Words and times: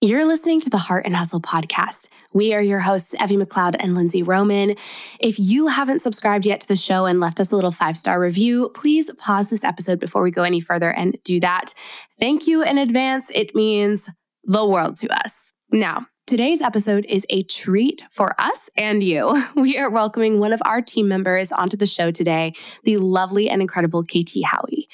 You're 0.00 0.26
listening 0.26 0.60
to 0.60 0.70
the 0.70 0.78
Heart 0.78 1.06
and 1.06 1.16
Hustle 1.16 1.40
podcast. 1.40 2.08
We 2.32 2.54
are 2.54 2.62
your 2.62 2.78
hosts, 2.78 3.16
Evie 3.20 3.36
McLeod 3.36 3.74
and 3.80 3.96
Lindsey 3.96 4.22
Roman. 4.22 4.76
If 5.18 5.40
you 5.40 5.66
haven't 5.66 6.02
subscribed 6.02 6.46
yet 6.46 6.60
to 6.60 6.68
the 6.68 6.76
show 6.76 7.06
and 7.06 7.18
left 7.18 7.40
us 7.40 7.50
a 7.50 7.56
little 7.56 7.72
five 7.72 7.96
star 7.96 8.20
review, 8.20 8.70
please 8.76 9.10
pause 9.18 9.50
this 9.50 9.64
episode 9.64 9.98
before 9.98 10.22
we 10.22 10.30
go 10.30 10.44
any 10.44 10.60
further 10.60 10.92
and 10.92 11.16
do 11.24 11.40
that. 11.40 11.74
Thank 12.20 12.46
you 12.46 12.62
in 12.62 12.78
advance. 12.78 13.28
It 13.34 13.56
means 13.56 14.08
the 14.44 14.64
world 14.64 14.94
to 14.98 15.08
us. 15.26 15.52
Now, 15.72 16.06
Today's 16.28 16.60
episode 16.60 17.06
is 17.08 17.24
a 17.30 17.42
treat 17.44 18.04
for 18.10 18.38
us 18.38 18.68
and 18.76 19.02
you. 19.02 19.42
We 19.56 19.78
are 19.78 19.90
welcoming 19.90 20.38
one 20.38 20.52
of 20.52 20.60
our 20.66 20.82
team 20.82 21.08
members 21.08 21.52
onto 21.52 21.78
the 21.78 21.86
show 21.86 22.10
today, 22.10 22.52
the 22.84 22.98
lovely 22.98 23.48
and 23.48 23.62
incredible 23.62 24.02
KT 24.02 24.44
Howie. 24.44 24.88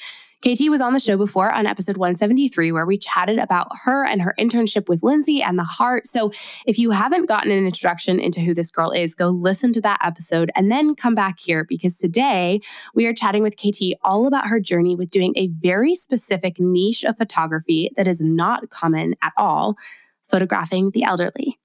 KT 0.45 0.69
was 0.69 0.79
on 0.79 0.93
the 0.93 0.99
show 0.99 1.17
before 1.17 1.51
on 1.51 1.65
episode 1.65 1.97
173, 1.97 2.71
where 2.71 2.85
we 2.85 2.99
chatted 2.99 3.39
about 3.39 3.67
her 3.83 4.05
and 4.05 4.21
her 4.21 4.35
internship 4.39 4.87
with 4.87 5.01
Lindsey 5.01 5.41
and 5.41 5.57
the 5.57 5.63
heart. 5.63 6.05
So 6.05 6.31
if 6.67 6.77
you 6.77 6.91
haven't 6.91 7.25
gotten 7.25 7.49
an 7.49 7.65
introduction 7.65 8.19
into 8.19 8.41
who 8.41 8.53
this 8.53 8.69
girl 8.69 8.91
is, 8.91 9.15
go 9.15 9.29
listen 9.29 9.73
to 9.73 9.81
that 9.81 9.97
episode 10.03 10.51
and 10.55 10.71
then 10.71 10.93
come 10.93 11.15
back 11.15 11.39
here 11.39 11.65
because 11.67 11.97
today 11.97 12.61
we 12.93 13.07
are 13.07 13.13
chatting 13.13 13.41
with 13.41 13.57
KT 13.57 13.95
all 14.03 14.27
about 14.27 14.47
her 14.47 14.59
journey 14.59 14.95
with 14.95 15.09
doing 15.09 15.33
a 15.35 15.47
very 15.47 15.95
specific 15.95 16.59
niche 16.59 17.03
of 17.03 17.17
photography 17.17 17.89
that 17.95 18.05
is 18.05 18.21
not 18.21 18.69
common 18.69 19.15
at 19.23 19.33
all 19.37 19.75
photographing 20.21 20.91
the 20.91 21.05
elderly. 21.05 21.57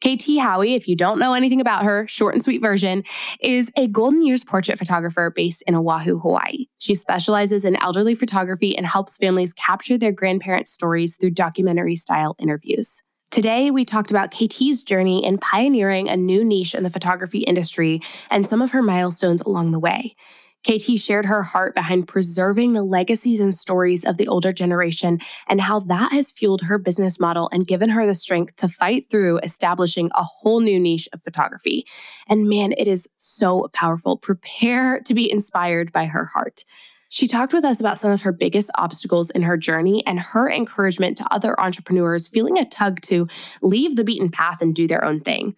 KT 0.00 0.38
Howie, 0.38 0.74
if 0.74 0.88
you 0.88 0.96
don't 0.96 1.18
know 1.18 1.34
anything 1.34 1.60
about 1.60 1.84
her, 1.84 2.06
short 2.08 2.34
and 2.34 2.42
sweet 2.42 2.62
version, 2.62 3.04
is 3.40 3.70
a 3.76 3.86
Golden 3.86 4.24
Years 4.24 4.44
portrait 4.44 4.78
photographer 4.78 5.30
based 5.34 5.62
in 5.66 5.74
Oahu, 5.74 6.18
Hawaii. 6.18 6.66
She 6.78 6.94
specializes 6.94 7.66
in 7.66 7.76
elderly 7.76 8.14
photography 8.14 8.76
and 8.76 8.86
helps 8.86 9.18
families 9.18 9.52
capture 9.52 9.98
their 9.98 10.12
grandparents' 10.12 10.70
stories 10.70 11.16
through 11.16 11.32
documentary 11.32 11.96
style 11.96 12.34
interviews. 12.38 13.02
Today, 13.30 13.70
we 13.70 13.84
talked 13.84 14.10
about 14.10 14.32
KT's 14.32 14.82
journey 14.82 15.24
in 15.24 15.38
pioneering 15.38 16.08
a 16.08 16.16
new 16.16 16.44
niche 16.44 16.74
in 16.74 16.82
the 16.82 16.90
photography 16.90 17.40
industry 17.40 18.00
and 18.30 18.46
some 18.46 18.62
of 18.62 18.72
her 18.72 18.82
milestones 18.82 19.42
along 19.42 19.70
the 19.70 19.78
way. 19.78 20.16
KT 20.66 20.98
shared 20.98 21.24
her 21.24 21.42
heart 21.42 21.74
behind 21.74 22.06
preserving 22.06 22.72
the 22.72 22.82
legacies 22.82 23.40
and 23.40 23.54
stories 23.54 24.04
of 24.04 24.16
the 24.16 24.28
older 24.28 24.52
generation 24.52 25.18
and 25.48 25.60
how 25.60 25.80
that 25.80 26.12
has 26.12 26.30
fueled 26.30 26.62
her 26.62 26.78
business 26.78 27.18
model 27.18 27.48
and 27.52 27.66
given 27.66 27.90
her 27.90 28.06
the 28.06 28.14
strength 28.14 28.56
to 28.56 28.68
fight 28.68 29.08
through 29.10 29.38
establishing 29.38 30.10
a 30.14 30.22
whole 30.22 30.60
new 30.60 30.78
niche 30.78 31.08
of 31.12 31.22
photography. 31.22 31.84
And 32.28 32.48
man, 32.48 32.72
it 32.72 32.88
is 32.88 33.08
so 33.18 33.68
powerful. 33.72 34.16
Prepare 34.16 35.00
to 35.00 35.14
be 35.14 35.30
inspired 35.30 35.92
by 35.92 36.06
her 36.06 36.26
heart. 36.26 36.64
She 37.12 37.26
talked 37.26 37.52
with 37.52 37.64
us 37.64 37.80
about 37.80 37.98
some 37.98 38.12
of 38.12 38.22
her 38.22 38.30
biggest 38.30 38.70
obstacles 38.76 39.30
in 39.30 39.42
her 39.42 39.56
journey 39.56 40.04
and 40.06 40.20
her 40.20 40.48
encouragement 40.48 41.16
to 41.18 41.26
other 41.32 41.58
entrepreneurs 41.60 42.28
feeling 42.28 42.56
a 42.56 42.64
tug 42.64 43.00
to 43.02 43.26
leave 43.62 43.96
the 43.96 44.04
beaten 44.04 44.30
path 44.30 44.62
and 44.62 44.74
do 44.74 44.86
their 44.86 45.04
own 45.04 45.20
thing. 45.20 45.56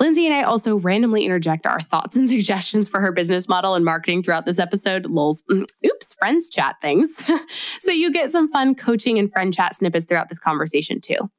Lindsey 0.00 0.24
and 0.26 0.34
I 0.34 0.42
also 0.42 0.76
randomly 0.76 1.26
interject 1.26 1.66
our 1.66 1.78
thoughts 1.78 2.16
and 2.16 2.28
suggestions 2.28 2.88
for 2.88 3.00
her 3.00 3.12
business 3.12 3.48
model 3.48 3.74
and 3.74 3.84
marketing 3.84 4.22
throughout 4.22 4.46
this 4.46 4.58
episode. 4.58 5.06
Lols, 5.06 5.42
mm, 5.50 5.64
oops, 5.84 6.14
friends 6.14 6.48
chat 6.48 6.76
things. 6.80 7.10
so 7.80 7.92
you 7.92 8.10
get 8.10 8.30
some 8.30 8.50
fun 8.50 8.74
coaching 8.74 9.18
and 9.18 9.30
friend 9.30 9.52
chat 9.52 9.76
snippets 9.76 10.06
throughout 10.06 10.30
this 10.30 10.38
conversation 10.38 11.00
too. 11.00 11.30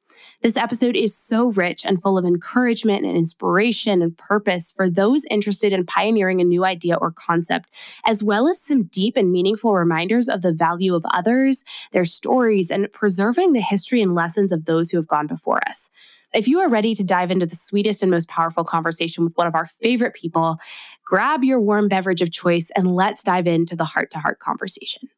This 0.42 0.56
episode 0.56 0.94
is 0.94 1.16
so 1.16 1.46
rich 1.52 1.84
and 1.84 2.00
full 2.00 2.18
of 2.18 2.24
encouragement 2.24 3.04
and 3.04 3.16
inspiration 3.16 4.02
and 4.02 4.16
purpose 4.16 4.70
for 4.70 4.88
those 4.88 5.24
interested 5.30 5.72
in 5.72 5.86
pioneering 5.86 6.40
a 6.40 6.44
new 6.44 6.64
idea 6.64 6.96
or 6.96 7.10
concept, 7.10 7.68
as 8.04 8.22
well 8.22 8.48
as 8.48 8.60
some 8.60 8.84
deep 8.84 9.16
and 9.16 9.32
meaningful 9.32 9.74
reminders 9.74 10.28
of 10.28 10.42
the 10.42 10.52
value 10.52 10.94
of 10.94 11.04
others, 11.12 11.64
their 11.92 12.04
stories, 12.04 12.70
and 12.70 12.92
preserving 12.92 13.52
the 13.52 13.60
history 13.60 14.02
and 14.02 14.14
lessons 14.14 14.52
of 14.52 14.66
those 14.66 14.90
who 14.90 14.98
have 14.98 15.08
gone 15.08 15.26
before 15.26 15.60
us. 15.68 15.90
If 16.34 16.48
you 16.48 16.60
are 16.60 16.68
ready 16.68 16.94
to 16.94 17.04
dive 17.04 17.30
into 17.30 17.44
the 17.44 17.54
sweetest 17.54 18.00
and 18.00 18.10
most 18.10 18.26
powerful 18.26 18.64
conversation 18.64 19.22
with 19.22 19.36
one 19.36 19.46
of 19.46 19.54
our 19.54 19.66
favorite 19.66 20.14
people, 20.14 20.56
grab 21.04 21.44
your 21.44 21.60
warm 21.60 21.88
beverage 21.88 22.22
of 22.22 22.32
choice 22.32 22.70
and 22.74 22.94
let's 22.94 23.22
dive 23.22 23.46
into 23.46 23.76
the 23.76 23.84
heart 23.84 24.10
to 24.12 24.18
heart 24.18 24.38
conversation. 24.38 25.10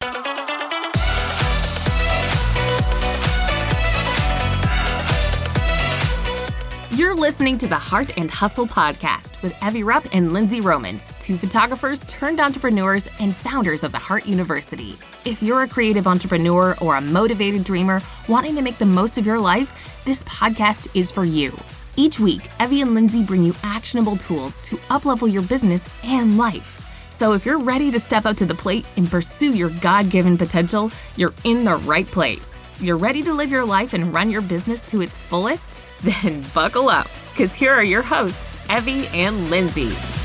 You're 6.90 7.14
listening 7.14 7.58
to 7.58 7.68
the 7.68 7.76
Heart 7.76 8.16
and 8.18 8.28
Hustle 8.30 8.66
podcast 8.66 9.40
with 9.42 9.56
Evie 9.62 9.82
Rupp 9.84 10.06
and 10.12 10.32
Lindsey 10.32 10.60
Roman, 10.60 11.00
two 11.20 11.36
photographers 11.36 12.04
turned 12.06 12.40
entrepreneurs 12.40 13.08
and 13.20 13.34
founders 13.36 13.84
of 13.84 13.92
the 13.92 13.98
Heart 13.98 14.26
University. 14.26 14.96
If 15.24 15.42
you're 15.42 15.62
a 15.62 15.68
creative 15.68 16.06
entrepreneur 16.06 16.76
or 16.80 16.96
a 16.96 17.00
motivated 17.00 17.62
dreamer 17.64 18.00
wanting 18.28 18.54
to 18.56 18.62
make 18.62 18.78
the 18.78 18.86
most 18.86 19.16
of 19.16 19.26
your 19.26 19.40
life, 19.40 19.93
this 20.04 20.22
podcast 20.24 20.88
is 20.94 21.10
for 21.10 21.24
you. 21.24 21.56
Each 21.96 22.18
week, 22.20 22.48
Evie 22.60 22.82
and 22.82 22.94
Lindsey 22.94 23.24
bring 23.24 23.42
you 23.42 23.54
actionable 23.62 24.16
tools 24.16 24.58
to 24.58 24.76
uplevel 24.88 25.32
your 25.32 25.42
business 25.42 25.88
and 26.02 26.36
life. 26.36 26.80
So 27.10 27.32
if 27.32 27.46
you're 27.46 27.60
ready 27.60 27.90
to 27.90 28.00
step 28.00 28.26
up 28.26 28.36
to 28.38 28.46
the 28.46 28.54
plate 28.54 28.84
and 28.96 29.08
pursue 29.08 29.50
your 29.50 29.70
God 29.80 30.10
given 30.10 30.36
potential, 30.36 30.90
you're 31.16 31.32
in 31.44 31.64
the 31.64 31.76
right 31.76 32.06
place. 32.06 32.58
You're 32.80 32.96
ready 32.96 33.22
to 33.22 33.32
live 33.32 33.50
your 33.50 33.64
life 33.64 33.92
and 33.92 34.12
run 34.12 34.30
your 34.30 34.42
business 34.42 34.82
to 34.90 35.00
its 35.00 35.16
fullest? 35.16 35.78
Then 36.02 36.44
buckle 36.52 36.90
up, 36.90 37.08
because 37.32 37.54
here 37.54 37.72
are 37.72 37.84
your 37.84 38.02
hosts, 38.02 38.68
Evie 38.68 39.06
and 39.14 39.48
Lindsey. 39.48 40.23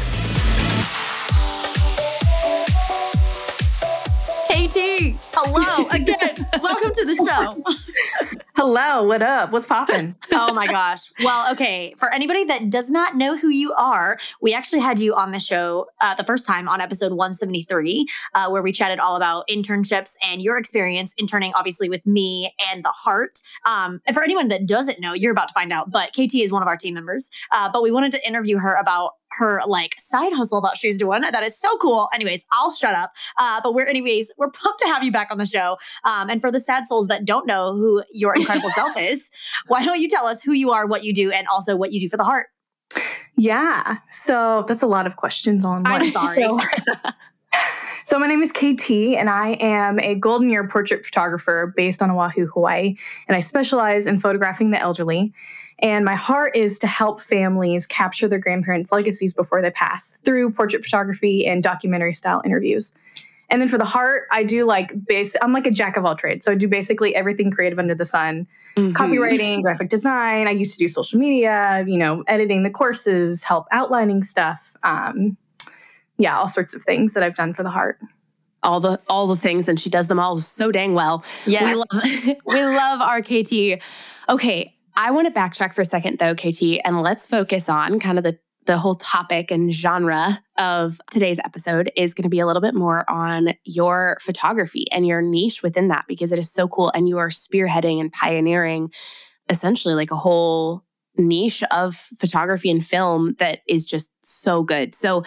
KT, 4.59 5.15
hello 5.33 5.87
again. 5.87 6.45
Welcome 6.61 6.91
to 6.91 7.05
the 7.05 7.15
show. 7.15 7.63
Hello, 8.57 9.03
what 9.03 9.21
up? 9.21 9.53
What's 9.53 9.65
popping? 9.65 10.15
oh 10.33 10.53
my 10.53 10.67
gosh. 10.67 11.09
Well, 11.23 11.49
okay. 11.53 11.95
For 11.97 12.13
anybody 12.13 12.43
that 12.43 12.69
does 12.69 12.89
not 12.89 13.15
know 13.15 13.37
who 13.37 13.47
you 13.47 13.71
are, 13.71 14.17
we 14.41 14.53
actually 14.53 14.81
had 14.81 14.99
you 14.99 15.15
on 15.15 15.31
the 15.31 15.39
show 15.39 15.87
uh, 16.01 16.13
the 16.15 16.25
first 16.25 16.45
time 16.45 16.67
on 16.67 16.81
episode 16.81 17.13
173, 17.13 18.05
uh, 18.35 18.49
where 18.49 18.61
we 18.61 18.73
chatted 18.73 18.99
all 18.99 19.15
about 19.15 19.47
internships 19.47 20.15
and 20.21 20.41
your 20.41 20.57
experience 20.57 21.13
interning, 21.17 21.53
obviously, 21.55 21.87
with 21.87 22.05
me 22.05 22.53
and 22.69 22.83
the 22.83 22.93
heart. 22.93 23.39
Um, 23.65 24.01
and 24.05 24.13
for 24.13 24.23
anyone 24.23 24.49
that 24.49 24.65
doesn't 24.65 24.99
know, 24.99 25.13
you're 25.13 25.31
about 25.31 25.47
to 25.47 25.53
find 25.53 25.71
out, 25.71 25.89
but 25.89 26.11
KT 26.11 26.35
is 26.35 26.51
one 26.51 26.61
of 26.61 26.67
our 26.67 26.75
team 26.75 26.95
members. 26.95 27.29
Uh, 27.53 27.71
but 27.71 27.81
we 27.81 27.91
wanted 27.91 28.11
to 28.11 28.27
interview 28.27 28.57
her 28.57 28.75
about 28.75 29.11
her 29.31 29.61
like 29.67 29.95
side 29.99 30.33
hustle 30.33 30.61
that 30.61 30.77
she's 30.77 30.97
doing. 30.97 31.21
That 31.21 31.43
is 31.43 31.57
so 31.57 31.77
cool. 31.77 32.09
Anyways, 32.13 32.45
I'll 32.51 32.71
shut 32.71 32.95
up. 32.95 33.13
Uh, 33.37 33.61
but 33.63 33.73
we're 33.73 33.85
anyways, 33.85 34.31
we're 34.37 34.49
pumped 34.49 34.79
to 34.79 34.87
have 34.87 35.03
you 35.03 35.11
back 35.11 35.29
on 35.31 35.37
the 35.37 35.45
show. 35.45 35.77
Um, 36.05 36.29
and 36.29 36.41
for 36.41 36.51
the 36.51 36.59
sad 36.59 36.87
souls 36.87 37.07
that 37.07 37.25
don't 37.25 37.45
know 37.45 37.73
who 37.73 38.03
your 38.11 38.35
incredible 38.35 38.69
self 38.69 38.97
is, 38.99 39.29
why 39.67 39.83
don't 39.83 39.99
you 39.99 40.07
tell 40.07 40.25
us 40.25 40.41
who 40.41 40.53
you 40.53 40.71
are, 40.71 40.87
what 40.87 41.03
you 41.03 41.13
do, 41.13 41.31
and 41.31 41.47
also 41.47 41.75
what 41.75 41.91
you 41.91 41.99
do 41.99 42.09
for 42.09 42.17
the 42.17 42.23
heart? 42.23 42.47
Yeah. 43.35 43.97
So 44.11 44.65
that's 44.67 44.81
a 44.81 44.87
lot 44.87 45.07
of 45.07 45.15
questions 45.15 45.63
on. 45.63 45.83
I'm 45.85 46.09
sorry. 46.09 46.41
So, 46.41 46.57
so 48.05 48.19
my 48.19 48.27
name 48.27 48.41
is 48.41 48.51
KT, 48.51 48.91
and 49.17 49.29
I 49.29 49.51
am 49.59 49.99
a 49.99 50.15
Golden 50.15 50.49
Year 50.49 50.67
portrait 50.67 51.05
photographer 51.05 51.73
based 51.75 52.01
on 52.01 52.11
Oahu, 52.11 52.47
Hawaii, 52.47 52.95
and 53.27 53.37
I 53.37 53.39
specialize 53.39 54.07
in 54.07 54.19
photographing 54.19 54.71
the 54.71 54.79
elderly. 54.79 55.33
And 55.81 56.03
my 56.03 56.15
heart 56.15 56.55
is 56.55 56.77
to 56.79 56.87
help 56.87 57.21
families 57.21 57.87
capture 57.87 58.27
their 58.27 58.39
grandparents' 58.39 58.91
legacies 58.91 59.33
before 59.33 59.61
they 59.61 59.71
pass 59.71 60.17
through 60.23 60.51
portrait 60.51 60.83
photography 60.83 61.45
and 61.45 61.63
documentary 61.63 62.13
style 62.13 62.41
interviews. 62.45 62.93
And 63.49 63.61
then 63.61 63.67
for 63.67 63.77
the 63.77 63.85
heart, 63.85 64.27
I 64.31 64.43
do 64.43 64.65
like 64.65 64.93
base. 65.05 65.35
I'm 65.41 65.53
like 65.53 65.65
a 65.65 65.71
jack 65.71 65.97
of 65.97 66.05
all 66.05 66.15
trades, 66.15 66.45
so 66.45 66.51
I 66.51 66.55
do 66.55 66.67
basically 66.67 67.15
everything 67.15 67.49
creative 67.49 67.79
under 67.79 67.95
the 67.95 68.05
sun: 68.05 68.45
mm-hmm. 68.77 68.95
copywriting, 68.95 69.63
graphic 69.63 69.89
design. 69.89 70.47
I 70.47 70.51
used 70.51 70.73
to 70.73 70.77
do 70.77 70.87
social 70.87 71.17
media, 71.17 71.83
you 71.87 71.97
know, 71.97 72.23
editing 72.27 72.61
the 72.61 72.69
courses, 72.69 73.41
help 73.41 73.65
outlining 73.71 74.21
stuff. 74.21 74.75
Um, 74.83 75.35
yeah, 76.17 76.37
all 76.37 76.47
sorts 76.47 76.75
of 76.75 76.83
things 76.83 77.13
that 77.15 77.23
I've 77.23 77.35
done 77.35 77.53
for 77.53 77.63
the 77.63 77.71
heart 77.71 77.99
all 78.61 78.81
the 78.81 78.99
all 79.07 79.25
the 79.25 79.37
things 79.37 79.69
and 79.69 79.79
she 79.79 79.89
does 79.89 80.07
them 80.07 80.19
all 80.19 80.37
so 80.37 80.71
dang 80.71 80.93
well. 80.93 81.23
Yes. 81.45 81.81
We 81.93 81.99
love, 81.99 82.37
we 82.45 82.61
love 82.65 83.01
our 83.01 83.21
KT. 83.21 83.81
Okay, 84.27 84.75
I 85.01 85.11
want 85.11 85.33
to 85.33 85.39
backtrack 85.39 85.73
for 85.73 85.79
a 85.79 85.85
second 85.85 86.19
though, 86.19 86.35
KT, 86.35 86.81
and 86.83 87.01
let's 87.01 87.25
focus 87.25 87.69
on 87.69 88.01
kind 88.01 88.17
of 88.17 88.25
the 88.25 88.37
the 88.65 88.77
whole 88.77 88.95
topic 88.95 89.49
and 89.49 89.73
genre 89.73 90.43
of 90.57 90.99
today's 91.09 91.39
episode 91.39 91.89
is 91.95 92.13
going 92.13 92.23
to 92.23 92.29
be 92.29 92.41
a 92.41 92.45
little 92.45 92.61
bit 92.61 92.75
more 92.75 93.09
on 93.09 93.53
your 93.63 94.17
photography 94.21 94.85
and 94.91 95.07
your 95.07 95.21
niche 95.21 95.63
within 95.63 95.87
that 95.87 96.03
because 96.07 96.33
it 96.33 96.37
is 96.37 96.51
so 96.51 96.67
cool 96.67 96.91
and 96.93 97.07
you 97.07 97.17
are 97.17 97.29
spearheading 97.29 98.01
and 98.01 98.11
pioneering 98.11 98.91
essentially 99.47 99.95
like 99.95 100.11
a 100.11 100.17
whole 100.17 100.83
niche 101.17 101.63
of 101.71 101.95
photography 102.19 102.69
and 102.69 102.85
film 102.85 103.33
that 103.39 103.61
is 103.67 103.85
just 103.85 104.13
so 104.21 104.61
good. 104.61 104.93
So, 104.93 105.23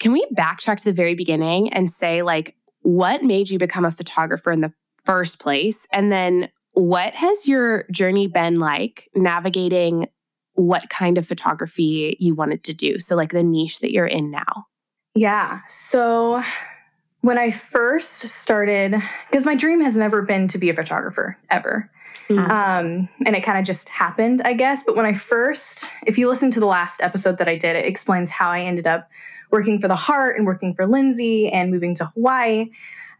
can 0.00 0.12
we 0.12 0.26
backtrack 0.34 0.78
to 0.78 0.84
the 0.84 0.94
very 0.94 1.14
beginning 1.14 1.70
and 1.74 1.90
say 1.90 2.22
like 2.22 2.56
what 2.80 3.22
made 3.22 3.50
you 3.50 3.58
become 3.58 3.84
a 3.84 3.90
photographer 3.90 4.50
in 4.50 4.62
the 4.62 4.72
first 5.04 5.38
place 5.38 5.86
and 5.92 6.10
then 6.10 6.48
what 6.72 7.14
has 7.14 7.48
your 7.48 7.84
journey 7.90 8.26
been 8.26 8.58
like 8.58 9.08
navigating 9.14 10.08
what 10.54 10.88
kind 10.90 11.18
of 11.18 11.26
photography 11.26 12.16
you 12.20 12.34
wanted 12.34 12.64
to 12.64 12.74
do? 12.74 12.98
So, 12.98 13.16
like 13.16 13.32
the 13.32 13.42
niche 13.42 13.80
that 13.80 13.92
you're 13.92 14.06
in 14.06 14.30
now. 14.30 14.66
Yeah. 15.14 15.60
So, 15.68 16.42
When 17.22 17.36
I 17.36 17.50
first 17.50 18.20
started, 18.28 18.94
because 19.30 19.44
my 19.44 19.54
dream 19.54 19.82
has 19.82 19.94
never 19.94 20.22
been 20.22 20.48
to 20.48 20.58
be 20.58 20.70
a 20.70 20.74
photographer 20.74 21.36
ever. 21.50 21.90
Mm. 22.30 22.48
Um, 22.48 23.08
and 23.26 23.36
it 23.36 23.42
kind 23.42 23.58
of 23.58 23.64
just 23.66 23.90
happened, 23.90 24.40
I 24.42 24.54
guess. 24.54 24.82
But 24.84 24.96
when 24.96 25.04
I 25.04 25.12
first, 25.12 25.84
if 26.06 26.16
you 26.16 26.28
listen 26.28 26.50
to 26.52 26.60
the 26.60 26.66
last 26.66 27.02
episode 27.02 27.36
that 27.38 27.48
I 27.48 27.56
did, 27.56 27.76
it 27.76 27.84
explains 27.84 28.30
how 28.30 28.50
I 28.50 28.60
ended 28.60 28.86
up 28.86 29.10
working 29.50 29.78
for 29.80 29.88
the 29.88 29.96
Heart 29.96 30.38
and 30.38 30.46
working 30.46 30.74
for 30.74 30.86
Lindsey 30.86 31.50
and 31.50 31.70
moving 31.70 31.94
to 31.96 32.06
Hawaii. 32.06 32.70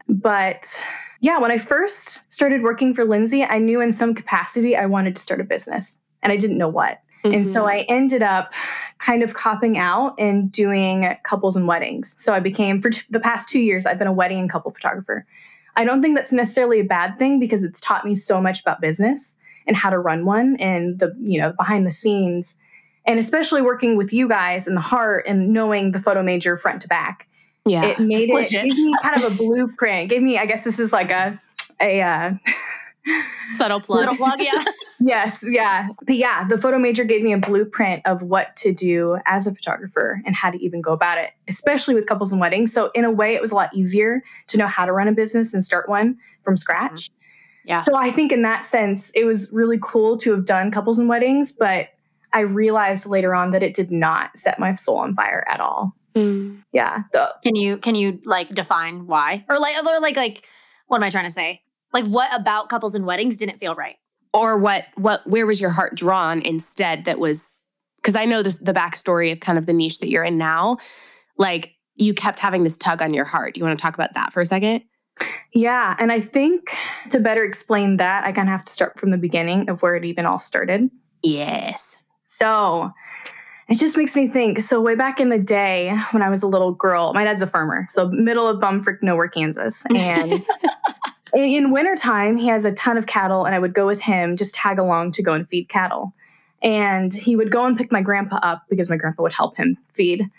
But 0.07 0.83
yeah, 1.21 1.37
when 1.37 1.51
I 1.51 1.57
first 1.57 2.21
started 2.29 2.63
working 2.63 2.93
for 2.93 3.05
Lindsey, 3.05 3.43
I 3.43 3.59
knew 3.59 3.79
in 3.79 3.93
some 3.93 4.13
capacity 4.13 4.75
I 4.75 4.87
wanted 4.87 5.15
to 5.15 5.21
start 5.21 5.39
a 5.39 5.43
business 5.43 5.99
and 6.21 6.33
I 6.33 6.35
didn't 6.35 6.57
know 6.57 6.67
what. 6.67 6.99
And 7.23 7.47
so 7.47 7.63
Mhm. 7.63 7.69
I 7.69 7.77
ended 7.81 8.23
up 8.23 8.51
kind 8.97 9.21
of 9.21 9.35
copping 9.35 9.77
out 9.77 10.15
and 10.17 10.51
doing 10.51 11.15
couples 11.23 11.55
and 11.55 11.67
weddings. 11.67 12.15
So 12.17 12.33
I 12.33 12.39
became, 12.39 12.81
for 12.81 12.89
t- 12.89 13.03
the 13.11 13.19
past 13.19 13.47
two 13.47 13.59
years, 13.59 13.85
I've 13.85 13.99
been 13.99 14.07
a 14.07 14.11
wedding 14.11 14.39
and 14.39 14.49
couple 14.49 14.71
photographer. 14.71 15.27
I 15.75 15.85
don't 15.85 16.01
think 16.01 16.15
that's 16.17 16.31
necessarily 16.31 16.79
a 16.79 16.83
bad 16.83 17.19
thing 17.19 17.39
because 17.39 17.63
it's 17.63 17.79
taught 17.79 18.03
me 18.03 18.15
so 18.15 18.41
much 18.41 18.59
about 18.61 18.81
business 18.81 19.37
and 19.67 19.77
how 19.77 19.91
to 19.91 19.99
run 19.99 20.25
one 20.25 20.55
and 20.59 20.97
the, 20.97 21.15
you 21.21 21.39
know, 21.39 21.53
behind 21.53 21.85
the 21.85 21.91
scenes. 21.91 22.57
And 23.05 23.19
especially 23.19 23.61
working 23.61 23.95
with 23.95 24.11
you 24.11 24.27
guys 24.27 24.67
in 24.67 24.73
the 24.73 24.81
heart 24.81 25.25
and 25.27 25.53
knowing 25.53 25.91
the 25.91 25.99
photo 25.99 26.23
major 26.23 26.57
front 26.57 26.81
to 26.81 26.87
back 26.87 27.27
yeah. 27.65 27.85
it 27.85 27.99
made 27.99 28.29
it 28.29 28.35
Legit. 28.35 28.63
gave 28.63 28.77
me 28.77 28.93
kind 29.01 29.23
of 29.23 29.31
a 29.31 29.35
blueprint. 29.35 30.09
Gave 30.09 30.21
me, 30.21 30.37
I 30.37 30.45
guess 30.45 30.63
this 30.63 30.79
is 30.79 30.91
like 30.91 31.11
a 31.11 31.39
a 31.81 32.01
uh, 32.01 32.31
Subtle 33.51 33.79
plug. 33.81 33.99
Little 33.99 34.15
plug, 34.15 34.39
yeah. 34.39 34.63
yes, 34.99 35.43
yeah. 35.47 35.89
But 36.05 36.15
yeah, 36.15 36.47
the 36.47 36.57
photo 36.57 36.77
major 36.77 37.03
gave 37.03 37.23
me 37.23 37.33
a 37.33 37.37
blueprint 37.37 38.05
of 38.05 38.21
what 38.21 38.55
to 38.57 38.73
do 38.73 39.17
as 39.25 39.47
a 39.47 39.53
photographer 39.53 40.21
and 40.25 40.35
how 40.35 40.51
to 40.51 40.63
even 40.63 40.81
go 40.81 40.93
about 40.93 41.17
it, 41.17 41.31
especially 41.47 41.95
with 41.95 42.05
couples 42.05 42.31
and 42.31 42.39
weddings. 42.39 42.71
So 42.71 42.91
in 42.93 43.03
a 43.03 43.11
way, 43.11 43.33
it 43.33 43.41
was 43.41 43.51
a 43.51 43.55
lot 43.55 43.73
easier 43.73 44.23
to 44.47 44.57
know 44.57 44.67
how 44.67 44.85
to 44.85 44.93
run 44.93 45.07
a 45.07 45.11
business 45.11 45.53
and 45.53 45.63
start 45.63 45.89
one 45.89 46.17
from 46.43 46.55
scratch. 46.57 47.09
Yeah. 47.65 47.79
So 47.79 47.95
I 47.95 48.11
think 48.11 48.31
in 48.31 48.41
that 48.43 48.65
sense, 48.65 49.11
it 49.13 49.25
was 49.25 49.49
really 49.51 49.79
cool 49.81 50.17
to 50.17 50.31
have 50.31 50.45
done 50.45 50.71
couples 50.71 50.97
and 50.97 51.07
weddings, 51.07 51.51
but 51.51 51.89
I 52.33 52.41
realized 52.41 53.05
later 53.05 53.35
on 53.35 53.51
that 53.51 53.61
it 53.61 53.73
did 53.73 53.91
not 53.91 54.35
set 54.37 54.57
my 54.57 54.73
soul 54.75 54.97
on 54.97 55.15
fire 55.15 55.43
at 55.47 55.59
all. 55.59 55.95
Mm. 56.15 56.63
Yeah. 56.73 57.03
The, 57.13 57.33
Can 57.43 57.55
you 57.55 57.77
can 57.77 57.95
you 57.95 58.19
like 58.25 58.49
define 58.49 59.07
why? 59.07 59.45
Or 59.49 59.59
like 59.59 59.75
or 59.83 59.99
like 59.99 60.15
like 60.15 60.47
what 60.87 60.97
am 60.97 61.03
I 61.03 61.09
trying 61.09 61.25
to 61.25 61.31
say? 61.31 61.61
Like 61.93 62.05
what 62.05 62.33
about 62.37 62.69
couples 62.69 62.95
and 62.95 63.05
weddings 63.05 63.37
didn't 63.37 63.57
feel 63.57 63.75
right? 63.75 63.95
Or 64.33 64.57
what? 64.57 64.85
What? 64.95 65.25
Where 65.27 65.45
was 65.45 65.59
your 65.59 65.69
heart 65.69 65.95
drawn 65.95 66.41
instead? 66.41 67.05
That 67.05 67.19
was 67.19 67.51
because 67.97 68.15
I 68.15 68.25
know 68.25 68.41
this, 68.41 68.57
the 68.57 68.73
backstory 68.73 69.31
of 69.31 69.39
kind 69.39 69.57
of 69.57 69.65
the 69.65 69.73
niche 69.73 69.99
that 69.99 70.09
you're 70.09 70.23
in 70.23 70.37
now. 70.37 70.77
Like 71.37 71.75
you 71.95 72.13
kept 72.13 72.39
having 72.39 72.63
this 72.63 72.77
tug 72.77 73.01
on 73.01 73.13
your 73.13 73.25
heart. 73.25 73.53
Do 73.53 73.59
you 73.59 73.65
want 73.65 73.77
to 73.77 73.81
talk 73.81 73.93
about 73.93 74.13
that 74.13 74.33
for 74.33 74.41
a 74.41 74.45
second? 74.45 74.81
Yeah. 75.53 75.95
And 75.99 76.11
I 76.11 76.19
think 76.19 76.75
to 77.09 77.19
better 77.19 77.43
explain 77.43 77.97
that, 77.97 78.23
I 78.23 78.31
kind 78.31 78.47
of 78.47 78.51
have 78.51 78.65
to 78.65 78.71
start 78.71 78.99
from 78.99 79.11
the 79.11 79.17
beginning 79.17 79.69
of 79.69 79.81
where 79.81 79.95
it 79.95 80.05
even 80.05 80.25
all 80.25 80.39
started. 80.39 80.89
Yes. 81.21 81.97
So 82.25 82.91
it 83.67 83.75
just 83.75 83.97
makes 83.97 84.15
me 84.15 84.27
think. 84.27 84.61
So, 84.61 84.81
way 84.81 84.95
back 84.95 85.19
in 85.19 85.29
the 85.29 85.39
day 85.39 85.95
when 86.11 86.21
I 86.21 86.29
was 86.29 86.43
a 86.43 86.47
little 86.47 86.73
girl, 86.73 87.13
my 87.13 87.23
dad's 87.23 87.41
a 87.41 87.47
farmer. 87.47 87.87
So, 87.89 88.09
middle 88.09 88.47
of 88.47 88.59
bumfrick 88.59 89.01
nowhere, 89.01 89.27
Kansas. 89.27 89.83
And 89.93 90.43
in, 91.33 91.43
in 91.43 91.71
wintertime, 91.71 92.37
he 92.37 92.47
has 92.47 92.65
a 92.65 92.71
ton 92.71 92.97
of 92.97 93.05
cattle, 93.05 93.45
and 93.45 93.55
I 93.55 93.59
would 93.59 93.73
go 93.73 93.87
with 93.87 94.01
him, 94.01 94.35
just 94.35 94.53
tag 94.53 94.79
along 94.79 95.13
to 95.13 95.23
go 95.23 95.33
and 95.33 95.47
feed 95.47 95.69
cattle. 95.69 96.13
And 96.61 97.13
he 97.13 97.35
would 97.35 97.51
go 97.51 97.65
and 97.65 97.77
pick 97.77 97.91
my 97.91 98.01
grandpa 98.01 98.39
up 98.43 98.63
because 98.69 98.89
my 98.89 98.97
grandpa 98.97 99.23
would 99.23 99.31
help 99.31 99.55
him 99.55 99.77
feed. 99.89 100.29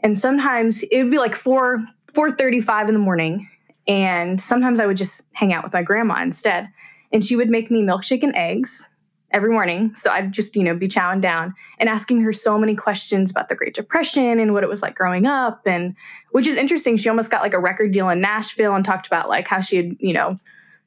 And 0.00 0.16
sometimes 0.16 0.82
it 0.82 1.02
would 1.02 1.10
be 1.10 1.18
like 1.18 1.34
4 1.34 1.84
4:35 2.12 2.88
in 2.88 2.94
the 2.94 3.00
morning, 3.00 3.48
and 3.88 4.40
sometimes 4.40 4.80
I 4.80 4.86
would 4.86 4.98
just 4.98 5.22
hang 5.32 5.52
out 5.52 5.64
with 5.64 5.72
my 5.72 5.82
grandma 5.82 6.20
instead. 6.22 6.68
And 7.12 7.24
she 7.24 7.36
would 7.36 7.50
make 7.50 7.70
me 7.70 7.82
milkshake 7.82 8.22
and 8.22 8.34
eggs 8.36 8.86
every 9.32 9.50
morning. 9.50 9.94
So 9.96 10.10
I'd 10.10 10.32
just, 10.32 10.54
you 10.56 10.62
know, 10.64 10.74
be 10.74 10.88
chowing 10.88 11.20
down 11.20 11.54
and 11.78 11.88
asking 11.88 12.20
her 12.22 12.32
so 12.32 12.58
many 12.58 12.74
questions 12.74 13.30
about 13.30 13.48
the 13.48 13.54
Great 13.54 13.74
Depression 13.74 14.38
and 14.38 14.52
what 14.52 14.62
it 14.62 14.68
was 14.68 14.82
like 14.82 14.94
growing 14.94 15.26
up. 15.26 15.62
And 15.66 15.94
which 16.30 16.46
is 16.46 16.56
interesting. 16.56 16.96
She 16.96 17.08
almost 17.08 17.30
got 17.30 17.42
like 17.42 17.54
a 17.54 17.58
record 17.60 17.92
deal 17.92 18.08
in 18.08 18.20
Nashville 18.20 18.74
and 18.74 18.84
talked 18.84 19.06
about 19.06 19.28
like 19.28 19.48
how 19.48 19.60
she 19.60 19.76
had, 19.76 19.96
you 20.00 20.12
know, 20.12 20.36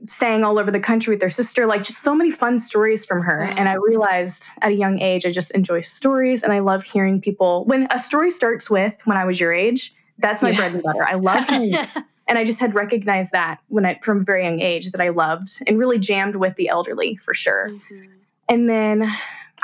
sang 0.07 0.43
all 0.43 0.59
over 0.59 0.69
the 0.69 0.79
country 0.79 1.15
with 1.15 1.21
her 1.21 1.29
sister, 1.29 1.65
like 1.65 1.81
just 1.83 2.03
so 2.03 2.13
many 2.13 2.29
fun 2.29 2.57
stories 2.57 3.05
from 3.05 3.21
her. 3.21 3.43
And 3.43 3.67
I 3.69 3.73
realized 3.73 4.45
at 4.61 4.71
a 4.71 4.75
young 4.75 4.99
age, 4.99 5.25
I 5.25 5.31
just 5.31 5.51
enjoy 5.51 5.81
stories 5.81 6.43
and 6.43 6.51
I 6.53 6.59
love 6.59 6.83
hearing 6.83 7.21
people. 7.21 7.63
When 7.65 7.87
a 7.89 7.97
story 7.97 8.29
starts 8.29 8.69
with 8.69 8.95
when 9.05 9.17
I 9.17 9.25
was 9.25 9.39
your 9.39 9.53
age, 9.53 9.95
that's 10.19 10.41
my 10.41 10.49
Yeah. 10.51 10.57
bread 10.57 10.73
and 10.73 10.83
butter. 10.83 11.03
I 11.05 11.15
love 11.15 11.45
and 12.27 12.37
I 12.37 12.43
just 12.43 12.59
had 12.59 12.75
recognized 12.75 13.31
that 13.31 13.59
when 13.69 13.85
I 13.85 13.97
from 14.03 14.19
a 14.21 14.23
very 14.23 14.43
young 14.43 14.59
age 14.59 14.91
that 14.91 15.01
I 15.01 15.09
loved 15.09 15.63
and 15.65 15.79
really 15.79 15.97
jammed 15.97 16.35
with 16.35 16.55
the 16.55 16.67
elderly 16.69 17.15
for 17.15 17.33
sure. 17.33 17.69
Mm-hmm. 17.69 18.05
And 18.49 18.69
then 18.69 19.09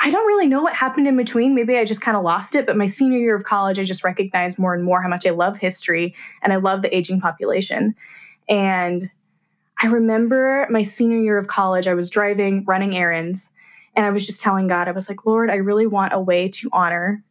I 0.00 0.10
don't 0.10 0.26
really 0.26 0.48
know 0.48 0.62
what 0.62 0.74
happened 0.74 1.06
in 1.06 1.16
between. 1.16 1.54
Maybe 1.54 1.76
I 1.76 1.84
just 1.84 2.00
kind 2.00 2.16
of 2.16 2.24
lost 2.24 2.54
it. 2.54 2.66
But 2.66 2.76
my 2.76 2.86
senior 2.86 3.18
year 3.18 3.36
of 3.36 3.44
college, 3.44 3.78
I 3.78 3.84
just 3.84 4.02
recognized 4.02 4.58
more 4.58 4.74
and 4.74 4.82
more 4.82 5.00
how 5.00 5.08
much 5.08 5.26
I 5.26 5.30
love 5.30 5.58
history 5.58 6.14
and 6.42 6.52
I 6.52 6.56
love 6.56 6.82
the 6.82 6.94
aging 6.94 7.20
population. 7.20 7.94
And 8.48 9.10
I 9.80 9.86
remember 9.86 10.66
my 10.70 10.82
senior 10.82 11.18
year 11.18 11.38
of 11.38 11.46
college, 11.46 11.86
I 11.86 11.94
was 11.94 12.10
driving, 12.10 12.64
running 12.64 12.96
errands, 12.96 13.50
and 13.94 14.06
I 14.06 14.10
was 14.10 14.26
just 14.26 14.40
telling 14.40 14.66
God, 14.66 14.88
I 14.88 14.92
was 14.92 15.08
like, 15.08 15.26
Lord, 15.26 15.50
I 15.50 15.56
really 15.56 15.86
want 15.86 16.12
a 16.12 16.20
way 16.20 16.48
to 16.48 16.70
honor 16.72 17.22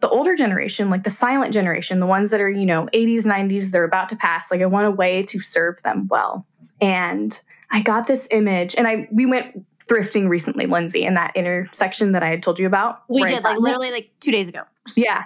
the 0.00 0.08
older 0.08 0.36
generation, 0.36 0.90
like 0.90 1.04
the 1.04 1.10
silent 1.10 1.52
generation, 1.52 2.00
the 2.00 2.06
ones 2.06 2.30
that 2.30 2.40
are, 2.40 2.50
you 2.50 2.66
know, 2.66 2.86
80s, 2.92 3.24
90s, 3.24 3.70
they're 3.70 3.84
about 3.84 4.08
to 4.10 4.16
pass. 4.16 4.50
Like, 4.50 4.60
I 4.60 4.66
want 4.66 4.86
a 4.86 4.90
way 4.90 5.22
to 5.24 5.40
serve 5.40 5.82
them 5.82 6.06
well. 6.10 6.46
And 6.80 7.40
I 7.70 7.80
got 7.80 8.06
this 8.06 8.28
image, 8.30 8.74
and 8.76 8.86
I 8.86 9.08
we 9.10 9.26
went 9.26 9.64
thrifting 9.88 10.28
recently, 10.28 10.66
Lindsey, 10.66 11.04
in 11.04 11.14
that 11.14 11.34
intersection 11.36 12.12
that 12.12 12.22
I 12.22 12.28
had 12.28 12.42
told 12.42 12.58
you 12.58 12.66
about. 12.66 13.02
We 13.08 13.24
did 13.24 13.44
like 13.44 13.58
literally 13.58 13.90
like 13.90 14.10
two 14.20 14.32
days 14.32 14.48
ago. 14.48 14.62
yeah. 14.96 15.24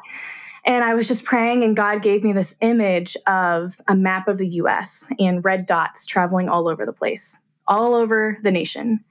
And 0.64 0.84
I 0.84 0.94
was 0.94 1.08
just 1.08 1.24
praying, 1.24 1.64
and 1.64 1.74
God 1.74 2.02
gave 2.02 2.22
me 2.22 2.32
this 2.32 2.56
image 2.60 3.16
of 3.26 3.76
a 3.88 3.96
map 3.96 4.28
of 4.28 4.36
the 4.38 4.48
US 4.48 5.06
and 5.18 5.42
red 5.44 5.64
dots 5.66 6.04
traveling 6.04 6.48
all 6.48 6.68
over 6.68 6.84
the 6.84 6.92
place, 6.92 7.38
all 7.66 7.94
over 7.94 8.38
the 8.42 8.50
nation. 8.50 9.02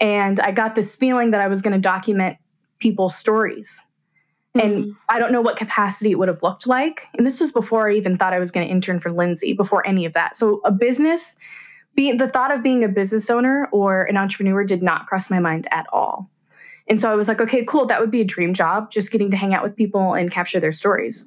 And 0.00 0.40
I 0.40 0.50
got 0.50 0.74
this 0.74 0.96
feeling 0.96 1.30
that 1.30 1.40
I 1.40 1.48
was 1.48 1.62
going 1.62 1.74
to 1.74 1.80
document 1.80 2.38
people's 2.80 3.16
stories. 3.16 3.84
And 4.54 4.84
mm-hmm. 4.84 4.90
I 5.08 5.18
don't 5.18 5.30
know 5.30 5.40
what 5.40 5.56
capacity 5.56 6.10
it 6.10 6.18
would 6.18 6.28
have 6.28 6.42
looked 6.42 6.66
like. 6.66 7.06
And 7.14 7.24
this 7.24 7.38
was 7.38 7.52
before 7.52 7.90
I 7.90 7.94
even 7.94 8.16
thought 8.16 8.32
I 8.32 8.38
was 8.38 8.50
going 8.50 8.66
to 8.66 8.72
intern 8.72 8.98
for 8.98 9.12
Lindsey, 9.12 9.52
before 9.52 9.86
any 9.86 10.04
of 10.04 10.14
that. 10.14 10.34
So, 10.34 10.60
a 10.64 10.72
business, 10.72 11.36
being 11.94 12.16
the 12.16 12.28
thought 12.28 12.52
of 12.52 12.62
being 12.62 12.84
a 12.84 12.88
business 12.88 13.28
owner 13.30 13.68
or 13.72 14.04
an 14.04 14.16
entrepreneur 14.16 14.64
did 14.64 14.82
not 14.82 15.06
cross 15.06 15.30
my 15.30 15.38
mind 15.38 15.66
at 15.70 15.86
all. 15.92 16.30
And 16.88 16.98
so 16.98 17.10
I 17.10 17.14
was 17.14 17.28
like, 17.28 17.40
okay, 17.40 17.64
cool. 17.64 17.86
That 17.86 18.00
would 18.00 18.10
be 18.10 18.20
a 18.20 18.24
dream 18.24 18.54
job, 18.54 18.90
just 18.90 19.10
getting 19.12 19.30
to 19.30 19.36
hang 19.36 19.54
out 19.54 19.62
with 19.62 19.76
people 19.76 20.14
and 20.14 20.30
capture 20.30 20.60
their 20.60 20.72
stories. 20.72 21.26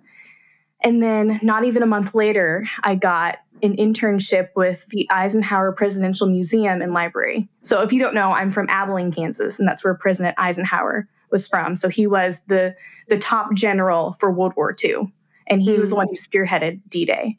And 0.83 1.01
then, 1.01 1.39
not 1.43 1.63
even 1.63 1.83
a 1.83 1.85
month 1.85 2.15
later, 2.15 2.67
I 2.83 2.95
got 2.95 3.37
an 3.61 3.75
internship 3.75 4.49
with 4.55 4.85
the 4.89 5.07
Eisenhower 5.11 5.71
Presidential 5.71 6.27
Museum 6.27 6.81
and 6.81 6.93
Library. 6.93 7.47
So, 7.61 7.81
if 7.81 7.93
you 7.93 7.99
don't 7.99 8.15
know, 8.15 8.31
I'm 8.31 8.49
from 8.49 8.67
Abilene, 8.69 9.11
Kansas, 9.11 9.59
and 9.59 9.67
that's 9.67 9.83
where 9.83 9.93
President 9.93 10.35
Eisenhower 10.39 11.07
was 11.29 11.47
from. 11.47 11.75
So, 11.75 11.87
he 11.87 12.07
was 12.07 12.41
the, 12.47 12.75
the 13.09 13.19
top 13.19 13.53
general 13.53 14.17
for 14.19 14.31
World 14.31 14.53
War 14.55 14.75
II, 14.83 15.13
and 15.45 15.61
he 15.61 15.77
was 15.77 15.89
mm. 15.89 15.91
the 15.91 15.95
one 15.97 16.07
who 16.07 16.15
spearheaded 16.15 16.81
D 16.89 17.05
Day, 17.05 17.37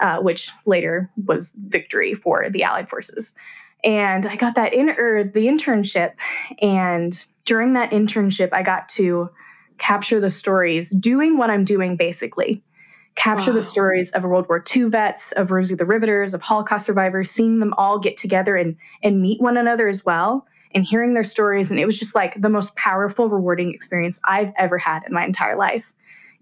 uh, 0.00 0.18
which 0.18 0.50
later 0.66 1.10
was 1.26 1.56
victory 1.66 2.14
for 2.14 2.48
the 2.50 2.62
Allied 2.62 2.88
forces. 2.88 3.32
And 3.84 4.26
I 4.26 4.36
got 4.36 4.56
that 4.56 4.74
in 4.74 4.90
or 4.90 5.24
the 5.24 5.46
internship, 5.46 6.12
and 6.60 7.24
during 7.44 7.72
that 7.74 7.92
internship, 7.92 8.50
I 8.52 8.62
got 8.62 8.88
to 8.90 9.30
capture 9.78 10.20
the 10.20 10.30
stories, 10.30 10.90
doing 10.90 11.38
what 11.38 11.50
I'm 11.50 11.64
doing 11.64 11.96
basically. 11.96 12.62
Capture 13.14 13.52
the 13.52 13.62
stories 13.62 14.12
of 14.12 14.22
World 14.22 14.46
War 14.48 14.62
II 14.76 14.84
vets, 14.84 15.32
of 15.32 15.50
Rosie 15.50 15.74
the 15.74 15.84
Riveters, 15.84 16.34
of 16.34 16.42
Holocaust 16.42 16.86
survivors, 16.86 17.30
seeing 17.30 17.58
them 17.58 17.74
all 17.76 17.98
get 17.98 18.16
together 18.16 18.54
and, 18.54 18.76
and 19.02 19.20
meet 19.20 19.40
one 19.40 19.56
another 19.56 19.88
as 19.88 20.04
well, 20.04 20.46
and 20.72 20.84
hearing 20.84 21.14
their 21.14 21.24
stories. 21.24 21.72
And 21.72 21.80
it 21.80 21.86
was 21.86 21.98
just 21.98 22.14
like 22.14 22.40
the 22.40 22.48
most 22.48 22.76
powerful, 22.76 23.28
rewarding 23.28 23.74
experience 23.74 24.20
I've 24.24 24.52
ever 24.56 24.78
had 24.78 25.02
in 25.04 25.12
my 25.12 25.24
entire 25.24 25.56
life. 25.56 25.92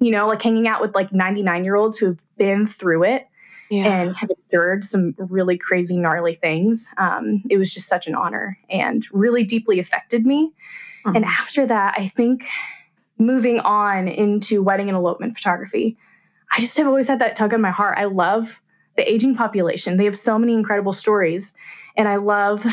You 0.00 0.10
know, 0.10 0.26
like 0.28 0.42
hanging 0.42 0.68
out 0.68 0.82
with 0.82 0.94
like 0.94 1.12
99 1.14 1.64
year 1.64 1.76
olds 1.76 1.96
who've 1.96 2.20
been 2.36 2.66
through 2.66 3.04
it 3.04 3.26
Yeah. 3.70 3.86
and 4.02 4.16
have 4.16 4.30
endured 4.30 4.84
some 4.84 5.14
really 5.18 5.58
crazy, 5.58 5.96
gnarly 5.96 6.34
things. 6.34 6.88
Um, 6.98 7.42
it 7.50 7.58
was 7.58 7.72
just 7.72 7.88
such 7.88 8.06
an 8.06 8.14
honor 8.14 8.56
and 8.70 9.06
really 9.12 9.42
deeply 9.44 9.78
affected 9.80 10.24
me. 10.26 10.52
And 11.04 11.24
Mhm. 11.24 11.28
after 11.38 11.66
that, 11.66 11.94
I 11.98 12.06
think 12.08 12.46
moving 13.18 13.60
on 13.60 14.08
into 14.08 14.62
wedding 14.62 14.88
and 14.88 14.96
elopement 14.96 15.34
photography, 15.34 15.96
I 16.56 16.60
just 16.60 16.76
have 16.76 16.86
always 16.86 17.08
had 17.08 17.18
that 17.18 17.34
tug 17.36 17.52
on 17.54 17.60
my 17.60 17.70
heart. 17.70 17.98
I 17.98 18.04
love 18.04 18.62
the 18.96 19.10
aging 19.10 19.34
population. 19.34 19.96
They 19.96 20.04
have 20.04 20.16
so 20.16 20.38
many 20.38 20.54
incredible 20.54 20.92
stories. 20.92 21.52
And 21.96 22.08
I 22.08 22.16
love 22.16 22.64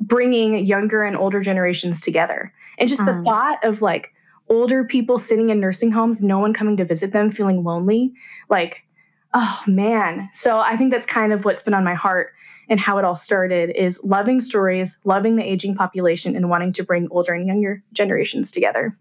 bringing 0.00 0.64
younger 0.66 1.02
and 1.04 1.16
older 1.16 1.40
generations 1.40 2.00
together. 2.00 2.52
And 2.78 2.88
just 2.88 3.04
the 3.04 3.12
Mm. 3.12 3.24
thought 3.24 3.58
of 3.64 3.82
like 3.82 4.12
older 4.48 4.82
people 4.84 5.18
sitting 5.18 5.50
in 5.50 5.60
nursing 5.60 5.92
homes, 5.92 6.22
no 6.22 6.38
one 6.38 6.52
coming 6.52 6.76
to 6.78 6.84
visit 6.84 7.12
them, 7.12 7.30
feeling 7.30 7.62
lonely. 7.62 8.12
Like, 8.48 8.84
Oh 9.32 9.62
man. 9.66 10.28
So 10.32 10.58
I 10.58 10.76
think 10.76 10.90
that's 10.90 11.06
kind 11.06 11.32
of 11.32 11.44
what's 11.44 11.62
been 11.62 11.74
on 11.74 11.84
my 11.84 11.94
heart 11.94 12.32
and 12.68 12.80
how 12.80 12.98
it 12.98 13.04
all 13.04 13.16
started 13.16 13.70
is 13.70 14.00
loving 14.02 14.40
stories, 14.40 14.98
loving 15.04 15.36
the 15.36 15.44
aging 15.44 15.74
population 15.74 16.34
and 16.34 16.48
wanting 16.48 16.72
to 16.74 16.84
bring 16.84 17.08
older 17.10 17.32
and 17.32 17.46
younger 17.46 17.82
generations 17.92 18.50
together. 18.50 18.96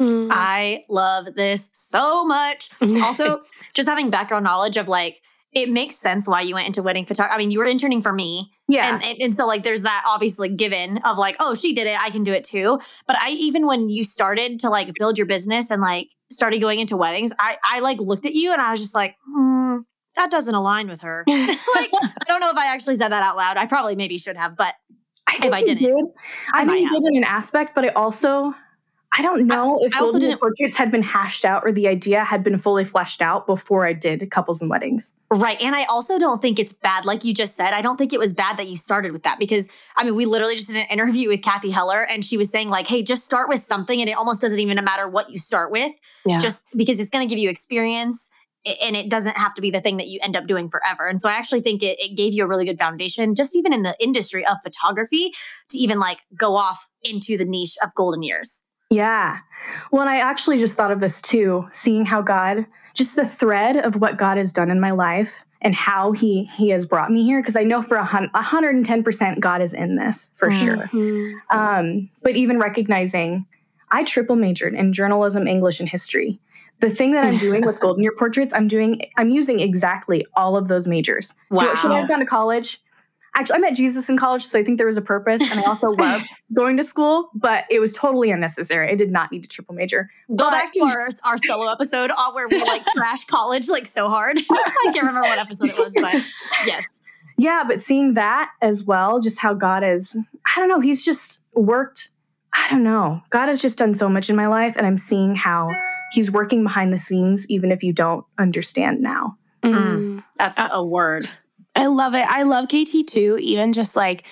Mm. 0.00 0.28
I 0.30 0.84
love 0.88 1.34
this 1.34 1.70
so 1.72 2.24
much. 2.24 2.70
also, 3.02 3.42
just 3.74 3.88
having 3.88 4.10
background 4.10 4.44
knowledge 4.44 4.76
of 4.76 4.88
like 4.88 5.22
it 5.52 5.70
makes 5.70 5.96
sense 5.96 6.28
why 6.28 6.42
you 6.42 6.54
went 6.54 6.66
into 6.66 6.82
wedding 6.82 7.06
photography. 7.06 7.34
I 7.34 7.38
mean, 7.38 7.50
you 7.50 7.58
were 7.58 7.64
interning 7.64 8.02
for 8.02 8.12
me. 8.12 8.52
Yeah. 8.68 8.94
And, 8.94 9.04
and, 9.04 9.18
and, 9.20 9.34
so, 9.34 9.46
like, 9.46 9.62
there's 9.62 9.82
that 9.82 10.04
obviously 10.06 10.48
given 10.48 10.98
of 10.98 11.18
like, 11.18 11.36
oh, 11.38 11.54
she 11.54 11.72
did 11.72 11.86
it. 11.86 11.98
I 12.00 12.10
can 12.10 12.24
do 12.24 12.32
it 12.32 12.44
too. 12.44 12.80
But 13.06 13.16
I, 13.16 13.30
even 13.30 13.66
when 13.66 13.88
you 13.88 14.02
started 14.02 14.58
to 14.60 14.70
like 14.70 14.90
build 14.98 15.18
your 15.18 15.26
business 15.26 15.70
and 15.70 15.80
like 15.80 16.08
started 16.30 16.60
going 16.60 16.80
into 16.80 16.96
weddings, 16.96 17.32
I, 17.38 17.58
I 17.64 17.80
like 17.80 17.98
looked 18.00 18.26
at 18.26 18.34
you 18.34 18.52
and 18.52 18.60
I 18.60 18.72
was 18.72 18.80
just 18.80 18.94
like, 18.94 19.16
hmm, 19.24 19.78
that 20.16 20.30
doesn't 20.30 20.54
align 20.54 20.88
with 20.88 21.02
her. 21.02 21.24
like, 21.28 21.90
I 21.92 22.10
don't 22.26 22.40
know 22.40 22.50
if 22.50 22.58
I 22.58 22.72
actually 22.72 22.96
said 22.96 23.12
that 23.12 23.22
out 23.22 23.36
loud. 23.36 23.56
I 23.56 23.66
probably 23.66 23.94
maybe 23.94 24.18
should 24.18 24.36
have, 24.36 24.56
but 24.56 24.74
I 25.28 25.38
if 25.42 25.52
I 25.52 25.62
didn't, 25.62 25.78
did. 25.78 26.04
I, 26.52 26.62
I 26.62 26.66
think 26.66 26.90
you 26.90 27.00
did 27.00 27.08
in 27.10 27.16
an 27.18 27.24
aspect, 27.24 27.74
but 27.74 27.84
I 27.84 27.88
also 27.88 28.52
I 29.18 29.22
don't 29.22 29.46
know 29.46 29.78
I, 29.80 29.86
if 29.86 29.96
I 29.96 30.00
also 30.00 30.18
didn't, 30.18 30.38
portraits 30.38 30.76
had 30.76 30.90
been 30.90 31.02
hashed 31.02 31.44
out 31.44 31.62
or 31.64 31.72
the 31.72 31.88
idea 31.88 32.24
had 32.24 32.44
been 32.44 32.58
fully 32.58 32.84
fleshed 32.84 33.22
out 33.22 33.46
before 33.46 33.86
I 33.86 33.92
did 33.92 34.30
couples 34.30 34.60
and 34.60 34.70
weddings. 34.70 35.14
Right. 35.30 35.60
And 35.62 35.74
I 35.74 35.84
also 35.84 36.18
don't 36.18 36.42
think 36.42 36.58
it's 36.58 36.72
bad, 36.72 37.04
like 37.04 37.24
you 37.24 37.32
just 37.32 37.56
said. 37.56 37.72
I 37.72 37.82
don't 37.82 37.96
think 37.96 38.12
it 38.12 38.18
was 38.18 38.32
bad 38.32 38.56
that 38.58 38.68
you 38.68 38.76
started 38.76 39.12
with 39.12 39.22
that 39.22 39.38
because 39.38 39.70
I 39.96 40.04
mean, 40.04 40.16
we 40.16 40.26
literally 40.26 40.54
just 40.54 40.68
did 40.68 40.76
an 40.76 40.86
interview 40.90 41.28
with 41.28 41.42
Cathy 41.42 41.70
Heller 41.70 42.02
and 42.02 42.24
she 42.24 42.36
was 42.36 42.50
saying, 42.50 42.68
like, 42.68 42.86
hey, 42.86 43.02
just 43.02 43.24
start 43.24 43.48
with 43.48 43.60
something 43.60 44.00
and 44.00 44.10
it 44.10 44.16
almost 44.16 44.40
doesn't 44.40 44.60
even 44.60 44.82
matter 44.84 45.08
what 45.08 45.30
you 45.30 45.38
start 45.38 45.70
with, 45.70 45.92
yeah. 46.24 46.38
just 46.38 46.64
because 46.76 47.00
it's 47.00 47.10
going 47.10 47.26
to 47.26 47.32
give 47.32 47.40
you 47.40 47.48
experience 47.48 48.30
and 48.82 48.96
it 48.96 49.08
doesn't 49.08 49.36
have 49.36 49.54
to 49.54 49.62
be 49.62 49.70
the 49.70 49.80
thing 49.80 49.96
that 49.96 50.08
you 50.08 50.18
end 50.22 50.36
up 50.36 50.46
doing 50.46 50.68
forever. 50.68 51.06
And 51.06 51.20
so 51.20 51.28
I 51.28 51.32
actually 51.32 51.60
think 51.60 51.82
it, 51.82 52.00
it 52.00 52.16
gave 52.16 52.34
you 52.34 52.44
a 52.44 52.46
really 52.48 52.64
good 52.64 52.78
foundation, 52.78 53.34
just 53.34 53.54
even 53.54 53.72
in 53.72 53.82
the 53.82 53.96
industry 54.00 54.44
of 54.44 54.56
photography, 54.62 55.32
to 55.70 55.78
even 55.78 56.00
like 56.00 56.18
go 56.36 56.56
off 56.56 56.88
into 57.02 57.38
the 57.38 57.44
niche 57.44 57.76
of 57.82 57.94
golden 57.94 58.22
years. 58.22 58.64
Yeah. 58.90 59.38
Well, 59.90 60.02
and 60.02 60.10
I 60.10 60.18
actually 60.18 60.58
just 60.58 60.76
thought 60.76 60.90
of 60.90 61.00
this 61.00 61.20
too, 61.20 61.66
seeing 61.72 62.04
how 62.04 62.22
God, 62.22 62.66
just 62.94 63.16
the 63.16 63.26
thread 63.26 63.76
of 63.76 63.96
what 63.96 64.16
God 64.16 64.36
has 64.36 64.52
done 64.52 64.70
in 64.70 64.80
my 64.80 64.90
life 64.90 65.44
and 65.62 65.74
how 65.74 66.12
he 66.12 66.44
he 66.44 66.68
has 66.70 66.86
brought 66.86 67.10
me 67.10 67.24
here 67.24 67.40
because 67.40 67.56
I 67.56 67.62
know 67.62 67.82
for 67.82 67.96
a 67.96 68.04
110% 68.04 69.40
God 69.40 69.62
is 69.62 69.74
in 69.74 69.96
this 69.96 70.30
for 70.34 70.50
mm-hmm. 70.50 70.64
sure. 70.64 71.42
Um, 71.50 72.10
but 72.22 72.36
even 72.36 72.58
recognizing 72.58 73.46
I 73.90 74.04
triple 74.04 74.36
majored 74.36 74.74
in 74.74 74.92
journalism, 74.92 75.46
English, 75.46 75.80
and 75.80 75.88
history. 75.88 76.40
The 76.80 76.90
thing 76.90 77.12
that 77.12 77.24
I'm 77.24 77.38
doing 77.38 77.64
with 77.64 77.80
Golden 77.80 78.02
Year 78.02 78.12
Portraits, 78.16 78.52
I'm 78.52 78.68
doing 78.68 79.02
I'm 79.16 79.30
using 79.30 79.60
exactly 79.60 80.26
all 80.36 80.56
of 80.56 80.68
those 80.68 80.86
majors. 80.86 81.34
Wow. 81.50 81.74
Should 81.80 81.90
I 81.90 82.00
have 82.00 82.08
gone 82.08 82.20
to 82.20 82.26
college? 82.26 82.80
Actually, 83.36 83.56
I 83.56 83.58
met 83.58 83.76
Jesus 83.76 84.08
in 84.08 84.16
college, 84.16 84.44
so 84.44 84.58
I 84.58 84.64
think 84.64 84.78
there 84.78 84.86
was 84.86 84.96
a 84.96 85.02
purpose. 85.02 85.40
And 85.50 85.60
I 85.60 85.64
also 85.64 85.90
loved 85.98 86.26
going 86.52 86.76
to 86.78 86.84
school, 86.84 87.30
but 87.34 87.64
it 87.70 87.80
was 87.80 87.92
totally 87.92 88.30
unnecessary. 88.30 88.90
I 88.90 88.94
did 88.94 89.12
not 89.12 89.30
need 89.30 89.44
a 89.44 89.48
triple 89.48 89.74
major. 89.74 90.10
Go 90.28 90.36
but, 90.46 90.50
back 90.50 90.72
to 90.72 90.80
our, 90.80 91.08
our 91.24 91.38
solo 91.38 91.70
episode 91.70 92.10
where 92.32 92.48
we 92.48 92.60
like 92.62 92.84
trash 92.94 93.24
college 93.26 93.68
like 93.68 93.86
so 93.86 94.08
hard. 94.08 94.38
I 94.50 94.90
can't 94.92 94.98
remember 94.98 95.20
what 95.20 95.38
episode 95.38 95.70
it 95.70 95.76
was, 95.76 95.94
but 95.94 96.14
yes. 96.66 97.00
Yeah, 97.38 97.64
but 97.68 97.82
seeing 97.82 98.14
that 98.14 98.50
as 98.62 98.84
well, 98.84 99.20
just 99.20 99.38
how 99.38 99.52
God 99.52 99.84
is, 99.84 100.16
I 100.44 100.58
don't 100.58 100.68
know, 100.68 100.80
He's 100.80 101.04
just 101.04 101.40
worked. 101.54 102.10
I 102.54 102.70
don't 102.70 102.82
know. 102.82 103.20
God 103.28 103.48
has 103.48 103.60
just 103.60 103.76
done 103.76 103.92
so 103.92 104.08
much 104.08 104.30
in 104.30 104.36
my 104.36 104.46
life, 104.46 104.76
and 104.76 104.86
I'm 104.86 104.96
seeing 104.96 105.34
how 105.34 105.70
He's 106.12 106.30
working 106.30 106.62
behind 106.62 106.92
the 106.92 106.98
scenes, 106.98 107.46
even 107.50 107.70
if 107.70 107.82
you 107.82 107.92
don't 107.92 108.24
understand 108.38 109.02
now. 109.02 109.36
Mm. 109.62 110.24
That's 110.38 110.58
uh, 110.58 110.70
a 110.72 110.84
word. 110.84 111.28
I 111.76 111.86
love 111.86 112.14
it. 112.14 112.26
I 112.26 112.42
love 112.44 112.68
KT 112.68 113.06
too, 113.06 113.38
even 113.40 113.72
just 113.72 113.94
like 113.94 114.26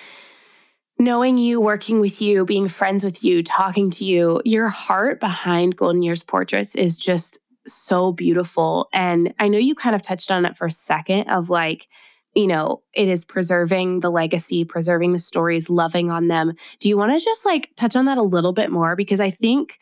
knowing 0.97 1.37
you, 1.37 1.61
working 1.61 1.99
with 1.99 2.21
you, 2.21 2.43
being 2.43 2.67
friends 2.67 3.03
with 3.03 3.23
you, 3.23 3.43
talking 3.43 3.91
to 3.91 4.03
you. 4.03 4.41
Your 4.45 4.67
heart 4.67 5.19
behind 5.19 5.75
Golden 5.75 6.01
Years 6.01 6.23
portraits 6.23 6.73
is 6.75 6.97
just 6.97 7.37
so 7.67 8.11
beautiful. 8.11 8.89
And 8.91 9.33
I 9.39 9.47
know 9.47 9.59
you 9.59 9.75
kind 9.75 9.95
of 9.95 10.01
touched 10.01 10.31
on 10.31 10.45
it 10.45 10.57
for 10.57 10.65
a 10.65 10.71
second 10.71 11.29
of 11.29 11.49
like, 11.49 11.87
you 12.33 12.47
know, 12.47 12.81
it 12.93 13.07
is 13.07 13.23
preserving 13.23 13.99
the 13.99 14.09
legacy, 14.09 14.65
preserving 14.65 15.13
the 15.13 15.19
stories, 15.19 15.69
loving 15.69 16.09
on 16.09 16.27
them. 16.27 16.53
Do 16.79 16.89
you 16.89 16.97
want 16.97 17.17
to 17.17 17.23
just 17.23 17.45
like 17.45 17.69
touch 17.75 17.95
on 17.95 18.05
that 18.05 18.17
a 18.17 18.23
little 18.23 18.53
bit 18.53 18.71
more? 18.71 18.95
Because 18.95 19.19
I 19.19 19.29
think 19.29 19.77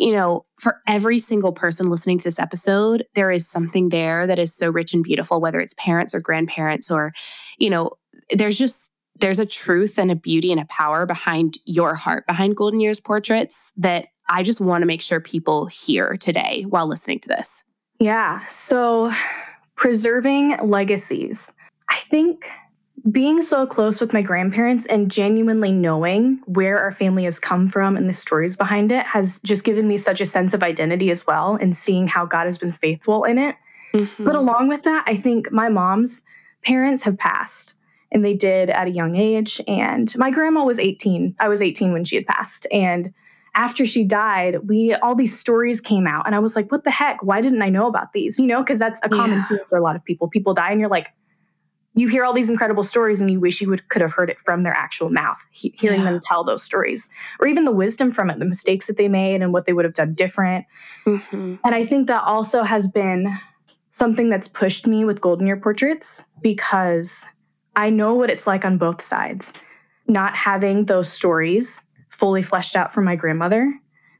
you 0.00 0.12
know, 0.12 0.46
for 0.58 0.80
every 0.86 1.18
single 1.18 1.52
person 1.52 1.86
listening 1.86 2.16
to 2.18 2.24
this 2.24 2.38
episode, 2.38 3.04
there 3.14 3.30
is 3.30 3.46
something 3.46 3.90
there 3.90 4.26
that 4.26 4.38
is 4.38 4.54
so 4.56 4.70
rich 4.70 4.94
and 4.94 5.04
beautiful, 5.04 5.42
whether 5.42 5.60
it's 5.60 5.74
parents 5.74 6.14
or 6.14 6.20
grandparents 6.20 6.90
or, 6.90 7.12
you 7.58 7.68
know, 7.68 7.90
there's 8.30 8.56
just, 8.56 8.90
there's 9.16 9.38
a 9.38 9.44
truth 9.44 9.98
and 9.98 10.10
a 10.10 10.16
beauty 10.16 10.50
and 10.50 10.60
a 10.60 10.64
power 10.64 11.04
behind 11.04 11.58
your 11.66 11.94
heart, 11.94 12.26
behind 12.26 12.56
Golden 12.56 12.80
Years 12.80 12.98
portraits 12.98 13.72
that 13.76 14.06
I 14.30 14.42
just 14.42 14.58
want 14.58 14.80
to 14.80 14.86
make 14.86 15.02
sure 15.02 15.20
people 15.20 15.66
hear 15.66 16.16
today 16.16 16.64
while 16.66 16.86
listening 16.86 17.20
to 17.20 17.28
this. 17.28 17.62
Yeah. 17.98 18.46
So 18.46 19.12
preserving 19.76 20.56
legacies. 20.66 21.52
I 21.90 21.98
think 21.98 22.48
being 23.10 23.40
so 23.42 23.66
close 23.66 24.00
with 24.00 24.12
my 24.12 24.22
grandparents 24.22 24.86
and 24.86 25.10
genuinely 25.10 25.72
knowing 25.72 26.40
where 26.46 26.78
our 26.78 26.90
family 26.90 27.24
has 27.24 27.38
come 27.38 27.68
from 27.68 27.96
and 27.96 28.08
the 28.08 28.12
stories 28.12 28.56
behind 28.56 28.92
it 28.92 29.06
has 29.06 29.40
just 29.44 29.64
given 29.64 29.86
me 29.88 29.96
such 29.96 30.20
a 30.20 30.26
sense 30.26 30.54
of 30.54 30.62
identity 30.62 31.10
as 31.10 31.26
well 31.26 31.56
and 31.56 31.76
seeing 31.76 32.06
how 32.06 32.26
God 32.26 32.46
has 32.46 32.58
been 32.58 32.72
faithful 32.72 33.24
in 33.24 33.38
it. 33.38 33.56
Mm-hmm. 33.94 34.24
But 34.24 34.34
along 34.34 34.68
with 34.68 34.82
that, 34.82 35.04
I 35.06 35.16
think 35.16 35.50
my 35.50 35.68
mom's 35.68 36.22
parents 36.62 37.02
have 37.04 37.16
passed 37.16 37.74
and 38.12 38.24
they 38.24 38.34
did 38.34 38.70
at 38.70 38.86
a 38.86 38.90
young 38.90 39.14
age. 39.14 39.60
And 39.66 40.16
my 40.18 40.30
grandma 40.30 40.64
was 40.64 40.78
18. 40.78 41.36
I 41.38 41.48
was 41.48 41.62
18 41.62 41.92
when 41.92 42.04
she 42.04 42.16
had 42.16 42.26
passed. 42.26 42.66
And 42.72 43.12
after 43.54 43.84
she 43.86 44.04
died, 44.04 44.68
we 44.68 44.94
all 44.94 45.14
these 45.14 45.38
stories 45.38 45.80
came 45.80 46.06
out. 46.06 46.26
And 46.26 46.34
I 46.34 46.38
was 46.38 46.54
like, 46.54 46.70
what 46.70 46.84
the 46.84 46.90
heck? 46.90 47.22
Why 47.22 47.40
didn't 47.40 47.62
I 47.62 47.68
know 47.68 47.86
about 47.86 48.12
these? 48.12 48.38
You 48.38 48.46
know, 48.46 48.62
because 48.62 48.78
that's 48.78 49.00
a 49.02 49.08
common 49.08 49.38
yeah. 49.38 49.46
theme 49.46 49.58
for 49.68 49.78
a 49.78 49.82
lot 49.82 49.96
of 49.96 50.04
people. 50.04 50.28
People 50.28 50.54
die 50.54 50.70
and 50.70 50.80
you're 50.80 50.90
like, 50.90 51.08
you 51.94 52.08
hear 52.08 52.24
all 52.24 52.32
these 52.32 52.50
incredible 52.50 52.84
stories 52.84 53.20
and 53.20 53.30
you 53.30 53.40
wish 53.40 53.60
you 53.60 53.68
would, 53.68 53.88
could 53.88 54.00
have 54.00 54.12
heard 54.12 54.30
it 54.30 54.38
from 54.40 54.62
their 54.62 54.72
actual 54.72 55.10
mouth, 55.10 55.38
he, 55.50 55.74
hearing 55.76 56.00
yeah. 56.00 56.10
them 56.10 56.20
tell 56.22 56.44
those 56.44 56.62
stories, 56.62 57.08
or 57.40 57.46
even 57.46 57.64
the 57.64 57.72
wisdom 57.72 58.12
from 58.12 58.30
it, 58.30 58.38
the 58.38 58.44
mistakes 58.44 58.86
that 58.86 58.96
they 58.96 59.08
made 59.08 59.42
and 59.42 59.52
what 59.52 59.66
they 59.66 59.72
would 59.72 59.84
have 59.84 59.94
done 59.94 60.14
different. 60.14 60.66
Mm-hmm. 61.04 61.56
And 61.64 61.74
I 61.74 61.84
think 61.84 62.06
that 62.06 62.22
also 62.22 62.62
has 62.62 62.86
been 62.86 63.36
something 63.90 64.30
that's 64.30 64.48
pushed 64.48 64.86
me 64.86 65.04
with 65.04 65.20
Golden 65.20 65.46
Year 65.46 65.56
portraits 65.56 66.22
because 66.40 67.26
I 67.74 67.90
know 67.90 68.14
what 68.14 68.30
it's 68.30 68.46
like 68.46 68.64
on 68.64 68.78
both 68.78 69.02
sides. 69.02 69.52
Not 70.06 70.36
having 70.36 70.86
those 70.86 71.10
stories 71.10 71.82
fully 72.08 72.42
fleshed 72.42 72.76
out 72.76 72.92
from 72.92 73.04
my 73.04 73.16
grandmother, 73.16 73.74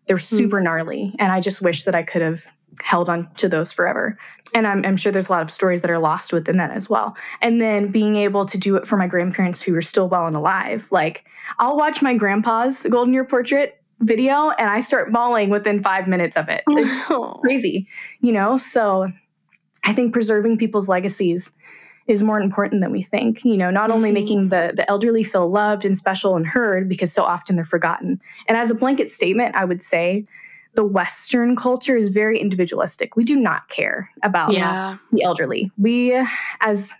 they're 0.06 0.16
mm. 0.16 0.22
super 0.22 0.56
mm-hmm. 0.56 0.64
gnarly. 0.64 1.14
And 1.18 1.30
I 1.30 1.40
just 1.40 1.62
wish 1.62 1.84
that 1.84 1.94
I 1.94 2.02
could 2.02 2.22
have 2.22 2.44
held 2.82 3.08
on 3.08 3.28
to 3.36 3.48
those 3.48 3.72
forever. 3.72 4.18
And 4.54 4.66
I'm, 4.66 4.84
I'm, 4.84 4.96
sure 4.96 5.12
there's 5.12 5.28
a 5.28 5.32
lot 5.32 5.42
of 5.42 5.50
stories 5.50 5.82
that 5.82 5.90
are 5.90 5.98
lost 5.98 6.32
within 6.32 6.56
that 6.56 6.72
as 6.72 6.90
well. 6.90 7.16
And 7.40 7.60
then 7.60 7.88
being 7.88 8.16
able 8.16 8.44
to 8.46 8.58
do 8.58 8.76
it 8.76 8.86
for 8.86 8.96
my 8.96 9.06
grandparents 9.06 9.62
who 9.62 9.74
are 9.74 9.82
still 9.82 10.08
well 10.08 10.26
and 10.26 10.34
alive. 10.34 10.88
Like, 10.90 11.24
I'll 11.58 11.76
watch 11.76 12.02
my 12.02 12.14
grandpa's 12.14 12.86
Golden 12.90 13.14
Year 13.14 13.24
portrait 13.24 13.80
video 14.00 14.50
and 14.50 14.70
I 14.70 14.80
start 14.80 15.12
bawling 15.12 15.50
within 15.50 15.82
five 15.82 16.08
minutes 16.08 16.36
of 16.36 16.48
it. 16.48 16.64
It's 16.68 17.06
crazy, 17.40 17.86
you 18.20 18.32
know? 18.32 18.58
So 18.58 19.12
I 19.84 19.92
think 19.92 20.12
preserving 20.12 20.58
people's 20.58 20.88
legacies 20.88 21.52
is 22.06 22.22
more 22.22 22.40
important 22.40 22.80
than 22.80 22.90
we 22.90 23.02
think. 23.02 23.44
You 23.44 23.56
know, 23.56 23.70
not 23.70 23.84
mm-hmm. 23.84 23.92
only 23.92 24.12
making 24.12 24.48
the, 24.48 24.72
the 24.74 24.88
elderly 24.90 25.22
feel 25.22 25.48
loved 25.48 25.84
and 25.84 25.96
special 25.96 26.36
and 26.36 26.46
heard 26.46 26.88
because 26.88 27.12
so 27.12 27.22
often 27.22 27.56
they're 27.56 27.64
forgotten. 27.64 28.20
And 28.48 28.56
as 28.56 28.70
a 28.70 28.74
blanket 28.74 29.10
statement, 29.10 29.54
I 29.54 29.64
would 29.64 29.82
say 29.82 30.26
the 30.74 30.84
Western 30.84 31.56
culture 31.56 31.96
is 31.96 32.08
very 32.08 32.38
individualistic. 32.38 33.16
We 33.16 33.24
do 33.24 33.36
not 33.36 33.68
care 33.68 34.10
about 34.22 34.52
yeah. 34.52 34.96
the 35.12 35.22
elderly. 35.22 35.70
We, 35.76 36.14
as, 36.60 36.94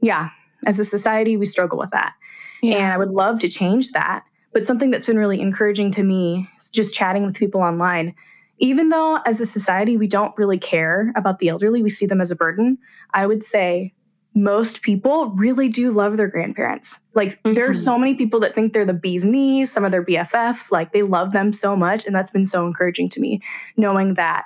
yeah, 0.00 0.30
as 0.66 0.78
a 0.78 0.84
society, 0.84 1.36
we 1.36 1.46
struggle 1.46 1.78
with 1.78 1.90
that. 1.90 2.14
Yeah. 2.62 2.76
And 2.76 2.92
I 2.92 2.98
would 2.98 3.10
love 3.10 3.40
to 3.40 3.48
change 3.48 3.92
that. 3.92 4.24
But 4.52 4.64
something 4.64 4.90
that's 4.90 5.06
been 5.06 5.18
really 5.18 5.40
encouraging 5.40 5.90
to 5.92 6.02
me, 6.02 6.48
just 6.72 6.94
chatting 6.94 7.24
with 7.24 7.34
people 7.34 7.60
online, 7.60 8.14
even 8.58 8.90
though 8.90 9.18
as 9.26 9.40
a 9.40 9.46
society 9.46 9.96
we 9.96 10.06
don't 10.06 10.36
really 10.38 10.58
care 10.58 11.12
about 11.16 11.38
the 11.38 11.48
elderly, 11.48 11.82
we 11.82 11.88
see 11.88 12.06
them 12.06 12.20
as 12.20 12.30
a 12.30 12.36
burden, 12.36 12.78
I 13.12 13.26
would 13.26 13.44
say 13.44 13.93
most 14.34 14.82
people 14.82 15.30
really 15.30 15.68
do 15.68 15.92
love 15.92 16.16
their 16.16 16.28
grandparents. 16.28 16.98
Like 17.14 17.40
mm-hmm. 17.42 17.54
there 17.54 17.70
are 17.70 17.74
so 17.74 17.96
many 17.96 18.14
people 18.14 18.40
that 18.40 18.54
think 18.54 18.72
they're 18.72 18.84
the 18.84 18.92
bee's 18.92 19.24
knees, 19.24 19.70
some 19.70 19.84
of 19.84 19.92
their 19.92 20.04
BFFs, 20.04 20.72
like 20.72 20.92
they 20.92 21.02
love 21.02 21.32
them 21.32 21.52
so 21.52 21.76
much. 21.76 22.04
And 22.04 22.14
that's 22.14 22.30
been 22.30 22.46
so 22.46 22.66
encouraging 22.66 23.08
to 23.10 23.20
me, 23.20 23.40
knowing 23.76 24.14
that 24.14 24.44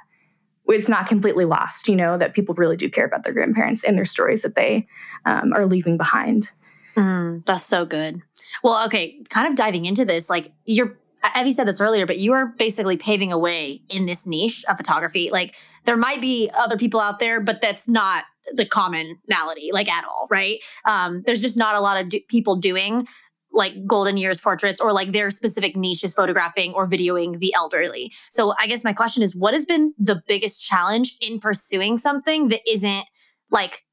it's 0.66 0.88
not 0.88 1.07
completely 1.07 1.47
lost, 1.47 1.88
you 1.88 1.97
know, 1.97 2.18
that 2.18 2.35
people 2.35 2.54
really 2.54 2.76
do 2.76 2.90
care 2.90 3.07
about 3.07 3.25
their 3.25 3.33
grandparents 3.33 3.85
and 3.85 3.97
their 3.97 4.04
stories 4.04 4.42
that 4.42 4.54
they 4.54 4.87
um, 5.25 5.54
are 5.54 5.64
leaving 5.64 5.97
behind. 5.97 6.52
Mm, 6.95 7.47
that's 7.47 7.64
so 7.64 7.87
good. 7.87 8.21
Well, 8.62 8.85
okay, 8.87 9.23
kind 9.30 9.49
of 9.49 9.54
diving 9.54 9.87
into 9.87 10.04
this, 10.04 10.28
like 10.28 10.52
you're 10.66 10.99
Evie 11.37 11.52
said 11.52 11.66
this 11.66 11.80
earlier, 11.80 12.07
but 12.07 12.18
you 12.18 12.33
are 12.33 12.47
basically 12.59 12.97
paving 12.97 13.33
a 13.33 13.38
way 13.38 13.83
in 13.88 14.07
this 14.07 14.25
niche 14.25 14.64
of 14.68 14.76
photography. 14.76 15.30
Like 15.30 15.57
there 15.85 15.97
might 15.97 16.21
be 16.21 16.49
other 16.54 16.76
people 16.76 17.00
out 17.00 17.18
there, 17.18 17.40
but 17.40 17.61
that's 17.61 17.88
not 17.88 18.25
the 18.54 18.66
commonality 18.66 19.70
like 19.72 19.90
at 19.90 20.04
all, 20.04 20.26
right? 20.30 20.58
Um, 20.84 21.22
there's 21.26 21.42
just 21.42 21.56
not 21.56 21.74
a 21.74 21.80
lot 21.80 22.02
of 22.02 22.08
do- 22.08 22.20
people 22.28 22.56
doing 22.56 23.06
like 23.52 23.86
golden 23.86 24.16
years 24.16 24.40
portraits 24.40 24.80
or 24.80 24.92
like 24.92 25.12
their 25.12 25.30
specific 25.30 25.76
niche 25.76 26.04
is 26.04 26.14
photographing 26.14 26.72
or 26.74 26.86
videoing 26.86 27.38
the 27.38 27.52
elderly. 27.54 28.12
So 28.30 28.54
I 28.60 28.66
guess 28.66 28.84
my 28.84 28.92
question 28.92 29.22
is 29.22 29.34
what 29.34 29.54
has 29.54 29.64
been 29.64 29.94
the 29.98 30.22
biggest 30.28 30.62
challenge 30.62 31.16
in 31.20 31.40
pursuing 31.40 31.98
something 31.98 32.48
that 32.48 32.60
isn't 32.70 33.04
like 33.50 33.84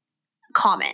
common? 0.52 0.92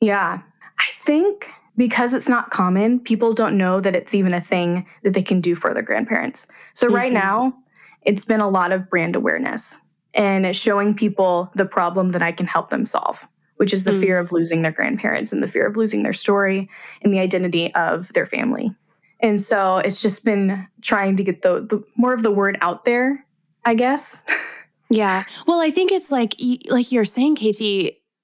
Yeah. 0.00 0.40
I 0.78 0.86
think 1.00 1.50
because 1.76 2.14
it's 2.14 2.28
not 2.28 2.50
common, 2.50 3.00
people 3.00 3.32
don't 3.32 3.56
know 3.56 3.80
that 3.80 3.96
it's 3.96 4.14
even 4.14 4.34
a 4.34 4.40
thing 4.40 4.86
that 5.02 5.14
they 5.14 5.22
can 5.22 5.40
do 5.40 5.54
for 5.54 5.72
their 5.74 5.82
grandparents. 5.82 6.46
So 6.72 6.86
mm-hmm. 6.86 6.96
right 6.96 7.12
now, 7.12 7.54
it's 8.02 8.24
been 8.24 8.40
a 8.40 8.48
lot 8.48 8.70
of 8.70 8.90
brand 8.90 9.16
awareness 9.16 9.78
and 10.14 10.54
showing 10.56 10.94
people 10.94 11.50
the 11.54 11.66
problem 11.66 12.12
that 12.12 12.22
I 12.22 12.32
can 12.32 12.46
help 12.46 12.70
them 12.70 12.86
solve, 12.86 13.26
which 13.56 13.72
is 13.72 13.84
the 13.84 13.90
mm. 13.90 14.00
fear 14.00 14.18
of 14.18 14.32
losing 14.32 14.62
their 14.62 14.72
grandparents 14.72 15.32
and 15.32 15.42
the 15.42 15.48
fear 15.48 15.66
of 15.66 15.76
losing 15.76 16.02
their 16.02 16.12
story 16.12 16.70
and 17.02 17.12
the 17.12 17.18
identity 17.18 17.74
of 17.74 18.12
their 18.12 18.26
family. 18.26 18.74
And 19.20 19.40
so 19.40 19.78
it's 19.78 20.02
just 20.02 20.24
been 20.24 20.66
trying 20.82 21.16
to 21.16 21.24
get 21.24 21.42
the, 21.42 21.60
the 21.60 21.82
more 21.96 22.12
of 22.12 22.22
the 22.22 22.30
word 22.30 22.58
out 22.60 22.84
there, 22.84 23.24
I 23.64 23.74
guess. 23.74 24.20
yeah. 24.90 25.24
Well, 25.46 25.60
I 25.60 25.70
think 25.70 25.92
it's 25.92 26.12
like 26.12 26.36
like 26.68 26.92
you're 26.92 27.04
saying, 27.04 27.36
KT, 27.36 27.62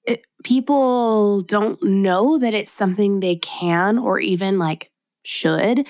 it, 0.05 0.23
people 0.43 1.41
don't 1.41 1.81
know 1.81 2.37
that 2.37 2.53
it's 2.53 2.71
something 2.71 3.19
they 3.19 3.37
can 3.37 3.97
or 3.97 4.19
even 4.19 4.59
like 4.59 4.91
should 5.23 5.87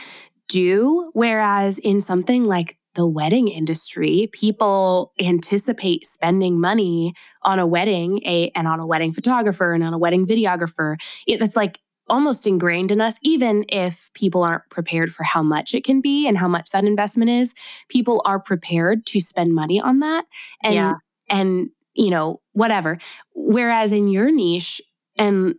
do. 0.47 1.11
Whereas 1.13 1.79
in 1.79 2.01
something 2.01 2.45
like 2.45 2.77
the 2.95 3.07
wedding 3.07 3.47
industry, 3.47 4.29
people 4.33 5.13
anticipate 5.19 6.05
spending 6.05 6.59
money 6.59 7.13
on 7.43 7.59
a 7.59 7.67
wedding 7.67 8.21
a, 8.25 8.51
and 8.55 8.67
on 8.67 8.79
a 8.79 8.85
wedding 8.85 9.13
photographer 9.13 9.73
and 9.73 9.83
on 9.83 9.93
a 9.93 9.97
wedding 9.97 10.25
videographer. 10.25 10.95
It's 11.25 11.55
like 11.55 11.79
almost 12.09 12.45
ingrained 12.45 12.91
in 12.91 12.99
us, 12.99 13.17
even 13.21 13.63
if 13.69 14.09
people 14.13 14.43
aren't 14.43 14.69
prepared 14.69 15.11
for 15.11 15.23
how 15.23 15.41
much 15.41 15.73
it 15.73 15.83
can 15.83 16.01
be 16.01 16.27
and 16.27 16.37
how 16.37 16.47
much 16.47 16.71
that 16.71 16.83
investment 16.83 17.31
is. 17.31 17.53
People 17.87 18.21
are 18.25 18.39
prepared 18.39 19.05
to 19.05 19.21
spend 19.21 19.53
money 19.53 19.79
on 19.79 19.99
that. 19.99 20.25
And, 20.63 20.73
yeah. 20.73 20.95
and, 21.29 21.69
you 21.93 22.09
know, 22.09 22.41
whatever. 22.51 22.97
Whereas 23.33 23.91
in 23.91 24.09
your 24.09 24.31
niche 24.31 24.81
and 25.17 25.55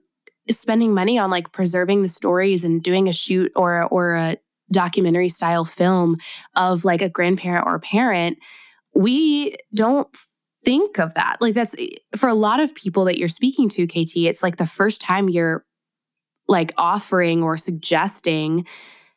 spending 0.50 0.92
money 0.92 1.18
on 1.18 1.30
like 1.30 1.52
preserving 1.52 2.02
the 2.02 2.08
stories 2.08 2.64
and 2.64 2.82
doing 2.82 3.08
a 3.08 3.12
shoot 3.12 3.52
or 3.54 3.84
or 3.84 4.14
a 4.14 4.36
documentary 4.72 5.28
style 5.28 5.64
film 5.64 6.16
of 6.56 6.84
like 6.84 7.02
a 7.02 7.08
grandparent 7.08 7.66
or 7.66 7.76
a 7.76 7.80
parent, 7.80 8.38
we 8.94 9.54
don't 9.74 10.08
think 10.64 10.98
of 10.98 11.14
that. 11.14 11.36
Like 11.40 11.54
that's 11.54 11.74
eh, 11.78 11.88
for 12.16 12.28
a 12.28 12.34
lot 12.34 12.60
of 12.60 12.74
people 12.74 13.04
that 13.04 13.18
you're 13.18 13.28
speaking 13.28 13.68
to, 13.70 13.86
KT, 13.86 14.16
it's 14.16 14.42
like 14.42 14.56
the 14.56 14.66
first 14.66 15.00
time 15.00 15.28
you're 15.28 15.64
like 16.48 16.72
offering 16.76 17.42
or 17.42 17.56
suggesting 17.56 18.66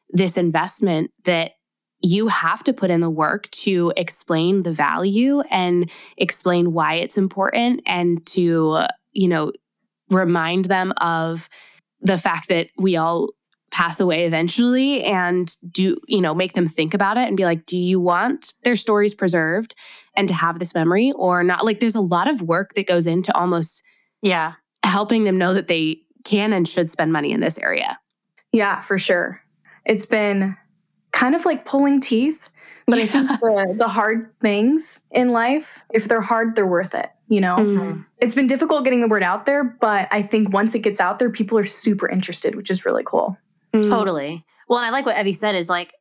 this 0.09 0.37
investment 0.37 1.11
that 1.23 1.53
you 2.01 2.27
have 2.27 2.63
to 2.63 2.73
put 2.73 2.91
in 2.91 2.99
the 2.99 3.09
work 3.09 3.49
to 3.49 3.91
explain 3.97 4.63
the 4.63 4.71
value 4.71 5.41
and 5.49 5.89
explain 6.17 6.71
why 6.71 6.95
it's 6.95 7.17
important 7.17 7.81
and 7.85 8.23
to, 8.27 8.83
you 9.11 9.27
know, 9.27 9.51
remind 10.09 10.65
them 10.65 10.93
of 11.01 11.49
the 12.01 12.17
fact 12.17 12.49
that 12.49 12.67
we 12.77 12.95
all 12.95 13.29
pass 13.75 13.99
away 13.99 14.25
eventually 14.25 15.03
and 15.03 15.53
do, 15.69 15.97
you 16.07 16.21
know, 16.21 16.33
make 16.33 16.53
them 16.53 16.65
think 16.65 16.93
about 16.93 17.17
it 17.17 17.27
and 17.27 17.35
be 17.35 17.43
like, 17.43 17.65
do 17.65 17.77
you 17.77 17.99
want 17.99 18.53
their 18.63 18.77
stories 18.77 19.13
preserved 19.13 19.75
and 20.15 20.29
to 20.29 20.33
have 20.33 20.59
this 20.59 20.73
memory 20.73 21.11
or 21.11 21.43
not? 21.43 21.65
Like, 21.65 21.81
there's 21.81 21.93
a 21.93 21.99
lot 21.99 22.29
of 22.29 22.41
work 22.41 22.73
that 22.75 22.87
goes 22.87 23.05
into 23.05 23.35
almost, 23.35 23.83
yeah, 24.21 24.53
helping 24.83 25.25
them 25.25 25.37
know 25.37 25.53
that 25.53 25.67
they 25.67 25.97
can 26.23 26.53
and 26.53 26.65
should 26.65 26.89
spend 26.89 27.11
money 27.11 27.33
in 27.33 27.41
this 27.41 27.57
area. 27.57 27.99
Yeah, 28.53 28.79
for 28.79 28.97
sure. 28.97 29.41
It's 29.83 30.05
been 30.05 30.55
kind 31.11 31.35
of 31.35 31.43
like 31.43 31.65
pulling 31.65 31.99
teeth, 31.99 32.47
but 32.87 32.97
yeah. 32.97 33.03
I 33.03 33.07
think 33.07 33.27
the, 33.41 33.73
the 33.77 33.87
hard 33.89 34.31
things 34.39 35.01
in 35.11 35.33
life, 35.33 35.81
if 35.93 36.07
they're 36.07 36.21
hard, 36.21 36.55
they're 36.55 36.65
worth 36.65 36.95
it 36.95 37.09
you 37.27 37.41
know 37.41 37.55
mm-hmm. 37.55 38.01
it's 38.19 38.35
been 38.35 38.45
difficult 38.45 38.83
getting 38.83 39.01
the 39.01 39.07
word 39.07 39.23
out 39.23 39.47
there 39.47 39.63
but 39.63 40.07
i 40.11 40.21
think 40.21 40.53
once 40.53 40.75
it 40.75 40.81
gets 40.81 40.99
out 40.99 41.17
there 41.17 41.27
people 41.27 41.57
are 41.57 41.65
super 41.65 42.07
interested 42.07 42.53
which 42.53 42.69
is 42.69 42.85
really 42.85 43.01
cool 43.03 43.35
Mm. 43.75 43.89
Totally. 43.89 44.45
Well, 44.67 44.79
and 44.79 44.87
I 44.87 44.89
like 44.89 45.05
what 45.05 45.17
Evie 45.17 45.33
said 45.33 45.55
is 45.55 45.69
like 45.69 45.93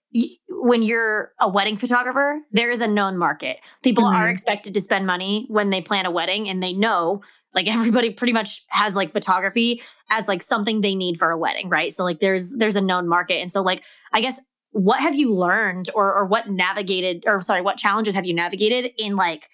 when 0.48 0.82
you're 0.82 1.32
a 1.40 1.48
wedding 1.48 1.76
photographer, 1.76 2.40
there 2.52 2.70
is 2.70 2.80
a 2.80 2.86
known 2.86 3.18
market. 3.18 3.58
People 3.82 4.04
mm-hmm. 4.04 4.16
are 4.16 4.28
expected 4.28 4.74
to 4.74 4.80
spend 4.80 5.06
money 5.06 5.46
when 5.48 5.70
they 5.70 5.80
plan 5.80 6.06
a 6.06 6.10
wedding 6.10 6.48
and 6.48 6.62
they 6.62 6.72
know 6.72 7.22
like 7.52 7.68
everybody 7.74 8.10
pretty 8.10 8.32
much 8.32 8.62
has 8.68 8.94
like 8.94 9.12
photography 9.12 9.82
as 10.10 10.28
like 10.28 10.42
something 10.42 10.80
they 10.80 10.94
need 10.94 11.18
for 11.18 11.30
a 11.30 11.38
wedding, 11.38 11.68
right? 11.68 11.92
So 11.92 12.04
like 12.04 12.20
there's 12.20 12.54
there's 12.56 12.76
a 12.76 12.80
known 12.80 13.08
market. 13.08 13.40
And 13.40 13.50
so 13.50 13.62
like 13.62 13.82
I 14.12 14.20
guess 14.20 14.40
what 14.70 15.00
have 15.00 15.14
you 15.14 15.34
learned 15.34 15.90
or 15.94 16.14
or 16.14 16.26
what 16.26 16.48
navigated 16.48 17.24
or 17.26 17.40
sorry, 17.40 17.60
what 17.60 17.76
challenges 17.76 18.14
have 18.14 18.26
you 18.26 18.34
navigated 18.34 18.92
in 18.98 19.16
like 19.16 19.48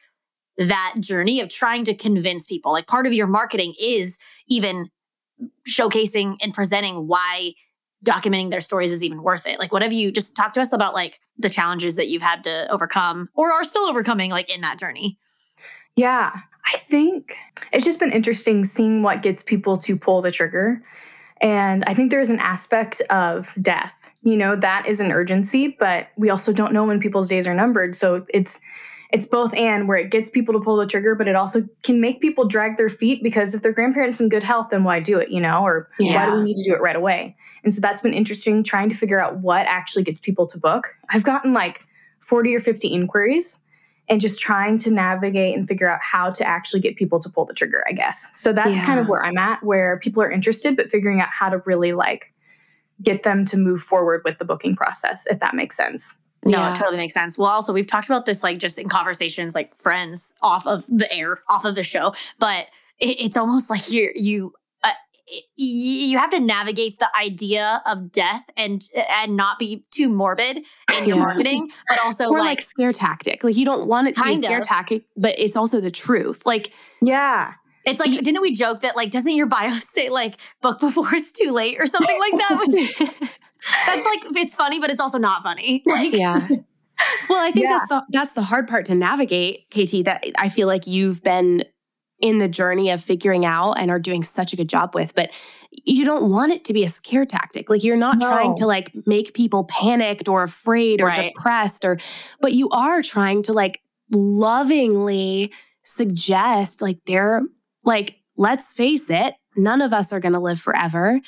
that 0.57 0.95
journey 1.01 1.41
of 1.41 1.49
trying 1.49 1.85
to 1.85 1.95
convince 1.95 2.45
people? 2.45 2.73
Like 2.73 2.87
part 2.87 3.07
of 3.07 3.15
your 3.15 3.27
marketing 3.27 3.75
is 3.81 4.19
even 4.47 4.91
showcasing 5.69 6.37
and 6.43 6.53
presenting 6.53 7.07
why 7.07 7.55
documenting 8.05 8.51
their 8.51 8.61
stories 8.61 8.93
is 8.93 9.05
even 9.05 9.23
worth 9.23 9.47
it. 9.47 9.59
Like, 9.59 9.73
what 9.73 9.83
have 9.83 9.93
you 9.93 10.11
just 10.11 10.37
talk 10.37 10.53
to 10.55 10.61
us 10.61 10.73
about 10.73 10.95
like 10.95 11.21
the 11.39 11.51
challenges 11.51 11.97
that 11.97 12.09
you've 12.09 12.23
had 12.23 12.45
to 12.45 12.71
overcome 12.71 13.29
or 13.35 13.53
are 13.53 13.65
still 13.65 13.85
overcoming 13.85 14.31
like 14.31 14.55
in 14.55 14.63
that 14.63 14.79
journey? 14.79 15.19
Yeah, 15.97 16.33
I 16.67 16.77
think 16.79 17.37
it's 17.73 17.85
just 17.85 17.99
been 17.99 18.13
interesting 18.13 18.65
seeing 18.65 19.03
what 19.03 19.23
gets 19.23 19.43
people 19.43 19.77
to 19.79 19.97
pull 19.97 20.23
the 20.23 20.31
trigger. 20.31 20.83
And 21.41 21.85
I 21.87 21.95
think 21.95 22.11
there's 22.11 22.31
an 22.31 22.39
aspect 22.39 23.01
of 23.11 23.53
death. 23.61 23.95
You 24.23 24.37
know, 24.37 24.55
that 24.57 24.87
is 24.87 25.01
an 25.01 25.13
urgency, 25.13 25.77
but 25.79 26.09
we 26.17 26.29
also 26.29 26.53
don't 26.53 26.73
know 26.73 26.85
when 26.85 27.01
people's 27.01 27.29
days 27.29 27.47
are 27.47 27.55
numbered. 27.55 27.95
So 27.95 28.27
it's 28.29 28.61
it's 29.13 29.27
both 29.27 29.53
and 29.55 29.89
where 29.89 29.99
it 29.99 30.11
gets 30.11 30.31
people 30.31 30.55
to 30.55 30.61
pull 30.61 30.77
the 30.77 30.87
trigger, 30.87 31.15
but 31.15 31.27
it 31.27 31.35
also 31.35 31.67
can 31.83 32.01
make 32.01 32.21
people 32.21 32.47
drag 32.47 32.77
their 32.77 32.89
feet 32.89 33.23
because 33.23 33.55
if 33.55 33.63
their 33.63 33.73
grandparents 33.73 34.21
in 34.21 34.29
good 34.29 34.43
health, 34.43 34.69
then 34.71 34.85
why 34.85 35.01
do 35.01 35.19
it, 35.19 35.31
you 35.31 35.41
know, 35.41 35.63
or 35.63 35.89
yeah. 35.99 36.15
why 36.15 36.31
do 36.31 36.37
we 36.37 36.43
need 36.43 36.57
to 36.57 36.65
do 36.65 36.75
it 36.75 36.81
right 36.81 36.97
away? 36.97 37.37
And 37.65 37.75
so 37.75 37.81
that's 37.81 38.01
been 38.01 38.15
interesting 38.15 38.63
trying 38.63 38.89
to 38.89 38.95
figure 38.95 39.21
out 39.21 39.39
what 39.39 39.67
actually 39.67 40.05
gets 40.05 40.21
people 40.21 40.47
to 40.47 40.59
book. 40.59 40.97
I've 41.09 41.25
gotten 41.25 41.53
like 41.53 41.85
40 42.21 42.55
or 42.55 42.61
50 42.61 42.89
inquiries 42.89 43.59
and 44.09 44.21
just 44.21 44.41
trying 44.41 44.79
to 44.79 44.91
navigate 44.91 45.57
and 45.57 45.67
figure 45.67 45.89
out 45.89 46.01
how 46.03 46.31
to 46.31 46.45
actually 46.47 46.81
get 46.81 46.97
people 46.97 47.21
to 47.21 47.29
pull 47.29 47.45
the 47.45 47.55
trigger, 47.55 47.85
I 47.89 47.93
guess. 47.93 48.29
So 48.33 48.53
that's 48.53 48.71
yeah. 48.71 48.85
kind 48.85 49.01
of 49.01 49.09
where 49.09 49.25
I'm 49.25 49.39
at, 49.39 49.63
where 49.63 49.99
people 49.99 50.23
are 50.23 50.31
interested, 50.31 50.77
but 50.77 50.91
figuring 50.91 51.21
out 51.21 51.29
how 51.31 51.49
to 51.49 51.59
really 51.67 51.93
like 51.93 52.33
get 53.03 53.23
them 53.23 53.45
to 53.47 53.57
move 53.57 53.83
forward 53.83 54.23
with 54.25 54.39
the 54.39 54.45
booking 54.45 54.77
process, 54.77 55.27
if 55.27 55.41
that 55.41 55.55
makes 55.55 55.77
sense. 55.77 56.15
No, 56.45 56.59
yeah. 56.59 56.71
it 56.71 56.77
totally 56.77 56.97
makes 56.97 57.15
sense. 57.15 57.37
Well, 57.37 57.49
also 57.49 57.73
we've 57.73 57.87
talked 57.87 58.07
about 58.07 58.27
this 58.27 58.43
like 58.43 58.59
just 58.59 58.79
in 58.79 58.89
conversations 58.89 59.55
like 59.55 59.77
friends 59.77 60.35
off 60.43 60.67
of 60.67 60.87
the 60.87 61.13
air, 61.13 61.43
off 61.49 61.65
of 61.65 61.75
the 61.75 61.85
show, 61.85 62.15
but 62.39 62.67
it, 62.99 63.21
it's 63.21 63.37
almost 63.37 63.69
like 63.69 63.91
you 63.91 64.11
you 64.15 64.55
uh, 64.83 64.93
you 65.57 66.17
have 66.17 66.31
to 66.31 66.41
navigate 66.41 66.99
the 66.99 67.09
idea 67.19 67.83
of 67.87 68.11
death 68.11 68.45
and 68.57 68.83
and 69.13 69.37
not 69.37 69.59
be 69.59 69.85
too 69.91 70.09
morbid 70.09 70.65
in 70.97 71.07
your 71.07 71.19
yeah. 71.19 71.23
marketing, 71.23 71.71
but 71.89 71.99
also 72.05 72.29
like, 72.29 72.41
like, 72.41 72.61
scare 72.63 72.93
tactic. 72.93 73.45
Like 73.45 73.57
you 73.57 73.67
don't 73.67 73.87
want 73.87 74.09
it 74.09 74.17
to 74.17 74.25
be 74.25 74.37
scare 74.37 74.61
of. 74.61 74.67
tactic, 74.67 75.05
but 75.17 75.39
it's 75.39 75.57
also 75.57 75.81
the 75.81 75.91
truth. 75.91 76.47
Like 76.47 76.73
yeah. 77.03 77.55
It's 77.87 77.99
like, 77.99 78.11
didn't 78.23 78.43
we 78.43 78.53
joke 78.53 78.83
that 78.83 78.95
like, 78.95 79.11
doesn't 79.11 79.35
your 79.35 79.47
bio 79.47 79.71
say 79.75 80.11
like 80.11 80.37
book 80.61 80.81
before 80.81 81.15
it's 81.15 81.33
too 81.33 81.51
late 81.51 81.79
or 81.81 81.87
something 81.87 82.19
like 82.19 82.33
that? 82.33 83.31
that's 83.87 84.05
like 84.05 84.37
it's 84.37 84.55
funny, 84.55 84.81
but 84.81 84.91
it's 84.91 85.01
also 85.01 85.19
not 85.19 85.43
funny. 85.43 85.83
Like, 85.91 86.13
yeah. 86.13 86.47
Well, 87.29 87.43
I 87.43 87.51
think 87.51 87.65
yeah. 87.65 87.79
that's 87.79 87.89
the 87.89 88.05
that's 88.11 88.33
the 88.33 88.43
hard 88.43 88.69
part 88.69 88.85
to 88.87 88.95
navigate, 88.95 89.71
KT. 89.71 90.05
That 90.05 90.25
I 90.37 90.49
feel 90.49 90.69
like 90.69 90.87
you've 90.87 91.23
been 91.23 91.65
in 92.21 92.39
the 92.39 92.49
journey 92.49 92.91
of 92.91 93.03
figuring 93.03 93.47
out 93.47 93.73
and 93.73 93.91
are 93.91 93.99
doing 93.99 94.23
such 94.23 94.53
a 94.53 94.57
good 94.57 94.69
job 94.69 94.95
with. 94.95 95.15
But 95.15 95.31
you 95.71 96.05
don't 96.05 96.31
want 96.31 96.53
it 96.53 96.65
to 96.67 96.73
be 96.73 96.85
a 96.85 96.89
scare 96.89 97.25
tactic. 97.25 97.71
Like 97.71 97.83
you're 97.83 97.97
not 97.97 98.19
no. 98.19 98.29
trying 98.29 98.55
to 98.57 98.67
like 98.67 98.93
make 99.07 99.35
people 99.35 99.65
panicked 99.65 100.29
or 100.29 100.43
afraid 100.43 101.01
or 101.01 101.07
right. 101.07 101.33
depressed 101.35 101.85
or 101.85 101.99
but 102.41 102.53
you 102.53 102.69
are 102.71 103.03
trying 103.03 103.43
to 103.45 103.53
like 103.53 103.81
lovingly 104.13 105.53
suggest 105.83 106.83
like 106.83 106.99
they're 107.07 107.43
like 107.85 108.17
let's 108.37 108.73
face 108.73 109.11
it, 109.11 109.35
none 109.57 109.83
of 109.83 109.93
us 109.93 110.13
are 110.13 110.21
going 110.21 110.33
to 110.33 110.41
live 110.41 110.61
forever 110.61 111.21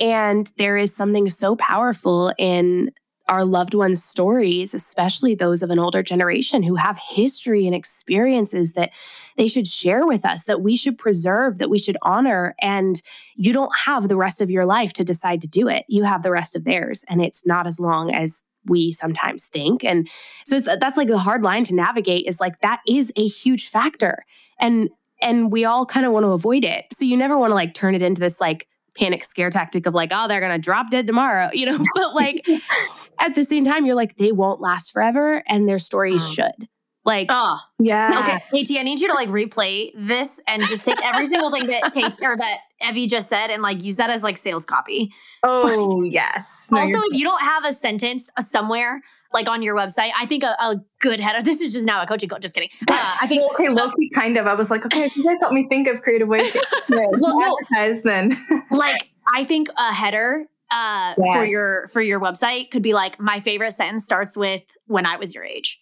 and 0.00 0.50
there 0.56 0.76
is 0.76 0.94
something 0.94 1.28
so 1.28 1.56
powerful 1.56 2.32
in 2.38 2.90
our 3.28 3.44
loved 3.44 3.74
ones' 3.74 4.02
stories, 4.02 4.74
especially 4.74 5.36
those 5.36 5.62
of 5.62 5.70
an 5.70 5.78
older 5.78 6.02
generation 6.02 6.64
who 6.64 6.74
have 6.74 6.98
history 6.98 7.64
and 7.64 7.74
experiences 7.74 8.72
that 8.72 8.90
they 9.36 9.46
should 9.46 9.68
share 9.68 10.04
with 10.04 10.26
us, 10.26 10.44
that 10.44 10.62
we 10.62 10.76
should 10.76 10.98
preserve, 10.98 11.58
that 11.58 11.70
we 11.70 11.78
should 11.78 11.96
honor. 12.02 12.56
And 12.60 13.00
you 13.36 13.52
don't 13.52 13.70
have 13.84 14.08
the 14.08 14.16
rest 14.16 14.40
of 14.40 14.50
your 14.50 14.66
life 14.66 14.92
to 14.94 15.04
decide 15.04 15.40
to 15.42 15.46
do 15.46 15.68
it. 15.68 15.84
You 15.88 16.02
have 16.02 16.24
the 16.24 16.32
rest 16.32 16.56
of 16.56 16.64
theirs. 16.64 17.04
And 17.08 17.22
it's 17.22 17.46
not 17.46 17.68
as 17.68 17.78
long 17.78 18.12
as 18.12 18.42
we 18.66 18.90
sometimes 18.90 19.46
think. 19.46 19.84
And 19.84 20.08
so 20.44 20.58
that's 20.58 20.96
like 20.96 21.08
the 21.08 21.16
hard 21.16 21.44
line 21.44 21.64
to 21.64 21.74
navigate 21.74 22.26
is 22.26 22.40
like 22.40 22.60
that 22.60 22.80
is 22.86 23.12
a 23.16 23.26
huge 23.26 23.68
factor. 23.68 24.24
And 24.58 24.90
and 25.22 25.52
we 25.52 25.66
all 25.66 25.84
kind 25.84 26.06
of 26.06 26.12
want 26.12 26.24
to 26.24 26.30
avoid 26.30 26.64
it. 26.64 26.86
So 26.92 27.04
you 27.04 27.16
never 27.16 27.38
want 27.38 27.50
to 27.50 27.54
like 27.54 27.74
turn 27.74 27.94
it 27.94 28.02
into 28.02 28.20
this 28.20 28.40
like 28.40 28.66
panic 29.00 29.24
scare 29.24 29.50
tactic 29.50 29.86
of 29.86 29.94
like, 29.94 30.10
oh, 30.12 30.28
they're 30.28 30.40
going 30.40 30.52
to 30.52 30.58
drop 30.58 30.90
dead 30.90 31.06
tomorrow, 31.06 31.48
you 31.52 31.66
know? 31.66 31.78
but 31.94 32.14
like 32.14 32.46
at 33.18 33.34
the 33.34 33.44
same 33.44 33.64
time, 33.64 33.86
you're 33.86 33.96
like, 33.96 34.16
they 34.16 34.32
won't 34.32 34.60
last 34.60 34.92
forever 34.92 35.42
and 35.46 35.68
their 35.68 35.78
stories 35.78 36.22
oh. 36.24 36.32
should. 36.32 36.68
Like, 37.02 37.28
oh, 37.30 37.58
yeah. 37.78 38.10
Okay, 38.20 38.62
KT, 38.62 38.78
I 38.78 38.82
need 38.82 39.00
you 39.00 39.08
to 39.08 39.14
like 39.14 39.30
replay 39.30 39.90
this 39.96 40.40
and 40.46 40.62
just 40.64 40.84
take 40.84 41.02
every 41.02 41.24
single 41.24 41.50
thing 41.50 41.66
that 41.68 41.92
KT 41.92 42.22
or 42.22 42.36
that 42.36 42.58
Evie 42.86 43.06
just 43.06 43.30
said 43.30 43.48
and 43.48 43.62
like 43.62 43.82
use 43.82 43.96
that 43.96 44.10
as 44.10 44.22
like 44.22 44.36
sales 44.36 44.66
copy. 44.66 45.10
Oh, 45.42 46.02
yes. 46.06 46.68
No, 46.70 46.82
also, 46.82 46.98
if 46.98 47.16
you 47.16 47.24
don't 47.24 47.40
have 47.40 47.64
a 47.64 47.72
sentence 47.72 48.28
uh, 48.36 48.42
somewhere 48.42 49.00
like 49.32 49.48
on 49.48 49.62
your 49.62 49.76
website, 49.76 50.10
I 50.18 50.26
think 50.26 50.42
a, 50.42 50.56
a, 50.60 50.80
good 51.00 51.20
header. 51.20 51.42
This 51.42 51.60
is 51.60 51.72
just 51.72 51.86
now 51.86 52.02
a 52.02 52.06
coaching 52.06 52.28
code. 52.28 52.42
Just 52.42 52.54
kidding. 52.54 52.70
Uh, 52.90 53.14
I 53.22 53.26
think 53.26 53.50
okay, 53.52 53.68
low 53.68 53.90
key, 53.90 54.10
kind 54.10 54.36
of. 54.36 54.46
I 54.46 54.54
was 54.54 54.70
like, 54.70 54.84
okay, 54.84 55.04
if 55.04 55.16
you 55.16 55.24
guys 55.24 55.40
help 55.40 55.52
me 55.52 55.66
think 55.68 55.86
of 55.86 56.02
creative 56.02 56.28
ways 56.28 56.52
to, 56.52 56.66
well, 56.88 57.38
no, 57.38 57.56
advertise, 57.72 58.02
then 58.02 58.36
like 58.70 59.12
I 59.32 59.44
think 59.44 59.68
a 59.78 59.94
header 59.94 60.46
uh, 60.72 61.14
yes. 61.16 61.36
for 61.36 61.44
your 61.44 61.86
for 61.88 62.02
your 62.02 62.20
website 62.20 62.70
could 62.70 62.82
be 62.82 62.92
like 62.92 63.20
my 63.20 63.40
favorite 63.40 63.72
sentence 63.72 64.04
starts 64.04 64.36
with 64.36 64.62
when 64.86 65.06
I 65.06 65.16
was 65.16 65.34
your 65.34 65.44
age. 65.44 65.80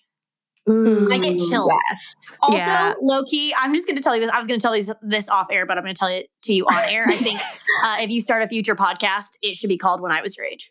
Ooh, 0.68 1.08
I 1.10 1.18
get 1.18 1.38
chills. 1.38 1.70
Yes. 1.70 2.38
Also, 2.42 2.56
yeah. 2.56 2.92
low 3.00 3.24
key, 3.24 3.54
I'm 3.56 3.72
just 3.72 3.86
going 3.86 3.96
to 3.96 4.02
tell 4.02 4.14
you 4.14 4.20
this. 4.20 4.30
I 4.30 4.36
was 4.36 4.46
going 4.46 4.60
to 4.60 4.62
tell 4.62 4.76
you 4.76 4.84
this 5.00 5.28
off 5.30 5.46
air, 5.50 5.64
but 5.64 5.78
I'm 5.78 5.84
going 5.84 5.94
to 5.94 5.98
tell 5.98 6.08
it 6.08 6.28
to 6.42 6.52
you 6.52 6.66
on 6.66 6.84
air. 6.90 7.06
I 7.08 7.14
think 7.14 7.40
uh, 7.84 7.96
if 8.00 8.10
you 8.10 8.20
start 8.20 8.42
a 8.42 8.48
future 8.48 8.76
podcast, 8.76 9.38
it 9.40 9.56
should 9.56 9.68
be 9.68 9.78
called 9.78 10.02
"When 10.02 10.12
I 10.12 10.20
Was 10.20 10.36
Your 10.36 10.44
Age." 10.44 10.70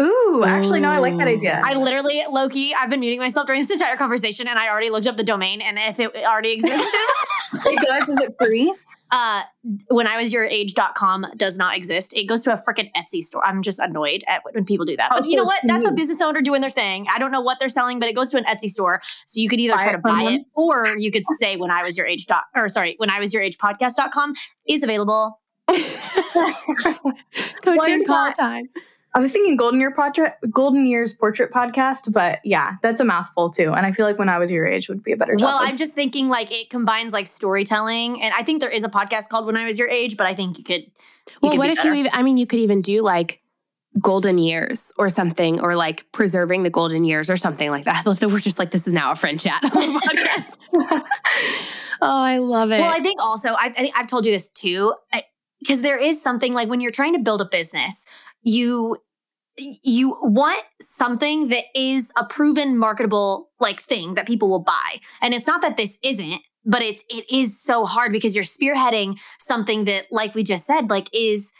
Ooh, 0.00 0.42
actually, 0.46 0.80
no, 0.80 0.90
I 0.90 0.98
like 0.98 1.16
that 1.18 1.28
idea. 1.28 1.60
I 1.64 1.74
literally, 1.74 2.22
Loki, 2.30 2.74
I've 2.74 2.90
been 2.90 3.00
muting 3.00 3.20
myself 3.20 3.46
during 3.46 3.60
this 3.60 3.70
entire 3.70 3.96
conversation, 3.96 4.48
and 4.48 4.58
I 4.58 4.68
already 4.68 4.90
looked 4.90 5.06
up 5.06 5.16
the 5.16 5.22
domain, 5.22 5.60
and 5.60 5.78
if 5.78 6.00
it 6.00 6.14
already 6.24 6.52
existed, 6.52 6.80
it 7.66 7.86
does. 7.86 8.08
Is 8.08 8.18
it 8.20 8.34
free? 8.38 8.74
uh, 9.12 9.42
when 9.88 10.06
I 10.08 10.16
was 10.20 10.32
your 10.32 10.44
age.com 10.44 11.26
does 11.36 11.58
not 11.58 11.76
exist. 11.76 12.14
It 12.16 12.24
goes 12.24 12.40
to 12.44 12.52
a 12.52 12.56
freaking 12.56 12.90
Etsy 12.94 13.22
store. 13.22 13.44
I'm 13.44 13.62
just 13.62 13.78
annoyed 13.78 14.24
at 14.26 14.42
when 14.50 14.64
people 14.64 14.86
do 14.86 14.96
that. 14.96 15.10
Oh, 15.12 15.18
but 15.18 15.26
you 15.26 15.36
know 15.36 15.44
what? 15.44 15.60
That's 15.64 15.86
a 15.86 15.92
business 15.92 16.22
owner 16.22 16.40
doing 16.40 16.62
their 16.62 16.70
thing. 16.70 17.06
I 17.14 17.18
don't 17.18 17.30
know 17.30 17.42
what 17.42 17.60
they're 17.60 17.68
selling, 17.68 18.00
but 18.00 18.08
it 18.08 18.14
goes 18.14 18.30
to 18.30 18.38
an 18.38 18.44
Etsy 18.44 18.68
store. 18.68 19.02
So 19.26 19.38
you 19.38 19.50
could 19.50 19.60
either 19.60 19.76
buy 19.76 19.84
try 19.84 19.92
to 19.92 19.98
buy 19.98 20.22
it 20.32 20.42
or 20.54 20.96
you 20.96 21.12
could 21.12 21.24
say 21.38 21.56
when 21.56 21.70
I 21.70 21.84
was 21.84 21.98
your 21.98 22.06
age 22.06 22.26
dot 22.26 22.44
or 22.56 22.70
sorry, 22.70 22.94
when 22.96 23.10
I 23.10 23.20
was 23.20 23.34
your 23.34 23.42
age 23.42 23.58
podcast.com 23.58 24.32
is 24.66 24.82
available. 24.82 25.38
Coaching 27.62 28.06
call 28.06 28.32
time. 28.32 28.68
I 29.14 29.18
was 29.18 29.30
thinking 29.30 29.56
Golden 29.56 29.78
Year 29.78 29.90
portrait, 29.90 30.36
Golden 30.50 30.86
Years 30.86 31.12
portrait 31.12 31.52
podcast, 31.52 32.10
but 32.10 32.40
yeah, 32.44 32.76
that's 32.82 32.98
a 32.98 33.04
mouthful 33.04 33.50
too. 33.50 33.72
And 33.72 33.84
I 33.84 33.92
feel 33.92 34.06
like 34.06 34.18
when 34.18 34.30
I 34.30 34.38
was 34.38 34.50
your 34.50 34.66
age 34.66 34.88
would 34.88 35.02
be 35.02 35.12
a 35.12 35.16
better. 35.16 35.34
Well, 35.38 35.58
I'm 35.60 35.76
just 35.76 35.92
thinking 35.92 36.30
like 36.30 36.50
it 36.50 36.70
combines 36.70 37.12
like 37.12 37.26
storytelling, 37.26 38.22
and 38.22 38.32
I 38.34 38.42
think 38.42 38.62
there 38.62 38.70
is 38.70 38.84
a 38.84 38.88
podcast 38.88 39.28
called 39.28 39.46
When 39.46 39.56
I 39.56 39.66
Was 39.66 39.78
Your 39.78 39.88
Age, 39.88 40.16
but 40.16 40.26
I 40.26 40.34
think 40.34 40.56
you 40.56 40.64
could. 40.64 40.82
You 40.82 40.90
well, 41.42 41.52
could 41.52 41.58
what 41.58 41.70
if 41.70 41.84
you 41.84 41.92
even? 41.92 42.10
I 42.14 42.22
mean, 42.22 42.38
you 42.38 42.46
could 42.46 42.60
even 42.60 42.80
do 42.80 43.02
like 43.02 43.42
golden 44.00 44.38
years 44.38 44.92
or 44.96 45.10
something, 45.10 45.60
or 45.60 45.76
like 45.76 46.10
preserving 46.12 46.62
the 46.62 46.70
golden 46.70 47.04
years 47.04 47.28
or 47.28 47.36
something 47.36 47.68
like 47.68 47.84
that. 47.84 48.06
If 48.22 48.22
we're 48.22 48.38
just 48.38 48.58
like 48.58 48.70
this 48.70 48.86
is 48.86 48.94
now 48.94 49.12
a 49.12 49.16
friend 49.16 49.38
chat 49.38 49.60
oh, 49.64 50.00
podcast. 50.08 50.56
oh, 52.00 52.22
I 52.22 52.38
love 52.38 52.70
it. 52.72 52.80
Well, 52.80 52.92
I 52.92 53.00
think 53.00 53.20
also 53.20 53.50
I, 53.52 53.74
I 53.76 53.92
I've 53.94 54.06
told 54.06 54.24
you 54.24 54.32
this 54.32 54.48
too. 54.48 54.94
because 55.60 55.82
there 55.82 55.98
is 55.98 56.22
something 56.22 56.54
like 56.54 56.70
when 56.70 56.80
you're 56.80 56.90
trying 56.90 57.12
to 57.12 57.20
build 57.20 57.42
a 57.42 57.46
business 57.46 58.06
you 58.42 58.96
you 59.56 60.16
want 60.22 60.64
something 60.80 61.48
that 61.48 61.64
is 61.74 62.10
a 62.16 62.24
proven 62.24 62.78
marketable 62.78 63.50
like 63.60 63.80
thing 63.80 64.14
that 64.14 64.26
people 64.26 64.48
will 64.48 64.62
buy. 64.62 64.96
And 65.20 65.34
it's 65.34 65.46
not 65.46 65.60
that 65.60 65.76
this 65.76 65.98
isn't, 66.02 66.40
but 66.64 66.82
it's 66.82 67.04
it 67.08 67.30
is 67.30 67.62
so 67.62 67.84
hard 67.84 68.12
because 68.12 68.34
you're 68.34 68.44
spearheading 68.44 69.18
something 69.38 69.84
that 69.84 70.06
like 70.10 70.34
we 70.34 70.42
just 70.42 70.66
said 70.66 70.88
like 70.88 71.08
is 71.12 71.52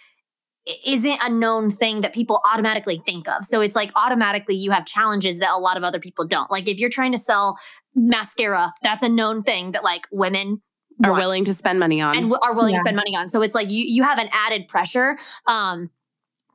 isn't 0.86 1.18
a 1.22 1.28
known 1.28 1.70
thing 1.70 2.02
that 2.02 2.14
people 2.14 2.40
automatically 2.50 2.96
think 3.04 3.28
of. 3.28 3.44
So 3.44 3.60
it's 3.60 3.74
like 3.74 3.90
automatically 3.96 4.54
you 4.54 4.70
have 4.70 4.86
challenges 4.86 5.40
that 5.40 5.50
a 5.54 5.58
lot 5.58 5.76
of 5.76 5.82
other 5.82 5.98
people 5.98 6.26
don't. 6.26 6.50
Like 6.50 6.68
if 6.68 6.78
you're 6.78 6.88
trying 6.88 7.12
to 7.12 7.18
sell 7.18 7.58
mascara, 7.94 8.72
that's 8.82 9.02
a 9.02 9.08
known 9.08 9.42
thing 9.42 9.72
that 9.72 9.82
like 9.82 10.06
women 10.12 10.62
are 11.04 11.10
want. 11.10 11.22
willing 11.22 11.44
to 11.46 11.52
spend 11.52 11.80
money 11.80 12.00
on 12.00 12.16
and 12.16 12.30
w- 12.30 12.38
are 12.42 12.54
willing 12.54 12.74
yeah. 12.74 12.80
to 12.80 12.84
spend 12.84 12.96
money 12.96 13.16
on. 13.16 13.28
So 13.28 13.42
it's 13.42 13.54
like 13.54 13.70
you 13.70 13.84
you 13.84 14.02
have 14.04 14.18
an 14.18 14.28
added 14.32 14.68
pressure 14.68 15.18
um 15.48 15.90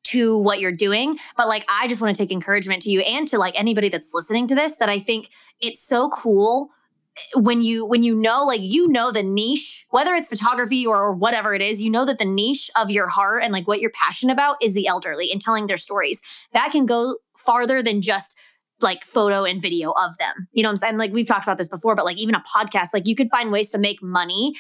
to 0.07 0.37
what 0.37 0.59
you're 0.59 0.71
doing. 0.71 1.17
But 1.35 1.47
like, 1.47 1.65
I 1.69 1.87
just 1.87 2.01
want 2.01 2.15
to 2.15 2.21
take 2.21 2.31
encouragement 2.31 2.81
to 2.83 2.89
you 2.89 3.01
and 3.01 3.27
to 3.29 3.37
like 3.37 3.59
anybody 3.59 3.89
that's 3.89 4.11
listening 4.13 4.47
to 4.47 4.55
this 4.55 4.77
that 4.77 4.89
I 4.89 4.99
think 4.99 5.29
it's 5.59 5.81
so 5.81 6.09
cool 6.09 6.69
eh, 7.17 7.39
when 7.39 7.61
you 7.61 7.85
when 7.85 8.03
you 8.03 8.15
know 8.15 8.45
like 8.45 8.61
you 8.61 8.87
know 8.87 9.11
the 9.11 9.23
niche 9.23 9.85
whether 9.89 10.13
it's 10.13 10.27
photography 10.27 10.85
or 10.85 11.11
whatever 11.13 11.53
it 11.53 11.61
is 11.61 11.81
you 11.81 11.89
know 11.89 12.05
that 12.05 12.19
the 12.19 12.25
niche 12.25 12.69
of 12.79 12.91
your 12.91 13.07
heart 13.07 13.43
and 13.43 13.51
like 13.51 13.67
what 13.67 13.81
you're 13.81 13.91
passionate 13.91 14.33
about 14.33 14.55
is 14.61 14.73
the 14.73 14.87
elderly 14.87 15.31
and 15.31 15.41
telling 15.41 15.67
their 15.67 15.77
stories 15.77 16.21
that 16.53 16.71
can 16.71 16.85
go 16.85 17.17
farther 17.37 17.81
than 17.81 18.01
just 18.01 18.37
like 18.81 19.03
photo 19.03 19.43
and 19.43 19.61
video 19.61 19.89
of 19.91 20.15
them 20.19 20.47
you 20.51 20.61
know 20.61 20.69
what 20.69 20.73
i'm 20.73 20.77
saying 20.77 20.97
like 20.97 21.11
we've 21.11 21.27
talked 21.27 21.43
about 21.43 21.57
this 21.57 21.67
before 21.67 21.95
but 21.95 22.05
like 22.05 22.17
even 22.17 22.35
a 22.35 22.43
podcast 22.55 22.89
like 22.93 23.07
you 23.07 23.15
could 23.15 23.29
find 23.31 23.51
ways 23.51 23.69
to 23.69 23.79
make 23.79 24.01
money 24.03 24.53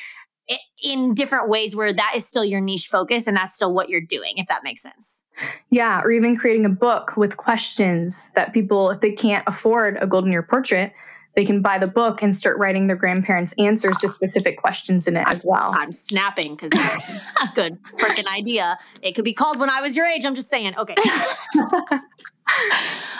in 0.81 1.13
different 1.13 1.49
ways 1.49 1.75
where 1.75 1.91
that 1.91 2.13
is 2.15 2.25
still 2.25 2.45
your 2.45 2.61
niche 2.61 2.87
focus 2.87 3.27
and 3.27 3.35
that's 3.35 3.55
still 3.55 3.73
what 3.73 3.89
you're 3.89 4.01
doing 4.01 4.33
if 4.37 4.47
that 4.47 4.63
makes 4.63 4.81
sense. 4.81 5.23
Yeah 5.69 6.01
or 6.01 6.11
even 6.11 6.35
creating 6.35 6.65
a 6.65 6.69
book 6.69 7.17
with 7.17 7.37
questions 7.37 8.31
that 8.35 8.53
people 8.53 8.89
if 8.91 9.01
they 9.01 9.11
can't 9.11 9.43
afford 9.47 9.97
a 9.99 10.07
golden 10.07 10.31
year 10.31 10.43
portrait 10.43 10.93
they 11.35 11.45
can 11.45 11.61
buy 11.61 11.77
the 11.77 11.87
book 11.87 12.23
and 12.23 12.33
start 12.33 12.57
writing 12.57 12.87
their 12.87 12.95
grandparents 12.95 13.53
answers 13.59 13.95
to 13.99 14.09
specific 14.09 14.57
questions 14.57 15.07
in 15.07 15.15
it 15.15 15.23
as 15.27 15.45
well. 15.45 15.69
I'm 15.71 15.91
snapping 15.91 16.55
because 16.55 16.71
that's 16.71 17.09
a 17.43 17.51
good 17.53 17.79
freaking 17.99 18.25
idea. 18.35 18.79
It 19.03 19.11
could 19.11 19.23
be 19.23 19.33
called 19.33 19.59
when 19.59 19.69
i 19.69 19.81
was 19.81 19.95
your 19.95 20.05
age 20.05 20.25
i'm 20.25 20.35
just 20.35 20.49
saying. 20.49 20.75
Okay. 20.77 20.95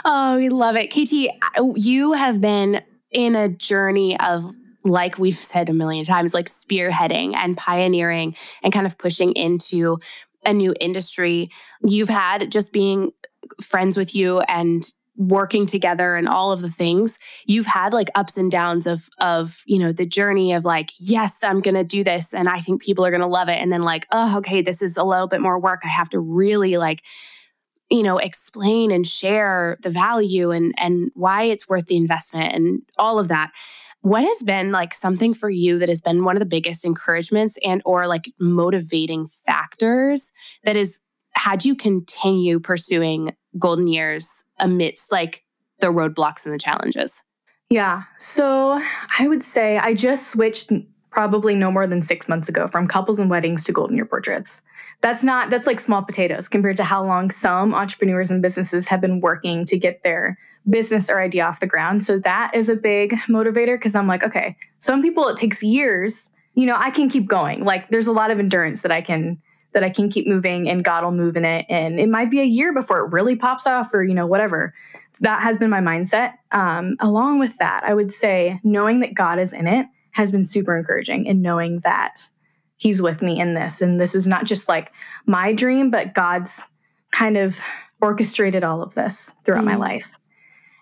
Oh 0.06 0.38
we 0.38 0.50
love 0.50 0.76
it. 0.78 0.88
Kt 0.88 1.30
uh, 1.60 1.74
you 1.76 2.14
have 2.14 2.40
been 2.40 2.82
in 3.12 3.36
a 3.36 3.50
journey 3.50 4.18
of 4.20 4.44
like 4.84 5.18
we've 5.18 5.36
said 5.36 5.70
a 5.70 5.74
million 5.74 6.06
times, 6.06 6.34
like 6.34 6.48
spearheading 6.48 7.36
and 7.36 7.58
pioneering 7.58 8.36
and 8.64 8.74
kind 8.74 8.86
of 8.86 8.98
pushing 8.98 9.34
into 9.34 9.98
a 10.46 10.54
new 10.54 10.74
industry. 10.80 11.50
You've 11.84 12.10
had 12.10 12.52
just 12.52 12.72
being 12.72 13.12
friends 13.62 13.98
with 13.98 14.16
you 14.16 14.40
and 14.42 14.86
working 15.18 15.66
together 15.66 16.16
and 16.16 16.28
all 16.28 16.52
of 16.52 16.62
the 16.62 16.70
things 16.70 17.18
you've 17.48 17.66
had 17.66 17.92
like 17.92 18.08
ups 18.14 18.38
and 18.38 18.52
downs 18.52 18.86
of 18.86 19.10
of 19.20 19.64
you 19.66 19.80
know 19.80 19.92
the 19.92 20.06
journey 20.06 20.54
of 20.54 20.64
like 20.64 20.94
yes 21.00 21.40
i'm 21.42 21.60
to 21.74 21.84
do 21.84 22.04
this 22.04 22.36
and 22.36 22.48
i 22.48 22.60
think 22.60 22.84
people 22.84 23.04
are 23.04 23.10
to 23.22 23.28
love 23.28 23.50
it. 23.50 23.60
And 23.60 23.74
then 23.74 23.82
like 23.82 24.06
oh 24.12 24.38
okay 24.38 24.62
this 24.62 24.82
is 24.82 24.96
a 24.96 25.04
little 25.04 25.28
bit 25.28 25.42
more 25.42 25.60
work. 25.60 25.82
I 25.84 25.88
have 25.88 26.10
to 26.10 26.20
really 26.20 26.78
like 26.78 27.04
you 27.90 28.04
know 28.04 28.18
explain 28.18 28.92
and 28.92 29.08
share 29.08 29.78
the 29.82 29.90
value 29.90 30.52
and 30.52 30.74
and 30.78 31.10
why 31.16 31.44
it's 31.44 31.68
worth 31.68 31.88
the 31.88 31.98
investment 31.98 32.54
and 32.54 32.82
all 33.00 33.18
of 33.18 33.30
that 33.30 33.52
what 34.08 34.24
has 34.24 34.42
been 34.42 34.72
like 34.72 34.94
something 34.94 35.34
for 35.34 35.50
you 35.50 35.80
that 35.80 35.90
has 35.90 36.00
been 36.00 36.24
one 36.24 36.38
of 36.38 36.40
the 36.40 36.46
biggest 36.46 36.86
encouragements 36.86 37.58
and 37.62 37.82
or 37.84 38.08
like 38.08 38.32
motivating 38.40 39.28
factors 39.28 40.32
that 40.64 40.78
has 40.78 41.02
had 41.34 41.66
you 41.66 41.76
continue 41.76 42.58
pursuing 42.58 43.36
golden 43.60 43.86
years 43.86 44.46
amidst 44.60 45.12
like 45.12 45.44
the 45.82 45.88
roadblocks 45.88 46.46
and 46.46 46.54
the 46.54 46.60
challenges? 46.60 47.24
Yeah. 47.70 48.04
So 48.18 48.82
I 49.20 49.28
would 49.28 49.44
say 49.44 49.78
I 49.78 49.94
just 49.94 50.30
switched 50.30 50.72
probably 51.10 51.56
no 51.56 51.70
more 51.70 51.86
than 51.86 52.02
six 52.02 52.30
months 52.30 52.48
ago 52.48 52.70
from 52.70 52.88
couples 52.88 53.20
and 53.20 53.30
weddings 53.30 53.66
to 53.66 53.74
golden 53.74 53.98
year 53.98 54.06
portraits. 54.06 54.62
That's 55.02 55.24
not, 55.24 55.50
that's 55.50 55.68
like 55.68 55.82
small 55.82 56.02
potatoes 56.02 56.48
compared 56.48 56.78
to 56.78 56.86
how 56.86 57.04
long 57.04 57.30
some 57.30 57.76
entrepreneurs 57.76 58.32
and 58.32 58.42
businesses 58.42 58.88
have 58.88 59.02
been 59.02 59.20
working 59.20 59.66
to 59.66 59.78
get 59.78 60.02
their 60.04 60.38
business 60.70 61.10
or 61.10 61.22
idea 61.22 61.46
off 61.46 61.60
the 61.60 61.68
ground. 61.68 62.04
So 62.04 62.20
that 62.20 62.52
is 62.54 62.70
a 62.70 62.76
big 62.76 63.12
motivator 63.28 63.76
because 63.76 63.96
I'm 63.96 64.08
like, 64.08 64.24
okay, 64.24 64.56
some 64.80 65.02
people 65.02 65.28
it 65.28 65.38
takes 65.38 65.64
years. 65.64 66.30
You 66.56 66.66
know, 66.66 66.76
I 66.78 66.90
can 66.90 67.10
keep 67.10 67.28
going. 67.28 67.64
Like 67.64 67.90
there's 67.90 68.08
a 68.08 68.12
lot 68.12 68.32
of 68.32 68.40
endurance 68.40 68.82
that 68.82 68.92
I 68.92 69.02
can 69.02 69.42
that 69.74 69.84
I 69.84 69.90
can 69.90 70.10
keep 70.10 70.26
moving 70.26 70.68
and 70.70 70.84
God 70.84 71.04
will 71.04 71.12
move 71.12 71.38
in 71.38 71.46
it. 71.46 71.66
And 71.70 72.00
it 72.00 72.10
might 72.10 72.32
be 72.32 72.40
a 72.40 72.46
year 72.46 72.74
before 72.74 73.00
it 73.00 73.12
really 73.12 73.36
pops 73.36 73.68
off 73.68 73.94
or, 73.94 74.04
you 74.04 74.16
know, 74.16 74.26
whatever. 74.26 74.74
So 75.14 75.20
that 75.22 75.44
has 75.44 75.58
been 75.58 75.70
my 75.70 75.82
mindset. 75.82 76.34
Um, 76.52 76.96
along 77.00 77.40
with 77.40 77.58
that, 77.58 77.84
I 77.84 77.94
would 77.94 78.12
say 78.12 78.60
knowing 78.64 79.02
that 79.02 79.14
God 79.14 79.40
is 79.40 79.54
in 79.54 79.68
it 79.68 79.86
has 80.12 80.32
been 80.32 80.44
super 80.44 80.76
encouraging 80.76 81.28
and 81.28 81.44
knowing 81.44 81.82
that 81.84 82.28
he's 82.78 83.02
with 83.02 83.22
me 83.22 83.40
in 83.40 83.54
this. 83.54 83.82
And 83.82 84.00
this 84.00 84.16
is 84.16 84.26
not 84.26 84.46
just 84.46 84.68
like 84.68 84.92
my 85.26 85.54
dream, 85.54 85.92
but 85.92 86.16
God's 86.16 86.64
kind 87.12 87.38
of 87.38 87.60
orchestrated 88.02 88.64
all 88.64 88.82
of 88.82 88.96
this 88.96 89.32
throughout 89.44 89.64
mm. 89.64 89.68
my 89.68 89.76
life. 89.76 90.18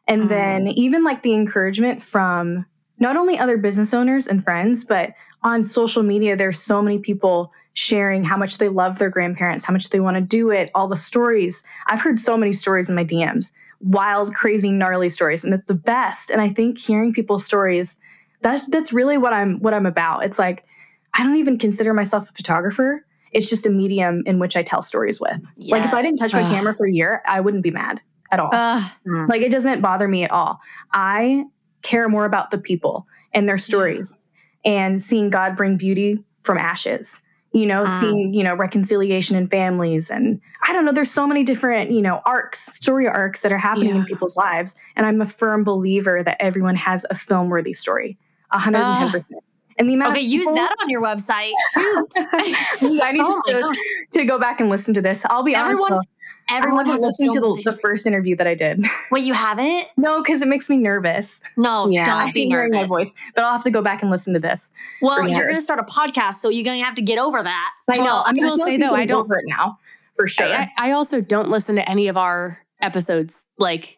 And 0.07 0.23
mm. 0.23 0.27
then 0.29 0.67
even 0.67 1.03
like 1.03 1.21
the 1.21 1.33
encouragement 1.33 2.01
from 2.01 2.65
not 2.99 3.17
only 3.17 3.37
other 3.37 3.57
business 3.57 3.93
owners 3.93 4.27
and 4.27 4.43
friends, 4.43 4.83
but 4.83 5.13
on 5.43 5.63
social 5.63 6.03
media, 6.03 6.35
there's 6.35 6.59
so 6.59 6.81
many 6.81 6.99
people 6.99 7.51
sharing 7.73 8.23
how 8.23 8.37
much 8.37 8.57
they 8.57 8.69
love 8.69 8.99
their 8.99 9.09
grandparents, 9.09 9.65
how 9.65 9.73
much 9.73 9.89
they 9.89 9.99
want 9.99 10.15
to 10.15 10.21
do 10.21 10.49
it, 10.49 10.71
all 10.73 10.87
the 10.87 10.95
stories. 10.95 11.61
I've 11.87 12.01
heard 12.01 12.19
so 12.19 12.37
many 12.37 12.53
stories 12.53 12.89
in 12.89 12.95
my 12.95 13.03
DMs, 13.03 13.51
wild, 13.81 14.33
crazy, 14.33 14.71
gnarly 14.71 15.09
stories, 15.09 15.43
and 15.43 15.53
it's 15.53 15.67
the 15.67 15.73
best. 15.73 16.29
And 16.29 16.41
I 16.41 16.49
think 16.49 16.77
hearing 16.77 17.13
people's 17.13 17.43
stories, 17.43 17.97
that's 18.41 18.65
that's 18.67 18.93
really 18.93 19.17
what 19.17 19.33
I'm 19.33 19.59
what 19.59 19.73
I'm 19.73 19.85
about. 19.85 20.23
It's 20.23 20.39
like 20.39 20.65
I 21.13 21.23
don't 21.23 21.35
even 21.35 21.57
consider 21.57 21.93
myself 21.93 22.29
a 22.29 22.33
photographer. 22.33 23.05
It's 23.33 23.49
just 23.49 23.65
a 23.65 23.69
medium 23.69 24.23
in 24.25 24.39
which 24.39 24.55
I 24.55 24.63
tell 24.63 24.81
stories 24.81 25.19
with. 25.19 25.45
Yes. 25.57 25.71
Like 25.71 25.83
if 25.83 25.93
I 25.93 26.01
didn't 26.01 26.19
touch 26.19 26.31
my 26.31 26.43
camera 26.43 26.73
for 26.73 26.87
a 26.87 26.91
year, 26.91 27.21
I 27.27 27.41
wouldn't 27.41 27.63
be 27.63 27.71
mad 27.71 27.99
at 28.35 28.39
all. 28.39 28.49
Uh, 28.53 28.87
like 29.27 29.41
it 29.41 29.51
doesn't 29.51 29.81
bother 29.81 30.07
me 30.07 30.23
at 30.23 30.31
all. 30.31 30.59
I 30.93 31.45
care 31.81 32.09
more 32.09 32.25
about 32.25 32.51
the 32.51 32.57
people 32.57 33.07
and 33.33 33.47
their 33.47 33.57
stories 33.57 34.17
and 34.63 35.01
seeing 35.01 35.29
God 35.29 35.55
bring 35.55 35.77
beauty 35.77 36.23
from 36.43 36.57
ashes. 36.57 37.19
You 37.53 37.65
know, 37.65 37.83
uh, 37.83 37.99
seeing, 38.01 38.33
you 38.33 38.43
know, 38.43 38.53
reconciliation 38.53 39.37
in 39.37 39.47
families 39.47 40.09
and 40.09 40.41
I 40.67 40.73
don't 40.73 40.83
know, 40.83 40.91
there's 40.91 41.11
so 41.11 41.25
many 41.25 41.43
different, 41.43 41.91
you 41.91 42.01
know, 42.01 42.21
arcs, 42.25 42.65
story 42.65 43.07
arcs 43.07 43.41
that 43.41 43.51
are 43.53 43.57
happening 43.57 43.89
yeah. 43.89 44.01
in 44.01 44.05
people's 44.05 44.35
lives. 44.35 44.75
And 44.97 45.05
I'm 45.05 45.21
a 45.21 45.25
firm 45.25 45.63
believer 45.63 46.21
that 46.21 46.35
everyone 46.41 46.75
has 46.75 47.05
a 47.09 47.15
film 47.15 47.47
worthy 47.47 47.71
story. 47.71 48.17
110%. 48.51 49.15
Uh, 49.15 49.39
and 49.77 49.89
the 49.89 49.93
amount 49.93 50.11
okay, 50.11 50.21
people, 50.21 50.33
use 50.33 50.45
that 50.45 50.75
on 50.81 50.89
your 50.89 51.01
website. 51.01 51.51
Shoot. 51.73 52.09
I 53.01 53.11
need 53.11 53.23
oh 53.23 53.41
to, 53.47 53.75
to 54.19 54.25
go 54.25 54.39
back 54.39 54.59
and 54.59 54.69
listen 54.69 54.93
to 54.93 55.01
this. 55.01 55.23
I'll 55.25 55.43
be 55.43 55.55
Everyone, 55.55 55.93
honest. 55.93 56.09
Everyone 56.49 56.85
has 56.85 57.01
listened 57.01 57.31
to 57.33 57.39
the, 57.39 57.71
the, 57.71 57.77
first 57.77 58.05
interview 58.05 58.35
that 58.35 58.45
I 58.45 58.53
did. 58.53 58.85
Wait, 59.11 59.23
you 59.23 59.33
haven't? 59.33 59.87
no, 59.97 60.21
because 60.21 60.41
it 60.41 60.47
makes 60.47 60.69
me 60.69 60.77
nervous. 60.77 61.41
No, 61.57 61.87
yeah. 61.89 62.05
don't 62.05 62.33
be 62.33 62.45
nervous. 62.47 62.75
my 62.75 62.87
voice, 62.87 63.09
but 63.33 63.43
I'll 63.43 63.51
have 63.51 63.63
to 63.63 63.71
go 63.71 63.81
back 63.81 64.01
and 64.03 64.11
listen 64.11 64.33
to 64.33 64.39
this. 64.39 64.71
Well, 65.01 65.27
you're 65.27 65.45
going 65.45 65.55
to 65.55 65.61
start 65.61 65.79
a 65.79 65.83
podcast, 65.83 66.35
so 66.35 66.49
you're 66.49 66.63
going 66.63 66.79
to 66.79 66.85
have 66.85 66.95
to 66.95 67.01
get 67.01 67.17
over 67.17 67.41
that. 67.41 67.71
I 67.87 67.97
know. 67.97 68.03
Well, 68.03 68.23
I'm 68.27 68.35
going 68.35 68.57
to 68.57 68.63
say 68.63 68.77
though, 68.77 68.93
I 68.93 69.05
don't 69.05 69.25
over 69.25 69.37
it 69.37 69.45
now 69.47 69.79
for 70.15 70.27
sure. 70.27 70.47
I, 70.47 70.71
I, 70.77 70.91
also 70.91 71.21
don't 71.21 71.49
listen 71.49 71.75
to 71.75 71.89
any 71.89 72.07
of 72.07 72.17
our 72.17 72.59
episodes. 72.81 73.45
Like, 73.57 73.97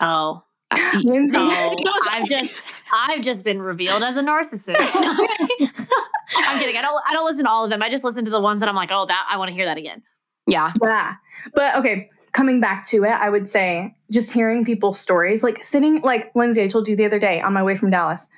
oh, 0.00 0.42
Lindsey, 1.02 1.36
oh, 1.38 2.00
I've 2.10 2.28
just 2.28 2.60
I've 2.92 3.22
just 3.22 3.44
been 3.44 3.60
revealed 3.60 4.02
as 4.02 4.16
a 4.16 4.22
narcissist. 4.22 4.76
I'm 4.78 6.58
kidding. 6.58 6.76
I 6.76 6.82
don't 6.82 7.02
I 7.08 7.12
don't 7.12 7.24
listen 7.24 7.44
to 7.44 7.50
all 7.50 7.64
of 7.64 7.70
them. 7.70 7.82
I 7.82 7.88
just 7.88 8.04
listen 8.04 8.24
to 8.24 8.30
the 8.30 8.40
ones 8.40 8.60
that 8.60 8.68
I'm 8.68 8.74
like, 8.74 8.90
oh, 8.92 9.06
that 9.06 9.26
I 9.30 9.36
want 9.36 9.48
to 9.48 9.54
hear 9.54 9.64
that 9.66 9.76
again. 9.76 10.02
Yeah. 10.46 10.72
Yeah. 10.82 11.14
But 11.54 11.76
okay, 11.76 12.10
coming 12.32 12.60
back 12.60 12.86
to 12.86 13.04
it, 13.04 13.10
I 13.10 13.30
would 13.30 13.48
say 13.48 13.96
just 14.10 14.32
hearing 14.32 14.64
people's 14.64 15.00
stories, 15.00 15.42
like 15.42 15.64
sitting, 15.64 16.00
like 16.02 16.30
Lindsey, 16.34 16.62
I 16.62 16.68
told 16.68 16.86
you 16.88 16.96
the 16.96 17.04
other 17.04 17.18
day 17.18 17.40
on 17.40 17.52
my 17.52 17.62
way 17.62 17.76
from 17.76 17.90
Dallas, 17.90 18.28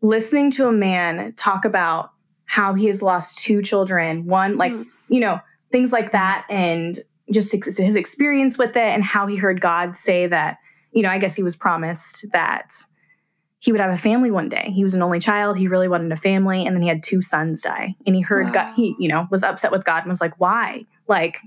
listening 0.00 0.50
to 0.52 0.68
a 0.68 0.72
man 0.72 1.32
talk 1.34 1.64
about 1.64 2.12
how 2.44 2.74
he 2.74 2.86
has 2.86 3.02
lost 3.02 3.38
two 3.38 3.62
children, 3.62 4.26
one, 4.26 4.56
like, 4.56 4.72
mm. 4.72 4.86
you 5.08 5.20
know, 5.20 5.40
things 5.72 5.92
like 5.92 6.12
that, 6.12 6.46
and 6.48 7.00
just 7.32 7.52
his 7.52 7.96
experience 7.96 8.56
with 8.56 8.76
it 8.76 8.76
and 8.76 9.02
how 9.02 9.26
he 9.26 9.36
heard 9.36 9.60
God 9.60 9.96
say 9.96 10.28
that, 10.28 10.58
you 10.92 11.02
know, 11.02 11.10
I 11.10 11.18
guess 11.18 11.34
he 11.34 11.42
was 11.42 11.56
promised 11.56 12.24
that 12.30 12.72
he 13.58 13.72
would 13.72 13.80
have 13.80 13.92
a 13.92 13.96
family 13.96 14.30
one 14.30 14.48
day. 14.48 14.70
He 14.72 14.84
was 14.84 14.94
an 14.94 15.02
only 15.02 15.18
child. 15.18 15.58
He 15.58 15.66
really 15.66 15.88
wanted 15.88 16.12
a 16.12 16.16
family. 16.16 16.64
And 16.64 16.76
then 16.76 16.82
he 16.82 16.88
had 16.88 17.02
two 17.02 17.20
sons 17.20 17.62
die. 17.62 17.96
And 18.06 18.14
he 18.14 18.22
heard 18.22 18.46
wow. 18.46 18.52
God, 18.52 18.74
he, 18.74 18.94
you 19.00 19.08
know, 19.08 19.26
was 19.30 19.42
upset 19.42 19.72
with 19.72 19.84
God 19.84 20.04
and 20.04 20.08
was 20.08 20.20
like, 20.20 20.38
why? 20.38 20.84
Like, 21.08 21.38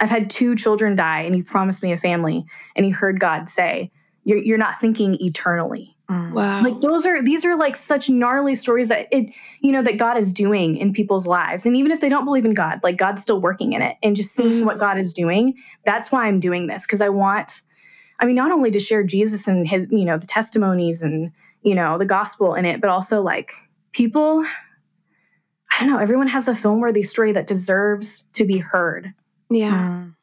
I've 0.00 0.10
had 0.10 0.30
two 0.30 0.54
children 0.54 0.96
die 0.96 1.22
and 1.22 1.34
he 1.34 1.42
promised 1.42 1.82
me 1.82 1.92
a 1.92 1.98
family. 1.98 2.44
And 2.76 2.84
he 2.84 2.90
heard 2.92 3.20
God 3.20 3.50
say, 3.50 3.90
You're, 4.24 4.38
you're 4.38 4.58
not 4.58 4.78
thinking 4.78 5.16
eternally. 5.20 5.96
Mm. 6.10 6.32
Wow. 6.32 6.62
Like 6.62 6.80
those 6.80 7.04
are 7.04 7.22
these 7.22 7.44
are 7.44 7.56
like 7.56 7.76
such 7.76 8.08
gnarly 8.08 8.54
stories 8.54 8.88
that 8.88 9.08
it 9.10 9.30
you 9.60 9.72
know 9.72 9.82
that 9.82 9.98
God 9.98 10.16
is 10.16 10.32
doing 10.32 10.76
in 10.76 10.94
people's 10.94 11.26
lives. 11.26 11.66
And 11.66 11.76
even 11.76 11.92
if 11.92 12.00
they 12.00 12.08
don't 12.08 12.24
believe 12.24 12.46
in 12.46 12.54
God, 12.54 12.80
like 12.82 12.96
God's 12.96 13.20
still 13.20 13.42
working 13.42 13.74
in 13.74 13.82
it 13.82 13.96
and 14.02 14.16
just 14.16 14.34
seeing 14.34 14.64
what 14.64 14.78
God 14.78 14.96
is 14.98 15.12
doing, 15.12 15.54
that's 15.84 16.10
why 16.10 16.26
I'm 16.26 16.40
doing 16.40 16.66
this 16.66 16.86
because 16.86 17.02
I 17.02 17.10
want 17.10 17.60
I 18.20 18.24
mean 18.24 18.36
not 18.36 18.52
only 18.52 18.70
to 18.70 18.80
share 18.80 19.04
Jesus 19.04 19.46
and 19.46 19.68
his 19.68 19.86
you 19.90 20.06
know 20.06 20.16
the 20.16 20.26
testimonies 20.26 21.02
and 21.02 21.30
you 21.60 21.74
know 21.74 21.98
the 21.98 22.06
gospel 22.06 22.54
in 22.54 22.64
it, 22.64 22.80
but 22.80 22.88
also 22.88 23.20
like 23.20 23.52
people 23.92 24.46
I 25.70 25.80
don't 25.80 25.90
know, 25.90 25.98
everyone 25.98 26.28
has 26.28 26.48
a 26.48 26.54
film 26.54 26.80
worthy 26.80 27.02
story 27.02 27.32
that 27.32 27.46
deserves 27.46 28.24
to 28.34 28.44
be 28.44 28.58
heard. 28.58 29.12
Yeah. 29.50 29.72
Mm. 29.72 30.14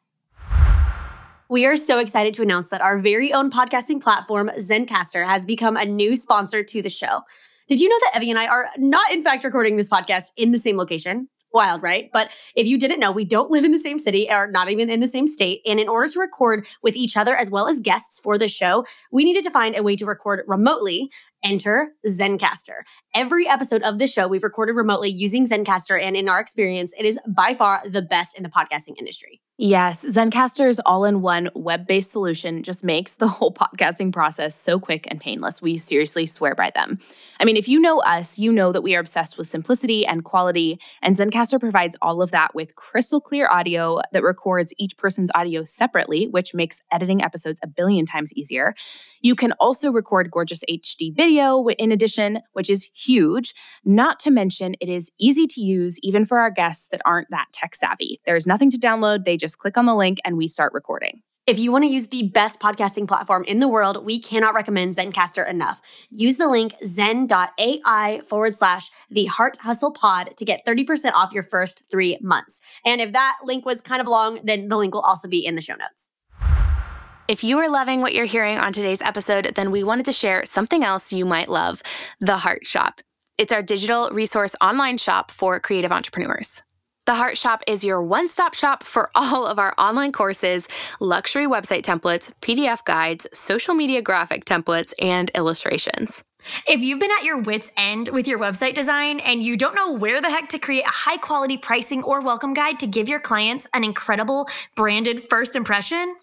We 1.48 1.64
are 1.64 1.76
so 1.76 2.00
excited 2.00 2.34
to 2.34 2.42
announce 2.42 2.70
that 2.70 2.80
our 2.80 2.98
very 2.98 3.32
own 3.32 3.50
podcasting 3.50 4.02
platform, 4.02 4.50
Zencastr, 4.58 5.24
has 5.24 5.44
become 5.44 5.76
a 5.76 5.84
new 5.84 6.16
sponsor 6.16 6.64
to 6.64 6.82
the 6.82 6.90
show. 6.90 7.22
Did 7.68 7.80
you 7.80 7.88
know 7.88 7.98
that 8.00 8.16
Evie 8.16 8.30
and 8.30 8.38
I 8.38 8.48
are 8.48 8.66
not, 8.78 9.10
in 9.12 9.22
fact, 9.22 9.44
recording 9.44 9.76
this 9.76 9.88
podcast 9.88 10.32
in 10.36 10.50
the 10.50 10.58
same 10.58 10.76
location? 10.76 11.28
Wild, 11.52 11.82
right? 11.82 12.10
But 12.12 12.30
if 12.54 12.66
you 12.66 12.78
didn't 12.78 13.00
know, 13.00 13.12
we 13.12 13.24
don't 13.24 13.50
live 13.50 13.64
in 13.64 13.70
the 13.70 13.78
same 13.78 13.98
city 13.98 14.28
or 14.30 14.48
not 14.48 14.70
even 14.70 14.90
in 14.90 15.00
the 15.00 15.06
same 15.06 15.26
state. 15.26 15.62
And 15.64 15.80
in 15.80 15.88
order 15.88 16.12
to 16.12 16.18
record 16.18 16.66
with 16.82 16.96
each 16.96 17.16
other 17.16 17.34
as 17.34 17.50
well 17.50 17.68
as 17.68 17.80
guests 17.80 18.18
for 18.18 18.36
the 18.36 18.48
show, 18.48 18.84
we 19.10 19.24
needed 19.24 19.44
to 19.44 19.50
find 19.50 19.76
a 19.76 19.82
way 19.82 19.96
to 19.96 20.04
record 20.04 20.44
remotely 20.46 21.10
enter 21.42 21.92
Zencastr. 22.06 22.82
Every 23.14 23.48
episode 23.48 23.82
of 23.82 23.98
the 23.98 24.06
show 24.06 24.28
we've 24.28 24.42
recorded 24.42 24.76
remotely 24.76 25.10
using 25.10 25.46
Zencastr, 25.46 26.00
and 26.00 26.16
in 26.16 26.28
our 26.28 26.40
experience, 26.40 26.92
it 26.98 27.04
is 27.04 27.18
by 27.26 27.54
far 27.54 27.82
the 27.88 28.02
best 28.02 28.36
in 28.36 28.42
the 28.42 28.48
podcasting 28.48 28.98
industry. 28.98 29.40
Yes, 29.58 30.04
Zencastr's 30.04 30.78
all 30.84 31.06
in 31.06 31.22
one 31.22 31.48
web 31.54 31.86
based 31.86 32.12
solution 32.12 32.62
just 32.62 32.84
makes 32.84 33.14
the 33.14 33.26
whole 33.36 33.54
podcasting 33.54 34.12
process 34.12 34.54
so 34.54 34.78
quick 34.78 35.06
and 35.10 35.18
painless. 35.18 35.62
We 35.62 35.78
seriously 35.78 36.26
swear 36.26 36.54
by 36.54 36.72
them. 36.74 36.98
I 37.40 37.46
mean, 37.46 37.56
if 37.56 37.66
you 37.66 37.80
know 37.80 38.00
us, 38.00 38.38
you 38.38 38.52
know 38.52 38.70
that 38.72 38.82
we 38.82 38.94
are 38.94 39.00
obsessed 39.00 39.38
with 39.38 39.46
simplicity 39.46 40.04
and 40.04 40.24
quality, 40.24 40.78
and 41.00 41.16
Zencastr 41.16 41.58
provides 41.58 41.96
all 42.02 42.20
of 42.20 42.32
that 42.32 42.54
with 42.54 42.76
crystal 42.76 43.18
clear 43.18 43.48
audio 43.50 44.00
that 44.12 44.22
records 44.22 44.74
each 44.76 44.94
person's 44.98 45.30
audio 45.34 45.64
separately, 45.64 46.28
which 46.28 46.52
makes 46.52 46.82
editing 46.92 47.24
episodes 47.24 47.58
a 47.62 47.66
billion 47.66 48.04
times 48.04 48.34
easier. 48.34 48.74
You 49.22 49.34
can 49.34 49.52
also 49.52 49.90
record 49.90 50.30
gorgeous 50.30 50.64
HD 50.68 51.14
video 51.26 51.66
in 51.66 51.90
addition, 51.90 52.38
which 52.52 52.70
is 52.70 52.88
huge. 52.94 53.52
Not 53.84 54.20
to 54.20 54.30
mention, 54.30 54.76
it 54.80 54.88
is 54.88 55.10
easy 55.18 55.48
to 55.48 55.60
use 55.60 55.98
even 56.02 56.24
for 56.24 56.38
our 56.38 56.52
guests 56.52 56.86
that 56.88 57.00
aren't 57.04 57.30
that 57.30 57.46
tech 57.52 57.74
savvy. 57.74 58.20
There's 58.24 58.46
nothing 58.46 58.70
to 58.70 58.78
download. 58.78 59.24
They 59.24 59.36
just 59.36 59.58
click 59.58 59.76
on 59.76 59.86
the 59.86 59.94
link 59.94 60.18
and 60.24 60.36
we 60.36 60.46
start 60.46 60.72
recording. 60.72 61.22
If 61.48 61.58
you 61.58 61.72
want 61.72 61.84
to 61.84 61.90
use 61.90 62.08
the 62.08 62.28
best 62.30 62.60
podcasting 62.60 63.08
platform 63.08 63.44
in 63.44 63.58
the 63.58 63.68
world, 63.68 64.04
we 64.04 64.20
cannot 64.20 64.54
recommend 64.54 64.94
Zencastr 64.94 65.48
enough. 65.48 65.80
Use 66.10 66.36
the 66.36 66.48
link 66.48 66.74
zen.ai 66.84 68.20
forward 68.28 68.54
slash 68.54 68.90
the 69.10 69.26
heart 69.26 69.56
hustle 69.60 69.92
pod 69.92 70.36
to 70.36 70.44
get 70.44 70.64
30% 70.66 71.12
off 71.12 71.32
your 71.32 71.44
first 71.44 71.82
three 71.90 72.18
months. 72.20 72.60
And 72.84 73.00
if 73.00 73.12
that 73.12 73.38
link 73.44 73.64
was 73.64 73.80
kind 73.80 74.00
of 74.00 74.06
long, 74.08 74.40
then 74.44 74.68
the 74.68 74.76
link 74.76 74.94
will 74.94 75.02
also 75.02 75.28
be 75.28 75.44
in 75.44 75.56
the 75.56 75.62
show 75.62 75.74
notes. 75.74 76.10
If 77.28 77.42
you 77.42 77.58
are 77.58 77.68
loving 77.68 78.02
what 78.02 78.14
you're 78.14 78.24
hearing 78.24 78.56
on 78.60 78.72
today's 78.72 79.02
episode, 79.02 79.52
then 79.56 79.72
we 79.72 79.82
wanted 79.82 80.06
to 80.06 80.12
share 80.12 80.44
something 80.44 80.84
else 80.84 81.12
you 81.12 81.24
might 81.24 81.48
love 81.48 81.82
the 82.20 82.36
Heart 82.36 82.64
Shop. 82.64 83.00
It's 83.36 83.52
our 83.52 83.62
digital 83.62 84.10
resource 84.10 84.54
online 84.60 84.96
shop 84.96 85.32
for 85.32 85.58
creative 85.58 85.90
entrepreneurs. 85.90 86.62
The 87.06 87.16
Heart 87.16 87.36
Shop 87.36 87.64
is 87.66 87.82
your 87.82 88.00
one 88.00 88.28
stop 88.28 88.54
shop 88.54 88.84
for 88.84 89.10
all 89.16 89.44
of 89.44 89.58
our 89.58 89.74
online 89.76 90.12
courses, 90.12 90.68
luxury 91.00 91.46
website 91.48 91.82
templates, 91.82 92.30
PDF 92.42 92.84
guides, 92.84 93.26
social 93.32 93.74
media 93.74 94.02
graphic 94.02 94.44
templates, 94.44 94.92
and 95.00 95.28
illustrations. 95.34 96.22
If 96.66 96.80
you've 96.80 97.00
been 97.00 97.10
at 97.18 97.24
your 97.24 97.38
wits' 97.38 97.70
end 97.76 98.08
with 98.08 98.26
your 98.28 98.38
website 98.38 98.74
design 98.74 99.20
and 99.20 99.42
you 99.42 99.56
don't 99.56 99.74
know 99.74 99.92
where 99.92 100.20
the 100.20 100.30
heck 100.30 100.48
to 100.50 100.58
create 100.58 100.84
a 100.84 100.90
high 100.90 101.16
quality 101.16 101.56
pricing 101.56 102.02
or 102.02 102.20
welcome 102.20 102.54
guide 102.54 102.78
to 102.80 102.86
give 102.86 103.08
your 103.08 103.20
clients 103.20 103.66
an 103.74 103.84
incredible 103.84 104.48
branded 104.74 105.22
first 105.22 105.56
impression, 105.56 106.14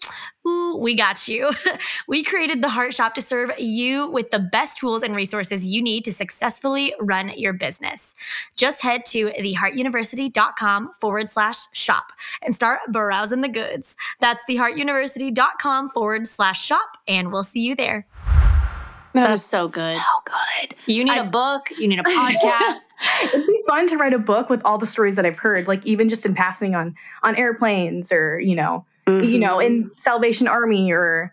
ooh, 0.46 0.76
we 0.76 0.94
got 0.94 1.26
you. 1.28 1.50
we 2.08 2.22
created 2.22 2.62
the 2.62 2.68
Heart 2.68 2.94
Shop 2.94 3.14
to 3.14 3.22
serve 3.22 3.52
you 3.58 4.10
with 4.10 4.30
the 4.30 4.38
best 4.38 4.78
tools 4.78 5.02
and 5.02 5.16
resources 5.16 5.64
you 5.64 5.82
need 5.82 6.04
to 6.04 6.12
successfully 6.12 6.94
run 7.00 7.32
your 7.36 7.52
business. 7.52 8.14
Just 8.56 8.82
head 8.82 9.04
to 9.06 9.30
theheartuniversity.com 9.30 10.92
forward 11.00 11.30
slash 11.30 11.58
shop 11.72 12.12
and 12.42 12.54
start 12.54 12.80
browsing 12.88 13.40
the 13.40 13.48
goods. 13.48 13.96
That's 14.20 14.42
theheartuniversity.com 14.48 15.90
forward 15.90 16.26
slash 16.26 16.64
shop, 16.64 16.98
and 17.08 17.32
we'll 17.32 17.44
see 17.44 17.60
you 17.60 17.74
there. 17.74 18.06
That 19.14 19.28
That's 19.28 19.44
so 19.44 19.68
good. 19.68 19.96
So 19.96 20.02
good. 20.24 20.74
You 20.86 21.04
need 21.04 21.12
I, 21.12 21.18
a 21.18 21.24
book. 21.24 21.70
You 21.78 21.86
need 21.86 22.00
a 22.00 22.02
podcast. 22.02 22.94
It'd 23.22 23.46
be 23.46 23.60
fun 23.66 23.86
to 23.86 23.96
write 23.96 24.12
a 24.12 24.18
book 24.18 24.50
with 24.50 24.64
all 24.64 24.76
the 24.76 24.86
stories 24.86 25.14
that 25.16 25.24
I've 25.24 25.38
heard, 25.38 25.68
like 25.68 25.86
even 25.86 26.08
just 26.08 26.26
in 26.26 26.34
passing 26.34 26.74
on 26.74 26.96
on 27.22 27.36
airplanes 27.36 28.10
or 28.10 28.40
you 28.40 28.56
know, 28.56 28.84
mm-hmm. 29.06 29.24
you 29.24 29.38
know, 29.38 29.60
in 29.60 29.92
Salvation 29.94 30.48
Army 30.48 30.90
or 30.90 31.32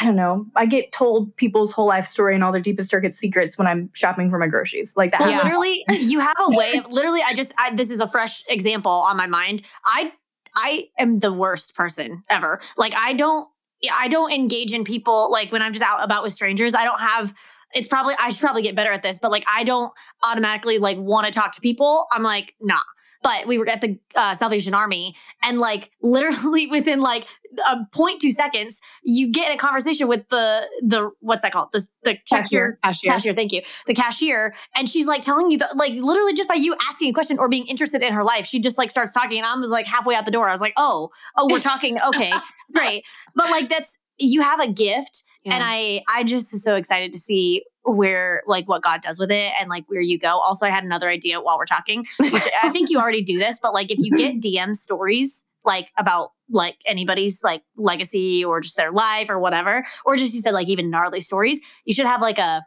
I 0.00 0.04
don't 0.04 0.16
know. 0.16 0.46
I 0.56 0.66
get 0.66 0.90
told 0.90 1.36
people's 1.36 1.70
whole 1.70 1.86
life 1.86 2.06
story 2.06 2.34
and 2.34 2.42
all 2.42 2.50
their 2.50 2.60
deepest 2.60 2.90
darkest 2.90 3.20
secrets 3.20 3.56
when 3.56 3.68
I'm 3.68 3.90
shopping 3.92 4.28
for 4.28 4.38
my 4.38 4.48
groceries, 4.48 4.96
like 4.96 5.12
that. 5.12 5.20
Well, 5.20 5.30
yeah. 5.30 5.42
literally, 5.42 5.84
you 5.90 6.18
have 6.18 6.36
a 6.40 6.56
way 6.56 6.74
of 6.78 6.90
literally. 6.90 7.20
I 7.24 7.34
just 7.34 7.52
I, 7.56 7.72
this 7.74 7.90
is 7.90 8.00
a 8.00 8.08
fresh 8.08 8.42
example 8.48 8.90
on 8.90 9.16
my 9.16 9.28
mind. 9.28 9.62
I 9.84 10.12
I 10.56 10.88
am 10.98 11.16
the 11.16 11.32
worst 11.32 11.76
person 11.76 12.24
ever. 12.28 12.60
Like 12.76 12.94
I 12.96 13.12
don't 13.12 13.48
I 13.92 14.08
don't 14.08 14.32
engage 14.32 14.72
in 14.72 14.84
people 14.84 15.30
like 15.30 15.50
when 15.50 15.62
I'm 15.62 15.72
just 15.72 15.84
out 15.84 16.04
about 16.04 16.22
with 16.22 16.32
strangers. 16.32 16.74
I 16.74 16.84
don't 16.84 17.00
have 17.00 17.34
it's 17.74 17.88
probably 17.88 18.14
I 18.18 18.30
should 18.30 18.40
probably 18.40 18.62
get 18.62 18.74
better 18.74 18.90
at 18.90 19.02
this, 19.02 19.18
but 19.18 19.30
like 19.30 19.44
I 19.52 19.64
don't 19.64 19.92
automatically 20.22 20.78
like 20.78 20.98
want 20.98 21.26
to 21.26 21.32
talk 21.32 21.52
to 21.52 21.60
people. 21.60 22.06
I'm 22.12 22.22
like, 22.22 22.54
nah. 22.60 22.78
But 23.22 23.46
we 23.46 23.58
were 23.58 23.68
at 23.68 23.80
the 23.80 23.98
uh, 24.14 24.34
Salvation 24.34 24.74
Army, 24.74 25.14
and 25.42 25.58
like 25.58 25.90
literally 26.02 26.66
within 26.70 27.00
like 27.00 27.26
a 27.68 27.76
0.2 27.94 28.30
seconds, 28.32 28.80
you 29.02 29.30
get 29.30 29.50
in 29.50 29.54
a 29.54 29.58
conversation 29.58 30.08
with 30.08 30.28
the 30.28 30.66
the 30.82 31.10
what's 31.20 31.42
that 31.42 31.52
called? 31.52 31.68
The 31.72 31.86
the 32.02 32.18
cashier, 32.28 32.78
cashier. 32.82 33.12
cashier. 33.12 33.32
Thank 33.32 33.52
you, 33.52 33.62
the 33.86 33.94
cashier, 33.94 34.54
and 34.74 34.88
she's 34.88 35.06
like 35.06 35.22
telling 35.22 35.50
you 35.50 35.58
that 35.58 35.76
like 35.76 35.92
literally 35.92 36.34
just 36.34 36.48
by 36.48 36.54
you 36.54 36.74
asking 36.88 37.10
a 37.10 37.12
question 37.12 37.38
or 37.38 37.48
being 37.48 37.66
interested 37.66 38.02
in 38.02 38.12
her 38.12 38.24
life, 38.24 38.46
she 38.46 38.60
just 38.60 38.78
like 38.78 38.90
starts 38.90 39.14
talking, 39.14 39.38
and 39.38 39.46
I 39.46 39.54
was 39.56 39.70
like 39.70 39.86
halfway 39.86 40.14
out 40.14 40.24
the 40.24 40.32
door. 40.32 40.48
I 40.48 40.52
was 40.52 40.60
like, 40.60 40.74
oh, 40.76 41.10
oh, 41.36 41.48
we're 41.50 41.60
talking. 41.60 41.98
Okay, 42.08 42.32
great, 42.74 43.04
but 43.34 43.50
like 43.50 43.68
that's 43.68 43.98
you 44.18 44.42
have 44.42 44.60
a 44.60 44.70
gift. 44.70 45.24
Yeah. 45.44 45.54
And 45.54 45.64
I, 45.66 46.02
I 46.12 46.24
just 46.24 46.54
is 46.54 46.62
so 46.62 46.76
excited 46.76 47.12
to 47.12 47.18
see 47.18 47.64
where 47.84 48.42
like 48.46 48.68
what 48.68 48.82
God 48.82 49.02
does 49.02 49.18
with 49.18 49.30
it 49.30 49.52
and 49.60 49.68
like 49.68 49.84
where 49.88 50.00
you 50.00 50.18
go. 50.18 50.38
Also, 50.38 50.66
I 50.66 50.70
had 50.70 50.84
another 50.84 51.08
idea 51.08 51.40
while 51.40 51.58
we're 51.58 51.64
talking. 51.64 52.04
Which 52.18 52.42
I 52.62 52.70
think 52.70 52.90
you 52.90 53.00
already 53.00 53.22
do 53.22 53.38
this, 53.38 53.58
but 53.60 53.74
like 53.74 53.90
if 53.90 53.98
you 53.98 54.10
get 54.16 54.40
DM 54.40 54.74
stories 54.76 55.46
like 55.64 55.92
about 55.96 56.30
like 56.50 56.76
anybody's 56.86 57.42
like 57.42 57.62
legacy 57.76 58.44
or 58.44 58.60
just 58.60 58.76
their 58.76 58.92
life 58.92 59.30
or 59.30 59.38
whatever, 59.38 59.84
or 60.04 60.16
just 60.16 60.34
you 60.34 60.40
said 60.40 60.54
like 60.54 60.68
even 60.68 60.90
gnarly 60.90 61.20
stories, 61.20 61.60
you 61.84 61.94
should 61.94 62.06
have 62.06 62.20
like 62.20 62.38
a 62.38 62.62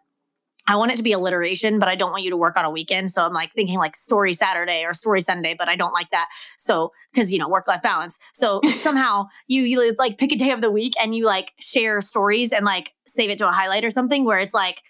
I 0.67 0.75
want 0.78 0.91
it 0.91 0.97
to 0.97 1.04
be 1.04 1.12
alliteration, 1.12 1.80
but 1.80 1.88
I 1.88 1.95
don't 1.95 2.12
want 2.12 2.23
you 2.23 2.32
to 2.32 2.38
work 2.38 2.58
on 2.58 2.65
a 2.65 2.71
weekend. 2.71 3.12
So 3.12 3.23
I'm 3.23 3.34
like 3.34 3.54
thinking 3.54 3.78
like 3.78 3.95
story 3.95 4.34
Saturday 4.34 4.84
or 4.84 4.93
story 4.93 5.21
Sunday, 5.21 5.56
but 5.58 5.69
I 5.69 5.75
don't 5.75 5.93
like 5.93 6.10
that. 6.10 6.30
So 6.58 6.91
because 7.12 7.32
you 7.32 7.39
know 7.39 7.47
work 7.47 7.67
life 7.67 7.82
balance. 7.82 8.19
So 8.34 8.62
somehow 8.75 9.28
you 9.47 9.63
you 9.63 9.95
like 9.99 10.17
pick 10.17 10.32
a 10.32 10.36
day 10.36 10.51
of 10.51 10.62
the 10.62 10.71
week 10.71 10.93
and 11.01 11.13
you 11.15 11.25
like 11.25 11.54
share 11.60 12.01
stories 12.01 12.51
and 12.51 12.65
like 12.65 12.93
save 13.06 13.30
it 13.30 13.38
to 13.39 13.47
a 13.47 13.51
highlight 13.51 13.86
or 13.86 13.91
something 13.91 14.25
where 14.25 14.39
it's 14.39 14.54
like 14.54 14.82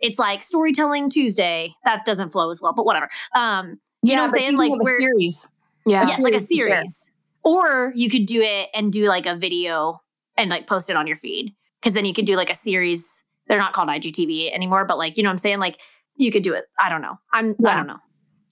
it's 0.00 0.18
like 0.18 0.42
storytelling 0.42 1.10
Tuesday. 1.10 1.74
That 1.84 2.04
doesn't 2.04 2.30
flow 2.30 2.50
as 2.50 2.60
well, 2.60 2.72
but 2.72 2.84
whatever. 2.84 3.08
Um, 3.36 3.80
you 4.02 4.14
know 4.14 4.22
what 4.22 4.32
I'm 4.32 4.38
saying? 4.38 4.56
Like 4.56 4.72
where 4.82 4.98
series. 4.98 5.48
Yeah. 5.86 6.06
yes, 6.06 6.20
like 6.20 6.34
a 6.34 6.40
series 6.40 6.74
series. 6.74 7.10
Or 7.42 7.92
you 7.94 8.08
could 8.08 8.26
do 8.26 8.40
it 8.40 8.68
and 8.74 8.92
do 8.92 9.08
like 9.08 9.26
a 9.26 9.34
video 9.34 10.00
and 10.36 10.50
like 10.50 10.66
post 10.66 10.90
it 10.90 10.96
on 10.96 11.06
your 11.06 11.16
feed. 11.16 11.54
Cause 11.82 11.92
then 11.92 12.04
you 12.04 12.14
could 12.14 12.24
do 12.24 12.36
like 12.36 12.50
a 12.50 12.54
series. 12.54 13.23
They're 13.48 13.58
not 13.58 13.72
called 13.72 13.88
IGTV 13.88 14.52
anymore, 14.52 14.84
but 14.84 14.98
like, 14.98 15.16
you 15.16 15.22
know 15.22 15.28
what 15.28 15.34
I'm 15.34 15.38
saying? 15.38 15.58
Like 15.58 15.80
you 16.16 16.30
could 16.30 16.42
do 16.42 16.54
it. 16.54 16.64
I 16.78 16.88
don't 16.88 17.02
know. 17.02 17.18
I'm 17.32 17.56
I 17.66 17.74
don't 17.74 17.86
know. 17.86 17.98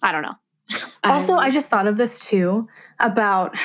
I 0.02 0.12
don't 0.12 0.22
know. 0.22 0.34
Also, 1.04 1.34
I 1.34 1.50
just 1.50 1.68
thought 1.68 1.88
of 1.88 1.96
this 1.96 2.20
too 2.20 2.68
about 3.00 3.56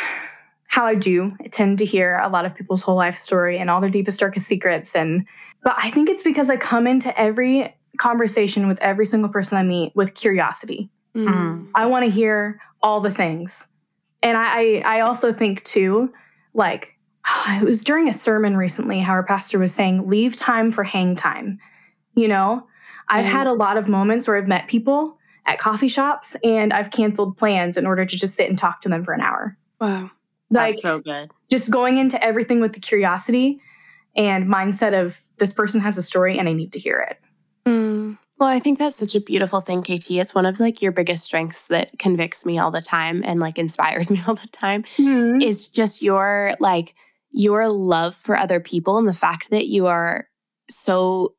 how 0.67 0.85
I 0.87 0.95
do 0.95 1.35
tend 1.51 1.77
to 1.77 1.85
hear 1.85 2.17
a 2.17 2.29
lot 2.29 2.45
of 2.45 2.55
people's 2.55 2.81
whole 2.81 2.95
life 2.95 3.15
story 3.15 3.59
and 3.59 3.69
all 3.69 3.79
their 3.79 3.91
deepest, 3.91 4.19
darkest 4.19 4.47
secrets. 4.47 4.95
And, 4.95 5.27
but 5.63 5.75
I 5.77 5.91
think 5.91 6.09
it's 6.09 6.23
because 6.23 6.49
I 6.49 6.57
come 6.57 6.87
into 6.87 7.15
every 7.19 7.75
conversation 7.99 8.67
with 8.67 8.79
every 8.79 9.05
single 9.05 9.29
person 9.29 9.57
I 9.57 9.63
meet 9.63 9.95
with 9.95 10.15
curiosity. 10.15 10.89
Mm. 11.15 11.69
I 11.75 11.85
want 11.85 12.05
to 12.05 12.11
hear 12.11 12.59
all 12.81 13.01
the 13.01 13.11
things. 13.11 13.67
And 14.23 14.35
I, 14.35 14.45
I, 14.45 14.97
I 14.97 14.99
also 15.01 15.31
think 15.31 15.63
too, 15.63 16.11
like, 16.55 16.96
it 17.49 17.63
was 17.63 17.83
during 17.83 18.07
a 18.07 18.13
sermon 18.13 18.57
recently 18.57 18.99
how 18.99 19.13
our 19.13 19.23
pastor 19.23 19.59
was 19.59 19.73
saying, 19.73 20.07
leave 20.07 20.35
time 20.35 20.71
for 20.71 20.83
hang 20.83 21.15
time. 21.15 21.59
You 22.15 22.27
know, 22.27 22.67
I've 23.09 23.25
had 23.25 23.47
a 23.47 23.53
lot 23.53 23.77
of 23.77 23.87
moments 23.87 24.27
where 24.27 24.37
I've 24.37 24.47
met 24.47 24.67
people 24.67 25.17
at 25.45 25.59
coffee 25.59 25.87
shops 25.87 26.35
and 26.43 26.73
I've 26.73 26.91
canceled 26.91 27.37
plans 27.37 27.77
in 27.77 27.85
order 27.85 28.05
to 28.05 28.17
just 28.17 28.35
sit 28.35 28.49
and 28.49 28.57
talk 28.57 28.81
to 28.81 28.89
them 28.89 29.03
for 29.03 29.13
an 29.13 29.21
hour. 29.21 29.55
Wow. 29.79 30.11
Like, 30.49 30.75
so 30.75 30.99
good. 30.99 31.29
just 31.49 31.71
going 31.71 31.97
into 31.97 32.21
everything 32.23 32.59
with 32.59 32.73
the 32.73 32.79
curiosity 32.79 33.61
and 34.15 34.47
mindset 34.47 34.99
of 34.99 35.19
this 35.37 35.53
person 35.53 35.81
has 35.81 35.97
a 35.97 36.03
story 36.03 36.37
and 36.37 36.49
I 36.49 36.53
need 36.53 36.73
to 36.73 36.79
hear 36.79 36.99
it. 36.99 37.19
Mm. 37.69 38.17
Well, 38.39 38.49
I 38.49 38.59
think 38.59 38.77
that's 38.79 38.95
such 38.95 39.15
a 39.15 39.19
beautiful 39.19 39.61
thing, 39.61 39.81
KT. 39.81 40.11
It's 40.11 40.35
one 40.35 40.45
of 40.45 40.59
like 40.59 40.81
your 40.81 40.91
biggest 40.91 41.23
strengths 41.23 41.67
that 41.67 41.97
convicts 41.99 42.45
me 42.45 42.57
all 42.59 42.71
the 42.71 42.81
time 42.81 43.23
and 43.25 43.39
like 43.39 43.57
inspires 43.57 44.09
me 44.11 44.21
all 44.27 44.35
the 44.35 44.47
time 44.47 44.85
is 44.97 45.67
just 45.67 46.01
your 46.01 46.55
like 46.59 46.93
your 47.37 47.67
love 47.67 48.15
for 48.15 48.35
other 48.35 48.59
people 48.59 48.97
and 48.97 49.07
the 49.07 49.13
fact 49.13 49.49
that 49.51 49.67
you 49.67 49.85
are 49.85 50.27
so 50.69 51.33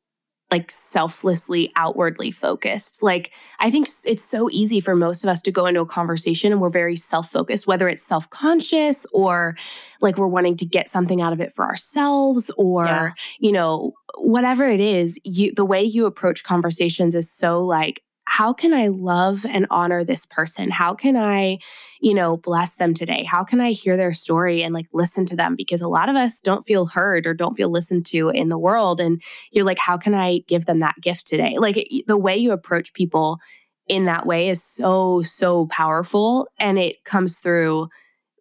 like 0.50 0.70
selflessly 0.70 1.70
outwardly 1.76 2.30
focused. 2.30 3.02
Like 3.02 3.32
I 3.61 3.70
think 3.70 3.87
it's 4.06 4.24
so 4.24 4.48
easy 4.50 4.80
for 4.80 4.96
most 4.96 5.22
of 5.22 5.28
us 5.28 5.42
to 5.42 5.50
go 5.50 5.66
into 5.66 5.80
a 5.80 5.87
conversation 5.87 6.52
and 6.52 6.61
we're 6.61 6.70
very 6.70 6.96
self-focused 6.96 7.66
whether 7.66 7.87
it's 7.87 8.02
self-conscious 8.02 9.04
or 9.12 9.56
like 10.00 10.16
we're 10.16 10.26
wanting 10.26 10.56
to 10.56 10.64
get 10.64 10.88
something 10.88 11.20
out 11.20 11.34
of 11.34 11.40
it 11.42 11.52
for 11.52 11.64
ourselves 11.66 12.50
or 12.56 12.87
Yeah. 12.87 13.11
you 13.40 13.52
know 13.52 13.92
whatever 14.16 14.64
it 14.66 14.80
is, 14.80 15.18
you 15.24 15.52
the 15.54 15.66
way 15.66 15.82
you 15.82 16.06
approach 16.06 16.44
conversations 16.44 17.14
is 17.14 17.30
so 17.30 17.61
like 17.62 18.02
how 18.38 18.53
can 18.53 18.72
I 18.72 18.87
love 18.87 19.44
and 19.44 19.66
honor 19.68 20.05
this 20.05 20.24
person? 20.24 20.70
How 20.70 20.94
can 20.94 21.16
I, 21.16 21.59
you 22.01 22.14
know, 22.14 22.37
bless 22.37 22.77
them 22.77 22.94
today? 22.94 23.24
How 23.24 23.42
can 23.42 23.61
I 23.61 23.72
hear 23.72 23.96
their 23.96 24.12
story 24.12 24.62
and 24.62 24.72
like 24.72 24.87
listen 24.92 25.27
to 25.27 25.35
them? 25.35 25.57
Because 25.57 25.81
a 25.81 25.88
lot 25.88 26.09
of 26.09 26.14
us 26.14 26.38
don't 26.38 26.64
feel 26.64 26.87
heard 26.87 27.27
or 27.27 27.35
don't 27.35 27.57
feel 27.57 27.68
listened 27.68 28.07
to 28.07 28.29
in 28.29 28.48
the 28.48 28.57
world. 28.57 29.01
And 29.01 29.20
you're 29.51 29.64
like, 29.64 29.81
how 29.81 29.96
can 29.96 30.14
I 30.14 30.38
give 30.46 30.66
them 30.66 30.79
that 30.79 30.94
gift 31.01 31.27
today? 31.27 31.59
Like 31.59 31.85
the 32.07 32.16
way 32.16 32.37
you 32.37 32.53
approach 32.53 32.94
people 32.94 33.40
in 33.88 34.05
that 34.05 34.24
way 34.24 34.48
is 34.48 34.62
so, 34.62 35.22
so 35.22 35.66
powerful. 35.66 36.46
And 36.61 36.79
it 36.79 37.03
comes 37.03 37.40
through 37.40 37.88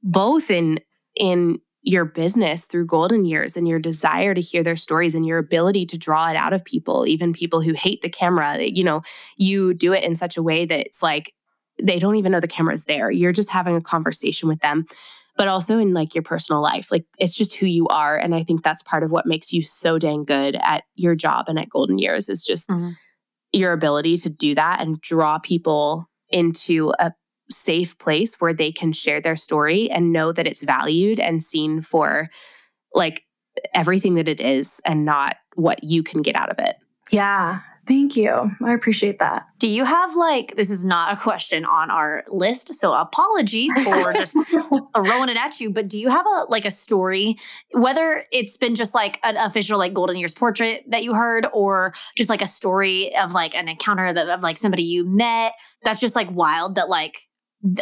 both 0.03 0.51
in, 0.51 0.79
in, 1.15 1.57
your 1.87 2.03
business 2.03 2.65
through 2.65 2.85
golden 2.85 3.23
years 3.23 3.55
and 3.55 3.65
your 3.65 3.79
desire 3.79 4.33
to 4.33 4.41
hear 4.41 4.61
their 4.61 4.75
stories 4.75 5.15
and 5.15 5.25
your 5.25 5.37
ability 5.37 5.85
to 5.85 5.97
draw 5.97 6.29
it 6.29 6.35
out 6.35 6.51
of 6.51 6.65
people, 6.65 7.07
even 7.07 7.31
people 7.31 7.61
who 7.61 7.71
hate 7.71 8.01
the 8.01 8.09
camera. 8.09 8.57
You 8.61 8.83
know, 8.83 9.03
you 9.37 9.73
do 9.73 9.93
it 9.93 10.03
in 10.03 10.13
such 10.13 10.35
a 10.35 10.43
way 10.43 10.65
that 10.65 10.85
it's 10.85 11.01
like 11.01 11.33
they 11.81 11.97
don't 11.97 12.17
even 12.17 12.33
know 12.33 12.41
the 12.41 12.47
camera's 12.47 12.83
there. 12.83 13.09
You're 13.09 13.31
just 13.31 13.49
having 13.49 13.77
a 13.77 13.81
conversation 13.81 14.49
with 14.49 14.59
them, 14.59 14.85
but 15.37 15.47
also 15.47 15.77
in 15.79 15.93
like 15.93 16.13
your 16.13 16.23
personal 16.23 16.61
life. 16.61 16.91
Like 16.91 17.05
it's 17.19 17.33
just 17.35 17.55
who 17.55 17.65
you 17.67 17.87
are. 17.87 18.17
And 18.17 18.35
I 18.35 18.43
think 18.43 18.63
that's 18.63 18.83
part 18.83 19.03
of 19.03 19.11
what 19.11 19.25
makes 19.25 19.53
you 19.53 19.61
so 19.61 19.97
dang 19.97 20.25
good 20.25 20.57
at 20.61 20.83
your 20.95 21.15
job 21.15 21.45
and 21.47 21.57
at 21.57 21.69
Golden 21.69 21.99
Years 21.99 22.27
is 22.27 22.43
just 22.43 22.67
Mhm. 22.69 22.95
your 23.53 23.71
ability 23.71 24.17
to 24.17 24.29
do 24.29 24.53
that 24.55 24.81
and 24.81 24.99
draw 24.99 25.39
people 25.39 26.09
into 26.29 26.91
a 26.99 27.13
safe 27.49 27.97
place 27.97 28.39
where 28.39 28.53
they 28.53 28.71
can 28.71 28.91
share 28.91 29.21
their 29.21 29.35
story 29.35 29.89
and 29.89 30.13
know 30.13 30.31
that 30.31 30.47
it's 30.47 30.63
valued 30.63 31.19
and 31.19 31.41
seen 31.41 31.81
for 31.81 32.29
like 32.93 33.23
everything 33.73 34.15
that 34.15 34.27
it 34.27 34.39
is 34.39 34.81
and 34.85 35.05
not 35.05 35.37
what 35.55 35.83
you 35.83 36.03
can 36.03 36.21
get 36.21 36.35
out 36.35 36.49
of 36.49 36.59
it. 36.59 36.75
Yeah. 37.11 37.61
Thank 37.87 38.17
you. 38.17 38.51
I 38.61 38.73
appreciate 38.73 39.19
that. 39.19 39.45
Do 39.59 39.69
you 39.69 39.85
have 39.85 40.13
like 40.13 40.57
this 40.57 40.69
is 40.69 40.83
not 40.83 41.13
a 41.13 41.21
question 41.21 41.63
on 41.63 41.89
our 41.89 42.25
list, 42.27 42.75
so 42.75 42.91
apologies 42.91 43.73
for 43.81 44.11
just 44.11 44.35
throwing 44.49 45.29
it 45.29 45.37
at 45.37 45.59
you, 45.61 45.71
but 45.71 45.87
do 45.87 45.97
you 45.97 46.09
have 46.09 46.25
a 46.25 46.45
like 46.49 46.65
a 46.65 46.71
story, 46.71 47.37
whether 47.71 48.25
it's 48.33 48.57
been 48.57 48.75
just 48.75 48.93
like 48.93 49.19
an 49.23 49.37
official 49.37 49.77
like 49.77 49.93
Golden 49.93 50.17
Years 50.17 50.33
portrait 50.33 50.83
that 50.89 51.05
you 51.05 51.13
heard, 51.13 51.47
or 51.53 51.93
just 52.17 52.29
like 52.29 52.41
a 52.41 52.47
story 52.47 53.15
of 53.15 53.31
like 53.31 53.57
an 53.57 53.69
encounter 53.69 54.11
that 54.11 54.27
of 54.27 54.43
like 54.43 54.57
somebody 54.57 54.83
you 54.83 55.05
met 55.05 55.53
that's 55.83 56.01
just 56.01 56.15
like 56.15 56.29
wild 56.29 56.75
that 56.75 56.89
like 56.89 57.13
th- 57.13 57.26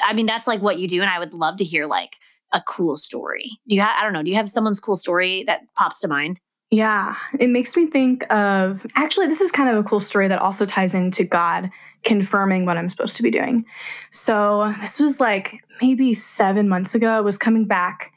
I 0.03 0.13
mean 0.13 0.25
that's 0.25 0.47
like 0.47 0.61
what 0.61 0.79
you 0.79 0.87
do, 0.87 1.01
and 1.01 1.09
I 1.09 1.19
would 1.19 1.33
love 1.33 1.57
to 1.57 1.63
hear 1.63 1.87
like 1.87 2.17
a 2.53 2.61
cool 2.61 2.97
story. 2.97 3.59
Do 3.67 3.75
you 3.75 3.81
have 3.81 3.95
I 3.97 4.03
don't 4.03 4.13
know, 4.13 4.23
do 4.23 4.31
you 4.31 4.37
have 4.37 4.49
someone's 4.49 4.79
cool 4.79 4.95
story 4.95 5.43
that 5.47 5.61
pops 5.75 5.99
to 6.01 6.07
mind? 6.07 6.39
Yeah, 6.71 7.15
it 7.39 7.49
makes 7.49 7.77
me 7.77 7.85
think 7.85 8.25
of 8.33 8.85
actually, 8.95 9.27
this 9.27 9.39
is 9.39 9.51
kind 9.51 9.69
of 9.69 9.77
a 9.77 9.87
cool 9.87 9.99
story 9.99 10.27
that 10.27 10.39
also 10.39 10.65
ties 10.65 10.95
into 10.95 11.23
God 11.23 11.69
confirming 12.03 12.65
what 12.65 12.77
I'm 12.77 12.89
supposed 12.89 13.15
to 13.17 13.23
be 13.23 13.31
doing. 13.31 13.65
So, 14.11 14.73
this 14.81 14.99
was 14.99 15.19
like 15.19 15.63
maybe 15.81 16.13
seven 16.13 16.67
months 16.67 16.95
ago. 16.95 17.09
I 17.09 17.21
was 17.21 17.37
coming 17.37 17.65
back 17.65 18.11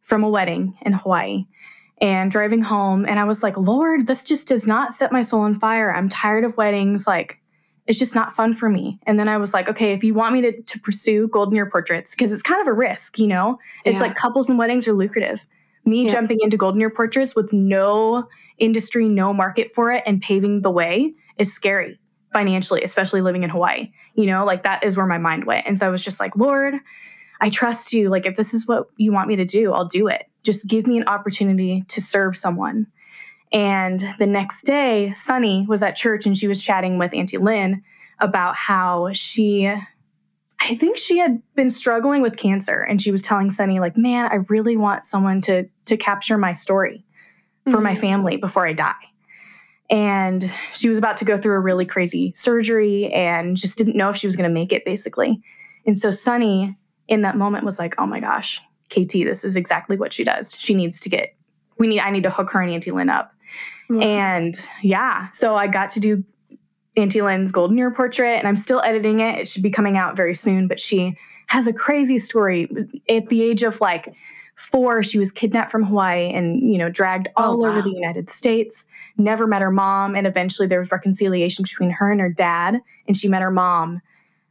from 0.00 0.24
a 0.24 0.28
wedding 0.28 0.78
in 0.82 0.92
Hawaii 0.92 1.44
and 2.00 2.30
driving 2.30 2.62
home. 2.62 3.04
And 3.06 3.18
I 3.18 3.24
was 3.24 3.42
like, 3.42 3.56
Lord, 3.56 4.06
this 4.06 4.24
just 4.24 4.48
does 4.48 4.66
not 4.66 4.94
set 4.94 5.12
my 5.12 5.22
soul 5.22 5.42
on 5.42 5.58
fire. 5.58 5.94
I'm 5.94 6.08
tired 6.08 6.44
of 6.44 6.56
weddings. 6.56 7.06
Like, 7.06 7.41
it's 7.86 7.98
just 7.98 8.14
not 8.14 8.32
fun 8.32 8.54
for 8.54 8.68
me. 8.68 8.98
And 9.06 9.18
then 9.18 9.28
I 9.28 9.38
was 9.38 9.52
like, 9.52 9.68
okay, 9.68 9.92
if 9.92 10.04
you 10.04 10.14
want 10.14 10.32
me 10.34 10.40
to, 10.42 10.62
to 10.62 10.80
pursue 10.80 11.28
golden 11.28 11.54
year 11.56 11.68
portraits, 11.68 12.12
because 12.14 12.30
it's 12.32 12.42
kind 12.42 12.60
of 12.60 12.66
a 12.68 12.72
risk, 12.72 13.18
you 13.18 13.26
know, 13.26 13.58
it's 13.84 13.96
Yeah. 13.96 14.02
like 14.02 14.14
couples 14.14 14.48
and 14.48 14.58
weddings 14.58 14.86
are 14.86 14.92
lucrative. 14.92 15.44
Me 15.84 16.04
Yeah. 16.04 16.12
jumping 16.12 16.38
into 16.40 16.56
golden 16.56 16.80
year 16.80 16.90
portraits 16.90 17.34
with 17.34 17.52
no 17.52 18.28
industry, 18.58 19.08
no 19.08 19.32
market 19.34 19.72
for 19.72 19.90
it, 19.90 20.02
and 20.06 20.20
paving 20.22 20.62
the 20.62 20.70
way 20.70 21.14
is 21.38 21.52
scary 21.52 21.98
financially, 22.32 22.82
especially 22.82 23.20
living 23.20 23.42
in 23.42 23.50
Hawaii. 23.50 23.90
You 24.14 24.26
know, 24.26 24.44
like 24.44 24.62
that 24.62 24.84
is 24.84 24.96
where 24.96 25.06
my 25.06 25.18
mind 25.18 25.44
went. 25.44 25.66
And 25.66 25.76
so 25.76 25.86
I 25.86 25.90
was 25.90 26.04
just 26.04 26.20
like, 26.20 26.36
Lord, 26.36 26.74
I 27.40 27.50
trust 27.50 27.92
you. 27.92 28.08
Like, 28.08 28.24
if 28.26 28.36
this 28.36 28.54
is 28.54 28.68
what 28.68 28.86
you 28.96 29.12
want 29.12 29.26
me 29.28 29.34
to 29.36 29.44
do, 29.44 29.72
I'll 29.72 29.84
do 29.84 30.06
it. 30.06 30.24
Just 30.44 30.68
give 30.68 30.86
me 30.86 30.96
an 30.96 31.08
opportunity 31.08 31.84
to 31.88 32.00
serve 32.00 32.36
someone. 32.36 32.86
And 33.52 34.00
the 34.18 34.26
next 34.26 34.62
day, 34.64 35.12
Sunny 35.12 35.66
was 35.68 35.82
at 35.82 35.96
church 35.96 36.26
and 36.26 36.36
she 36.36 36.48
was 36.48 36.62
chatting 36.62 36.98
with 36.98 37.14
Auntie 37.14 37.38
Lynn 37.38 37.82
about 38.18 38.56
how 38.56 39.12
she, 39.12 39.66
I 39.66 40.74
think 40.74 40.96
she 40.96 41.18
had 41.18 41.42
been 41.54 41.68
struggling 41.70 42.22
with 42.22 42.36
cancer. 42.36 42.80
And 42.80 43.02
she 43.02 43.10
was 43.10 43.20
telling 43.20 43.50
Sunny, 43.50 43.78
like, 43.80 43.96
man, 43.96 44.30
I 44.30 44.36
really 44.48 44.76
want 44.76 45.04
someone 45.04 45.40
to, 45.42 45.66
to 45.86 45.96
capture 45.96 46.38
my 46.38 46.52
story 46.52 47.04
for 47.70 47.80
my 47.80 47.94
Mhm. 47.94 48.00
family 48.00 48.36
before 48.38 48.66
I 48.66 48.72
die. 48.72 48.94
And 49.90 50.50
she 50.72 50.88
was 50.88 50.96
about 50.96 51.18
to 51.18 51.24
go 51.24 51.36
through 51.36 51.54
a 51.54 51.60
really 51.60 51.84
crazy 51.84 52.32
surgery 52.34 53.12
and 53.12 53.56
just 53.56 53.76
didn't 53.76 53.96
know 53.96 54.08
if 54.08 54.16
she 54.16 54.26
was 54.26 54.36
going 54.36 54.48
to 54.48 54.54
make 54.54 54.72
it, 54.72 54.84
basically. 54.84 55.42
And 55.84 55.96
so 55.96 56.10
Sunny 56.10 56.76
in 57.08 57.20
that 57.22 57.36
moment 57.36 57.64
was 57.64 57.78
like, 57.78 57.94
oh 57.98 58.06
my 58.06 58.20
gosh, 58.20 58.60
KT, 58.88 59.12
this 59.24 59.44
is 59.44 59.56
exactly 59.56 59.98
what 59.98 60.12
she 60.12 60.24
does. 60.24 60.54
She 60.56 60.72
needs 60.74 60.98
to 61.00 61.10
get, 61.10 61.34
we 61.82 61.88
need, 61.88 61.98
I 61.98 62.10
need 62.10 62.22
to 62.22 62.30
hook 62.30 62.52
her 62.52 62.62
and 62.62 62.70
Auntie 62.70 62.92
Lynn 62.92 63.10
up. 63.10 63.34
And 63.90 64.54
yeah, 64.82 65.30
so 65.30 65.56
I 65.56 65.66
got 65.66 65.90
to 65.90 66.00
do 66.00 66.22
Auntie 66.96 67.22
Lynn's 67.22 67.50
golden 67.50 67.76
year 67.76 67.90
portrait 67.90 68.38
and 68.38 68.46
I'm 68.46 68.56
still 68.56 68.80
editing 68.82 69.18
it. 69.18 69.40
It 69.40 69.48
should 69.48 69.64
be 69.64 69.70
coming 69.70 69.96
out 69.96 70.14
very 70.14 70.32
soon, 70.32 70.68
but 70.68 70.78
she 70.78 71.16
has 71.48 71.66
a 71.66 71.72
crazy 71.72 72.18
story. 72.18 72.68
At 73.08 73.30
the 73.30 73.42
age 73.42 73.64
of 73.64 73.80
like 73.80 74.14
four, 74.54 75.02
she 75.02 75.18
was 75.18 75.32
kidnapped 75.32 75.72
from 75.72 75.82
Hawaii 75.82 76.30
and, 76.30 76.60
you 76.60 76.78
know, 76.78 76.88
dragged 76.88 77.26
oh, 77.36 77.42
all 77.42 77.64
Oh, 77.64 77.68
over 77.68 77.82
the 77.82 77.90
United 77.90 78.30
States, 78.30 78.86
never 79.16 79.48
met 79.48 79.60
her 79.60 79.72
mom. 79.72 80.14
And 80.14 80.24
eventually 80.24 80.68
there 80.68 80.78
was 80.78 80.92
reconciliation 80.92 81.64
between 81.64 81.90
her 81.90 82.12
and 82.12 82.20
her 82.20 82.30
dad. 82.30 82.78
And 83.08 83.16
she 83.16 83.26
met 83.26 83.42
her 83.42 83.50
mom 83.50 84.00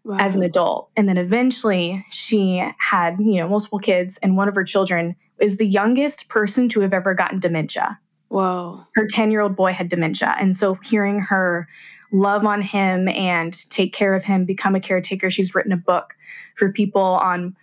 Wow. 0.03 0.17
as 0.19 0.35
an 0.35 0.41
adult. 0.41 0.89
And 0.97 1.07
then 1.07 1.17
eventually 1.17 2.03
she 2.09 2.63
had, 2.79 3.19
you 3.19 3.35
know, 3.35 3.47
multiple 3.47 3.77
kids, 3.77 4.17
and 4.23 4.35
one 4.35 4.47
of 4.47 4.55
her 4.55 4.63
children 4.63 5.15
is 5.39 5.57
the 5.57 5.67
youngest 5.67 6.27
person 6.27 6.69
to 6.69 6.79
have 6.79 6.93
ever 6.93 7.13
gotten 7.13 7.39
dementia. 7.39 7.99
Whoa. 8.29 8.85
Her 8.95 9.05
10 9.05 9.29
year 9.29 9.41
old 9.41 9.55
boy 9.55 9.73
had 9.73 9.89
dementia. 9.89 10.35
And 10.39 10.55
so 10.55 10.75
hearing 10.75 11.19
her 11.19 11.67
love 12.11 12.45
on 12.45 12.61
him 12.61 13.07
and 13.09 13.69
take 13.69 13.93
care 13.93 14.15
of 14.15 14.23
him, 14.23 14.45
become 14.45 14.73
a 14.73 14.79
caretaker, 14.79 15.29
she's 15.29 15.53
written 15.53 15.71
a 15.71 15.77
book 15.77 16.15
for 16.55 16.71
people 16.71 17.01
on 17.01 17.55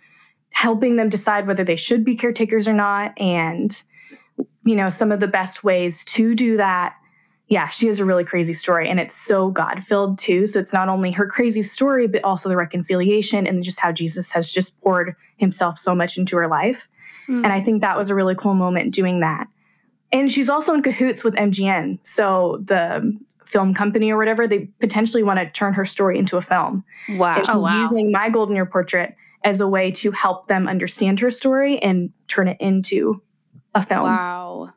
helping 0.51 0.95
them 0.95 1.09
decide 1.09 1.47
whether 1.47 1.63
they 1.63 1.75
should 1.75 2.03
be 2.03 2.15
caretakers 2.15 2.67
or 2.67 2.73
not. 2.73 3.19
And, 3.19 3.81
you 4.63 4.75
know, 4.75 4.89
some 4.89 5.11
of 5.11 5.19
the 5.19 5.27
best 5.27 5.63
ways 5.63 6.03
to 6.05 6.35
do 6.35 6.57
that 6.57 6.95
yeah, 7.49 7.67
she 7.69 7.87
has 7.87 7.99
a 7.99 8.05
really 8.05 8.23
crazy 8.23 8.53
story 8.53 8.87
and 8.89 8.99
it's 8.99 9.13
so 9.13 9.49
God 9.49 9.83
filled 9.83 10.19
too. 10.19 10.45
So 10.47 10.59
it's 10.59 10.71
not 10.71 10.87
only 10.87 11.11
her 11.11 11.25
crazy 11.25 11.63
story, 11.63 12.07
but 12.07 12.23
also 12.23 12.47
the 12.47 12.55
reconciliation 12.55 13.47
and 13.47 13.63
just 13.63 13.79
how 13.79 13.91
Jesus 13.91 14.29
has 14.31 14.49
just 14.51 14.79
poured 14.81 15.15
himself 15.37 15.79
so 15.79 15.95
much 15.95 16.17
into 16.17 16.37
her 16.37 16.47
life. 16.47 16.87
Mm. 17.27 17.43
And 17.43 17.47
I 17.47 17.59
think 17.59 17.81
that 17.81 17.97
was 17.97 18.09
a 18.11 18.15
really 18.15 18.35
cool 18.35 18.53
moment 18.53 18.93
doing 18.93 19.21
that. 19.21 19.47
And 20.11 20.31
she's 20.31 20.49
also 20.49 20.73
in 20.73 20.83
cahoots 20.83 21.23
with 21.23 21.35
MGM. 21.35 21.99
So 22.03 22.59
the 22.63 23.17
film 23.45 23.73
company 23.73 24.11
or 24.11 24.17
whatever, 24.17 24.47
they 24.47 24.65
potentially 24.79 25.23
want 25.23 25.39
to 25.39 25.49
turn 25.49 25.73
her 25.73 25.85
story 25.85 26.19
into 26.19 26.37
a 26.37 26.41
film. 26.43 26.83
wow. 27.09 27.35
And 27.37 27.45
she's 27.47 27.55
Oh, 27.55 27.59
wow. 27.59 27.79
using 27.79 28.11
my 28.11 28.29
golden 28.29 28.55
year 28.55 28.65
portrait 28.67 29.15
as 29.43 29.59
a 29.59 29.67
way 29.67 29.89
to 29.89 30.11
help 30.11 30.47
them 30.47 30.67
understand 30.67 31.19
her 31.19 31.31
story 31.31 31.79
and 31.79 32.11
turn 32.27 32.47
it 32.47 32.57
into 32.59 33.21
a 33.73 33.83
film. 33.83 34.03
Wow. 34.03 34.73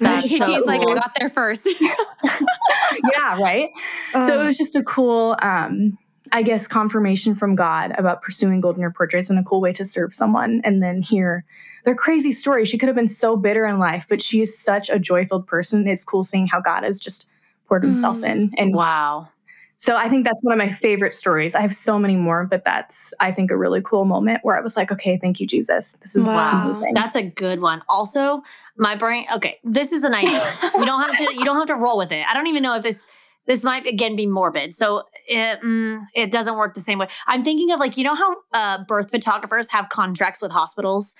That's 0.00 0.28
so 0.38 0.52
like, 0.66 0.80
I 0.80 0.94
got 0.94 1.12
there 1.18 1.30
first. 1.30 1.68
yeah, 1.80 3.38
right? 3.40 3.70
so 4.12 4.40
it 4.40 4.44
was 4.46 4.56
just 4.56 4.76
a 4.76 4.82
cool 4.82 5.36
um 5.42 5.98
i 6.32 6.42
guess 6.42 6.66
confirmation 6.66 7.34
from 7.34 7.54
god 7.54 7.92
about 7.98 8.22
pursuing 8.22 8.60
golden 8.60 8.80
year 8.80 8.90
portraits 8.90 9.28
and 9.28 9.38
a 9.38 9.42
cool 9.42 9.60
way 9.60 9.72
to 9.74 9.84
serve 9.84 10.14
someone 10.14 10.60
and 10.64 10.82
then 10.82 11.02
hear 11.02 11.44
their 11.84 11.94
crazy 11.94 12.32
story 12.32 12.64
she 12.64 12.78
could 12.78 12.86
have 12.86 12.96
been 12.96 13.08
so 13.08 13.36
bitter 13.36 13.66
in 13.66 13.78
life 13.78 14.06
but 14.08 14.22
she 14.22 14.40
is 14.40 14.58
such 14.58 14.88
a 14.88 14.98
joy-filled 14.98 15.46
person 15.46 15.86
it's 15.86 16.02
cool 16.04 16.22
seeing 16.22 16.46
how 16.46 16.60
god 16.60 16.82
has 16.82 16.98
just 16.98 17.26
poured 17.68 17.82
himself 17.84 18.18
Mm. 18.20 18.30
in 18.30 18.50
and 18.56 18.74
Wow. 18.74 19.28
So 19.76 19.96
i 19.96 20.08
think 20.08 20.24
that's 20.24 20.42
one 20.44 20.52
of 20.52 20.58
my 20.58 20.72
favorite 20.72 21.14
stories 21.14 21.54
i 21.54 21.60
have 21.60 21.74
so 21.74 21.98
many 21.98 22.16
more 22.16 22.46
but 22.46 22.64
that's 22.64 23.12
i 23.20 23.30
think 23.32 23.50
a 23.50 23.56
really 23.56 23.80
cool 23.82 24.04
moment 24.04 24.40
where 24.42 24.56
i 24.56 24.60
was 24.60 24.76
like 24.76 24.90
okay 24.92 25.16
thank 25.18 25.40
you 25.40 25.46
jesus 25.46 25.92
this 26.02 26.14
is 26.16 26.26
Wow. 26.26 26.62
amazing 26.62 26.92
That's 26.94 27.16
a 27.16 27.22
good 27.22 27.60
one. 27.60 27.82
Also, 27.88 28.42
my 28.76 28.96
brain. 28.96 29.24
Okay, 29.36 29.56
this 29.62 29.92
is 29.92 30.02
an 30.04 30.14
idea. 30.14 30.40
you 30.78 30.84
don't 30.84 31.00
have 31.00 31.16
to. 31.16 31.34
You 31.34 31.44
don't 31.44 31.56
have 31.56 31.66
to 31.66 31.74
roll 31.76 31.96
with 31.98 32.10
it. 32.12 32.26
I 32.28 32.34
don't 32.34 32.46
even 32.48 32.62
know 32.62 32.74
if 32.76 32.82
this. 32.82 33.06
This 33.46 33.62
might 33.62 33.86
again 33.86 34.16
be 34.16 34.26
morbid, 34.26 34.72
so 34.74 35.02
it, 35.28 35.60
mm, 35.60 36.02
it 36.14 36.32
doesn't 36.32 36.56
work 36.56 36.74
the 36.74 36.80
same 36.80 36.98
way. 36.98 37.08
I'm 37.26 37.42
thinking 37.42 37.70
of 37.72 37.78
like 37.78 37.96
you 37.98 38.02
know 38.04 38.14
how 38.14 38.36
uh, 38.54 38.84
birth 38.88 39.10
photographers 39.10 39.70
have 39.70 39.90
contracts 39.90 40.40
with 40.40 40.50
hospitals, 40.50 41.14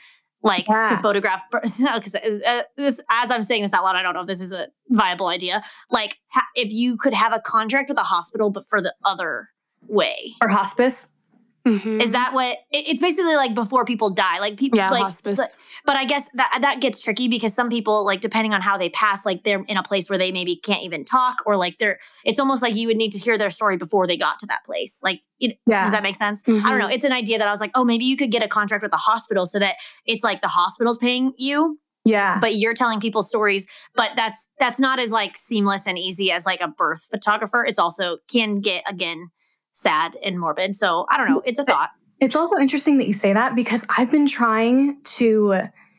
like 0.45 0.67
to 0.67 0.99
photograph. 1.03 1.43
because 1.51 2.15
uh, 2.15 2.63
this, 2.77 3.01
as 3.11 3.31
I'm 3.31 3.43
saying 3.43 3.63
this 3.63 3.73
out 3.73 3.83
loud, 3.85 3.97
I 3.97 4.03
don't 4.03 4.15
know 4.15 4.21
if 4.21 4.27
this 4.27 4.41
is 4.41 4.53
a 4.53 4.69
viable 4.91 5.29
idea. 5.29 5.65
Like 5.91 6.19
ha- 6.29 6.47
if 6.55 6.73
you 6.73 6.97
could 6.97 7.15
have 7.15 7.33
a 7.33 7.41
contract 7.41 7.89
with 7.89 7.99
a 7.99 8.05
hospital, 8.05 8.51
but 8.51 8.67
for 8.67 8.81
the 8.81 8.95
other 9.05 9.49
way. 9.89 10.35
or 10.41 10.49
hospice 10.49 11.09
Mhm. 11.67 12.03
Is 12.03 12.13
that 12.13 12.35
what 12.35 12.59
it, 12.73 12.89
it's 12.89 13.01
basically 13.01 13.37
like 13.37 13.55
before 13.55 13.85
people 13.87 14.11
die? 14.11 14.39
Like 14.39 14.57
people, 14.59 14.77
yeah, 14.79 14.91
like, 14.91 15.03
hospice? 15.03 15.39
but- 15.39 15.49
but 15.87 15.97
I 15.97 16.05
guess 16.05 16.29
that 16.35 16.59
that 16.61 16.81
gets 16.81 17.03
tricky 17.03 17.27
because 17.29 17.55
some 17.55 17.69
people, 17.71 18.05
like 18.05 18.21
depending 18.21 18.53
on 18.55 18.61
how 18.61 18.77
they 18.77 18.89
pass, 18.91 19.25
like 19.27 19.45
they're 19.45 19.65
in 19.69 19.77
a 19.77 19.83
place 19.83 20.09
where 20.11 20.19
they 20.19 20.31
maybe 20.33 20.57
can't 20.57 20.83
even 20.83 21.05
talk, 21.05 21.39
or 21.47 21.57
like 21.57 21.79
they're. 21.79 21.99
It's 22.25 22.39
almost 22.41 22.63
like 22.63 22.75
you 22.75 22.87
would 22.89 22.97
need 22.97 23.13
to 23.13 23.19
hear 23.19 23.37
their 23.39 23.51
story 23.51 23.77
before 23.77 24.07
they 24.07 24.17
got 24.17 24.39
to 24.41 24.47
that 24.47 24.65
place. 24.65 25.01
Like, 25.03 25.23
it, 25.41 25.59
yeah 25.67 25.83
does 25.83 25.93
that 25.93 26.03
make 26.03 26.17
sense? 26.17 26.43
Mhm. 26.43 26.65
I 26.65 26.71
don't 26.71 26.79
know. 26.79 26.89
It's 26.89 27.05
an 27.05 27.13
idea 27.13 27.39
that 27.39 27.49
I 27.49 27.51
was 27.51 27.61
like, 27.61 27.73
oh, 27.75 27.85
maybe 27.85 28.05
you 28.05 28.17
could 28.17 28.31
get 28.31 28.43
a 28.43 28.49
contract 28.49 28.83
with 28.83 28.93
the 28.93 28.99
hospital 28.99 29.47
so 29.47 29.59
that 29.59 29.77
it's 30.07 30.23
like 30.25 30.43
the 30.43 30.49
hospital's 30.49 30.99
paying 30.99 31.33
you, 31.39 31.79
yeah 32.05 32.39
but 32.41 32.55
you're 32.57 32.75
telling 32.75 33.01
people 33.01 33.23
stories. 33.23 33.67
But 33.95 34.11
that's 34.17 34.51
that's 34.59 34.79
not 34.79 34.99
as 34.99 35.11
like 35.11 35.37
seamless 35.37 35.87
and 35.87 35.99
easy 35.99 36.31
as 36.31 36.45
like 36.47 36.61
a 36.61 36.69
birth 36.69 37.07
photographer. 37.11 37.65
It's 37.65 37.79
also 37.79 38.19
can 38.29 38.61
get 38.61 38.85
again 38.89 39.31
sad 39.75 40.17
and 40.25 40.41
morbid. 40.41 40.75
So 40.75 41.05
I 41.11 41.19
don't 41.19 41.29
know. 41.29 41.43
It's 41.45 41.59
a 41.59 41.65
thought. 41.65 41.91
It's 42.21 42.35
also 42.37 42.57
interesting 42.57 42.97
that 42.99 43.07
you 43.07 43.13
say 43.13 43.33
that 43.35 43.55
because 43.55 43.85
I've 43.99 44.11
been 44.11 44.27
trying 44.27 44.97
to 45.19 45.55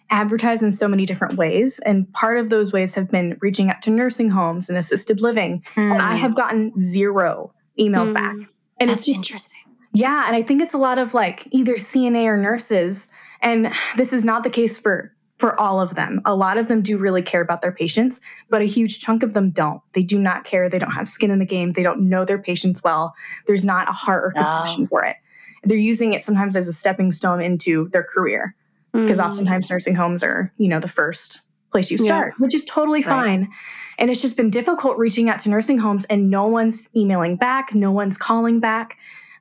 advertise 0.10 0.64
in 0.64 0.72
so 0.72 0.88
many 0.88 1.06
different 1.06 1.36
ways. 1.36 1.80
And 1.86 2.12
part 2.14 2.38
of 2.40 2.50
those 2.50 2.72
ways 2.72 2.96
have 2.96 3.10
been 3.12 3.38
reaching 3.42 3.70
out 3.70 3.82
to 3.84 3.90
nursing 3.92 4.30
homes 4.30 4.70
and 4.70 4.78
assisted 4.78 5.20
living. 5.22 5.64
And 5.76 6.02
I 6.02 6.16
have 6.16 6.36
gotten 6.36 6.78
zero 6.80 7.54
emails 7.80 8.08
Mm. 8.10 8.14
back. 8.14 8.36
And 8.80 8.90
That's 8.90 9.02
it's 9.02 9.08
just, 9.08 9.20
interesting. 9.20 9.60
yeah. 9.94 10.26
And 10.28 10.36
I 10.36 10.42
think 10.42 10.62
it's 10.62 10.74
a 10.74 10.78
lot 10.78 10.98
of 11.00 11.14
like 11.14 11.48
either 11.52 11.74
CNA 11.76 12.26
or 12.28 12.38
nurses. 12.38 13.08
And 13.42 13.72
this 13.98 14.14
is 14.14 14.24
not 14.26 14.44
the 14.44 14.50
case 14.50 14.78
for 14.78 15.12
for 15.38 15.60
all 15.60 15.82
of 15.82 15.96
them. 15.96 16.22
A 16.26 16.34
lot 16.36 16.58
of 16.58 16.68
them 16.70 16.82
do 16.82 16.98
really 16.98 17.22
care 17.22 17.42
about 17.42 17.62
their 17.62 17.72
patients, 17.72 18.22
but 18.50 18.62
a 18.62 18.66
huge 18.66 19.00
chunk 19.00 19.22
of 19.22 19.34
them 19.34 19.52
don't. 19.52 19.82
They 19.94 20.04
do 20.04 20.18
not 20.18 20.46
care. 20.46 20.70
They 20.70 20.80
don't 20.80 20.92
have 20.92 21.08
skin 21.10 21.30
in 21.32 21.40
the 21.40 21.46
game. 21.46 21.74
They 21.74 21.84
don't 21.84 22.08
know 22.10 22.24
their 22.24 22.38
patients 22.42 22.82
well. 22.84 23.14
There's 23.46 23.66
not 23.66 23.90
a 23.90 23.92
heart 23.92 24.24
or 24.24 24.32
compassion 24.32 24.88
for 24.88 25.04
it. 25.04 25.18
They're 25.64 25.78
using 25.78 26.14
it 26.14 26.24
sometimes 26.24 26.56
as 26.56 26.68
a 26.68 26.74
stepping 26.74 27.12
stone 27.12 27.42
into 27.42 27.90
their 27.90 28.04
career 28.04 28.56
because 28.94 29.20
Mhm. 29.20 29.26
oftentimes 29.26 29.70
nursing 29.70 29.96
homes 29.96 30.24
are, 30.24 30.54
you 30.58 30.70
know, 30.70 30.80
the 30.80 30.88
first 30.88 31.42
place 31.72 31.92
you 31.92 31.98
Yeah. 31.98 32.06
start, 32.06 32.34
which 32.38 32.56
is 32.56 32.64
totally 32.64 33.00
Right. 33.02 33.06
fine. 33.10 33.50
And 33.98 34.10
it's 34.10 34.22
just 34.22 34.38
been 34.38 34.50
difficult 34.50 34.98
reaching 34.98 35.30
out 35.30 35.40
to 35.40 35.50
nursing 35.50 35.80
homes 35.80 36.06
and 36.06 36.30
no 36.30 36.48
one's 36.48 36.88
emailing 36.96 37.36
back, 37.36 37.76
no 37.76 37.92
one's 37.92 38.18
calling 38.18 38.62
back. 38.62 38.98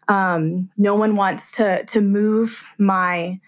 Um, 0.08 0.70
no 0.76 0.94
one 0.96 1.14
wants 1.14 1.52
to 1.52 1.84
to 1.84 2.00
move 2.00 2.66
my 2.78 3.38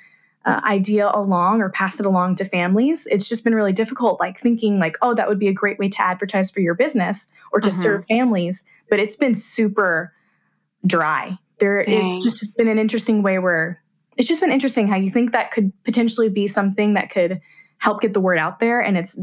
uh, 0.47 0.61
idea 0.65 1.11
along 1.13 1.61
or 1.61 1.71
pass 1.71 1.99
it 1.99 2.07
along 2.07 2.37
to 2.37 2.45
families. 2.45 3.07
It's 3.11 3.29
just 3.29 3.43
been 3.43 3.55
really 3.55 3.73
difficult, 3.73 4.21
like 4.21 4.39
thinking 4.39 4.79
like, 4.79 4.97
oh, 5.03 5.13
that 5.13 5.29
would 5.29 5.41
be 5.41 5.49
a 5.49 5.53
great 5.53 5.79
way 5.79 5.89
to 5.89 6.03
advertise 6.03 6.51
for 6.51 6.61
your 6.61 6.75
business 6.75 7.27
or 7.53 7.61
to 7.61 7.71
serve 7.71 8.07
families. 8.07 8.65
But 8.89 9.01
it's 9.01 9.17
been 9.17 9.35
super 9.35 10.15
dry. 10.87 11.37
There, 11.59 11.83
Dang. 11.83 12.09
it's 12.09 12.23
just 12.23 12.57
been 12.57 12.69
an 12.69 12.79
interesting 12.79 13.23
way 13.23 13.39
where 13.41 13.83
it's 14.17 14.29
just 14.29 14.41
been 14.41 14.53
interesting 14.53 14.87
how 14.87 14.97
you 14.97 15.11
think 15.11 15.33
that 15.33 15.51
could 15.51 15.73
potentially 15.85 16.29
be 16.29 16.47
something 16.47 16.95
that 16.95 17.11
could 17.11 17.41
help 17.79 18.01
get 18.01 18.15
the 18.15 18.21
word 18.21 18.39
out 18.39 18.61
there, 18.61 18.81
and 18.81 18.97
it's 18.97 19.19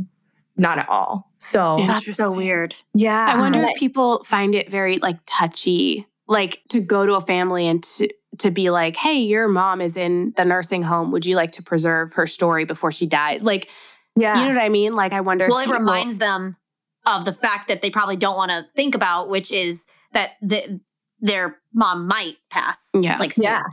not 0.58 0.78
at 0.78 0.90
all. 0.90 1.32
So 1.38 1.84
That's 1.88 2.16
so 2.16 2.36
weird. 2.36 2.76
yeah, 2.94 3.28
I 3.30 3.40
wonder 3.40 3.60
and 3.60 3.70
if 3.70 3.78
people 3.78 4.24
find 4.24 4.54
it 4.56 4.70
very 4.70 4.98
like 4.98 5.20
touchy, 5.26 6.06
like 6.28 6.62
to 6.70 6.82
go 6.82 7.06
to 7.06 7.14
a 7.14 7.22
family 7.22 7.68
and 7.68 7.82
to 7.84 8.10
to 8.40 8.52
be 8.52 8.70
like, 8.70 8.96
"Hey, 8.98 9.18
your 9.20 9.48
mom 9.48 9.82
is 9.82 9.98
in 9.98 10.34
the 10.38 10.46
nursing 10.46 10.84
home. 10.84 11.12
Would 11.12 11.26
you 11.26 11.36
like 11.36 11.52
to 11.54 11.64
preserve 11.64 12.14
her 12.14 12.28
story 12.28 12.66
before 12.66 12.92
she 12.92 13.06
dies?" 13.06 13.44
Like, 13.44 13.70
yeah, 14.16 14.40
you 14.40 14.48
know 14.50 14.56
what 14.56 14.64
I 14.64 14.70
mean? 14.70 14.94
Like, 14.94 15.14
I 15.14 15.22
wonder. 15.22 15.48
Well, 15.48 15.58
if 15.60 15.66
it 15.66 15.68
people- 15.68 15.80
reminds 15.80 16.18
them 16.18 16.58
of 17.06 17.26
the 17.26 17.32
fact 17.34 17.68
that 17.68 17.82
they 17.82 17.90
probably 17.90 18.16
don't 18.16 18.38
want 18.38 18.52
to 18.52 18.66
think 18.76 18.96
about, 18.96 19.30
which 19.30 19.52
is 19.52 19.88
that 20.14 20.32
the, 20.42 20.80
their 21.20 21.58
mom 21.74 22.08
might 22.08 22.36
pass. 22.50 22.92
Yeah. 22.94 23.18
Like, 23.18 23.34
soon. 23.34 23.44
yeah, 23.44 23.64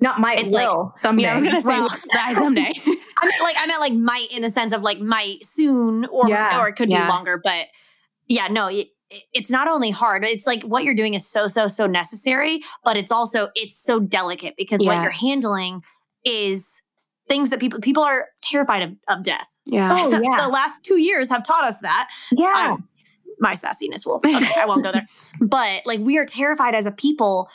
not 0.00 0.18
might 0.20 0.40
It's 0.40 0.50
like- 0.50 0.66
will 0.68 0.92
someday. 0.96 1.24
Yeah, 1.24 1.32
I 1.32 1.34
was 1.34 1.42
gonna 1.44 1.60
say 1.60 1.68
Well- 1.68 1.88
die 2.12 2.34
someday. 2.34 2.72
I 3.22 3.26
meant 3.26 3.40
like 3.42 3.56
I 3.58 3.66
meant 3.66 3.80
like 3.80 3.92
might 3.92 4.28
in 4.32 4.42
the 4.42 4.48
sense 4.50 4.72
of 4.72 4.82
like 4.82 4.98
might 4.98 5.44
soon 5.46 6.06
or 6.06 6.28
Yeah. 6.28 6.60
or 6.60 6.68
it 6.68 6.74
could 6.76 6.90
Yeah. 6.90 7.04
be 7.06 7.08
longer, 7.12 7.40
but 7.42 7.66
yeah, 8.26 8.48
no, 8.48 8.66
it, 8.68 8.88
it's 9.32 9.50
not 9.50 9.68
only 9.68 9.90
hard. 9.90 10.24
It's 10.24 10.46
like 10.46 10.62
what 10.62 10.84
you're 10.84 10.94
doing 10.94 11.14
is 11.14 11.26
so 11.26 11.46
so 11.46 11.68
so 11.68 11.86
necessary, 11.86 12.60
but 12.84 12.96
it's 12.96 13.12
also 13.12 13.48
it's 13.54 13.82
so 13.82 14.00
delicate 14.00 14.54
because 14.56 14.82
what 14.84 15.02
you're 15.02 15.10
handling 15.10 15.82
is 16.24 16.80
things 17.28 17.50
that 17.50 17.60
people 17.60 17.80
people 17.80 18.02
are 18.02 18.28
terrified 18.42 18.82
of, 18.82 18.92
of 19.08 19.22
death. 19.22 19.48
yeah. 19.66 19.94
oh 19.98 20.10
yeah, 20.22 20.36
the 20.44 20.48
last 20.48 20.84
two 20.84 20.98
years 20.98 21.28
have 21.30 21.42
taught 21.44 21.64
us 21.64 21.80
that. 21.80 22.08
yeah, 22.32 22.52
I'm- 22.54 22.88
my 23.38 23.54
sassiness 23.54 24.06
will. 24.06 24.16
Okay, 24.16 24.32
I 24.34 24.66
won't 24.66 24.84
go 24.84 24.92
there. 24.92 25.04
But 25.40 25.84
like 25.84 25.98
we 25.98 26.16
are 26.18 26.24
terrified 26.24 26.74
as 26.76 26.86
a 26.86 26.92
people 26.92 27.48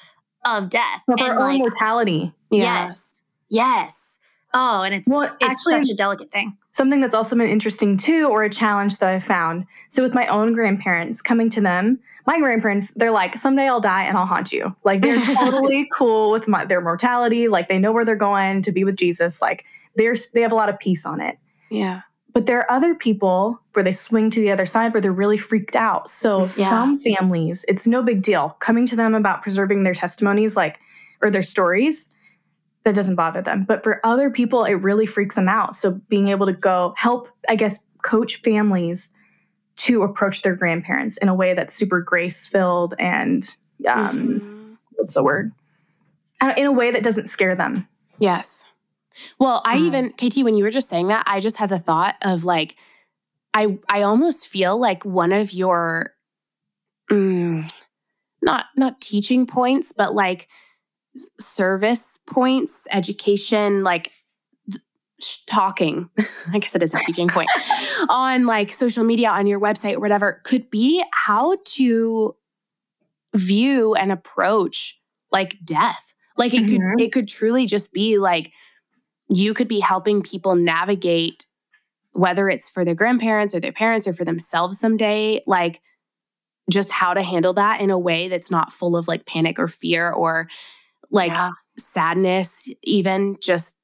of 0.45 0.70
death. 0.70 1.03
of 1.08 1.20
and 1.20 1.22
our 1.22 1.34
own 1.36 1.39
like 1.39 1.60
mortality. 1.60 2.34
Yeah. 2.51 2.82
yes, 2.82 3.24
yes. 3.49 4.16
Oh, 4.54 4.82
and 4.82 4.93
it's 4.95 5.10
Well, 5.10 5.24
it's 5.24 5.50
actually- 5.50 5.84
such 5.84 5.89
a 5.89 5.95
delicate 5.95 6.32
thing. 6.32 6.56
Something 6.72 7.02
that's 7.02 7.16
also 7.16 7.36
been 7.36 7.50
interesting 7.50 7.98
too, 7.98 8.28
or 8.28 8.43
a 8.43 8.50
challenge 8.50 8.98
that 8.98 9.10
I 9.10 9.20
found. 9.20 9.66
So 9.89 10.04
with 10.04 10.14
my 10.14 10.28
own 10.28 10.54
grandparents, 10.54 11.22
coming 11.22 11.50
to 11.52 11.62
them, 11.62 12.00
my 12.26 12.39
grandparents, 12.39 12.91
they're 12.95 13.12
like, 13.12 13.38
someday 13.38 13.68
I'll 13.68 13.80
die 13.82 14.04
and 14.04 14.18
I'll 14.18 14.26
haunt 14.26 14.52
you. 14.52 14.76
Like 14.84 15.02
they're 15.02 15.20
totally 15.36 15.88
cool 15.93 16.30
with 16.32 16.48
my, 16.48 16.66
their 16.66 16.82
mortality. 16.82 17.48
Like 17.48 17.68
they 17.68 17.80
know 17.80 17.91
where 17.91 18.06
they're 18.06 18.16
going 18.16 18.62
to 18.64 18.72
be 18.72 18.84
with 18.84 18.95
Jesus. 18.95 19.41
Like 19.41 19.66
they're 19.95 20.16
they 20.34 20.41
have 20.41 20.52
a 20.52 20.56
lot 20.56 20.70
of 20.70 20.78
peace 20.80 21.06
on 21.06 21.20
it. 21.22 21.38
Yeah. 21.70 22.02
But 22.34 22.45
there 22.45 22.60
are 22.60 22.72
other 22.72 22.93
people 22.93 23.60
where 23.74 23.82
they 23.84 23.91
swing 23.91 24.30
to 24.30 24.39
the 24.39 24.52
other 24.52 24.66
side 24.68 24.93
where 24.93 25.02
they're 25.02 25.12
really 25.12 25.38
freaked 25.38 25.76
out. 25.76 26.10
So 26.10 26.43
Yeah. 26.56 26.70
some 26.70 26.98
families, 27.00 27.66
it's 27.68 27.88
no 27.88 28.04
big 28.04 28.22
deal. 28.22 28.56
Coming 28.60 28.86
to 28.88 28.95
them 28.95 29.16
about 29.16 29.41
preserving 29.41 29.84
their 29.84 29.95
testimonies, 29.95 30.56
like 30.56 30.80
or 31.22 31.32
their 31.32 31.41
stories, 31.41 32.08
that 32.88 32.95
doesn't 32.95 33.15
bother 33.15 33.41
them. 33.41 33.65
But 33.65 33.83
for 33.83 33.99
other 34.05 34.29
people, 34.29 34.63
it 34.63 34.75
really 34.75 35.05
freaks 35.05 35.35
them 35.35 35.49
out. 35.49 35.75
So 35.75 35.91
being 36.07 36.29
able 36.29 36.45
to 36.45 36.53
go 36.53 36.93
help, 36.95 37.27
I 37.49 37.57
guess, 37.57 37.81
coach 38.01 38.41
families 38.41 39.09
to 39.77 40.03
approach 40.03 40.41
their 40.41 40.55
grandparents 40.55 41.17
in 41.17 41.27
a 41.27 41.35
way 41.35 41.53
that's 41.53 41.75
super 41.75 41.99
grace 42.01 42.47
filled 42.47 42.93
and 42.97 43.43
um, 43.85 44.39
Mhm. 44.39 44.77
what's 44.95 45.13
the 45.15 45.23
word? 45.23 45.51
Uh, 46.39 46.53
In 46.55 46.65
a 46.65 46.71
way 46.71 46.89
that 46.89 47.03
doesn't 47.03 47.27
scare 47.27 47.55
them. 47.55 47.89
Yes. 48.19 48.65
Well, 49.38 49.61
I 49.65 49.75
Um, 49.75 49.83
even 49.83 50.13
KT 50.13 50.43
when 50.43 50.55
you 50.55 50.63
were 50.63 50.71
just 50.71 50.88
saying 50.88 51.07
that, 51.07 51.25
I 51.27 51.41
just 51.41 51.57
had 51.57 51.67
the 51.69 51.79
thought 51.79 52.15
of 52.21 52.45
like 52.45 52.75
I 53.53 53.77
I 53.89 54.03
almost 54.03 54.47
feel 54.47 54.77
like 54.79 55.03
one 55.03 55.33
of 55.33 55.51
your 55.51 56.13
mm, 57.11 57.69
not 58.41 58.67
not 58.77 59.01
teaching 59.01 59.45
points, 59.45 59.91
but 59.91 60.15
like 60.15 60.47
service 61.39 62.20
points, 62.26 62.88
education, 62.91 63.84
like 63.84 64.11
talking. 65.47 66.09
I 66.53 66.59
guess 66.59 66.76
it 66.76 66.84
is 66.84 66.93
a 66.93 66.99
teaching 66.99 67.28
point 67.28 67.49
on 68.09 68.45
like 68.45 68.72
social 68.72 69.03
media, 69.03 69.30
on 69.30 69.47
your 69.47 69.59
website, 69.59 69.95
or 69.95 69.99
whatever, 69.99 70.41
could 70.43 70.70
be 70.70 71.03
how 71.11 71.57
to 71.76 72.36
view 73.36 73.93
and 73.95 74.11
approach 74.11 74.99
like 75.32 75.57
death. 75.63 76.13
Like 76.38 76.53
it 76.53 76.63
Mhm. 76.63 76.70
could 76.70 77.01
it 77.01 77.11
could 77.11 77.28
truly 77.28 77.65
just 77.65 77.93
be 77.93 78.18
like 78.18 78.51
you 79.30 79.53
could 79.53 79.68
be 79.68 79.80
helping 79.80 80.22
people 80.22 80.55
navigate 80.55 81.45
whether 82.13 82.49
it's 82.49 82.70
for 82.70 82.84
their 82.86 82.95
grandparents 82.95 83.53
or 83.53 83.59
their 83.59 83.72
parents 83.72 84.07
or 84.07 84.13
for 84.13 84.26
themselves 84.26 84.80
someday, 84.80 85.39
like 85.45 85.82
just 86.70 86.91
how 86.91 87.13
to 87.13 87.22
handle 87.22 87.53
that 87.53 87.80
in 87.80 87.89
a 87.91 87.99
way 87.99 88.28
that's 88.28 88.49
not 88.49 88.72
full 88.72 88.97
of 88.97 89.07
like 89.07 89.26
panic 89.26 89.59
or 89.59 89.68
fear 89.68 90.09
or 90.11 90.47
like 91.12 91.32
Yeah. 91.32 91.51
sadness, 91.78 92.70
even 92.84 93.38
just 93.41 93.76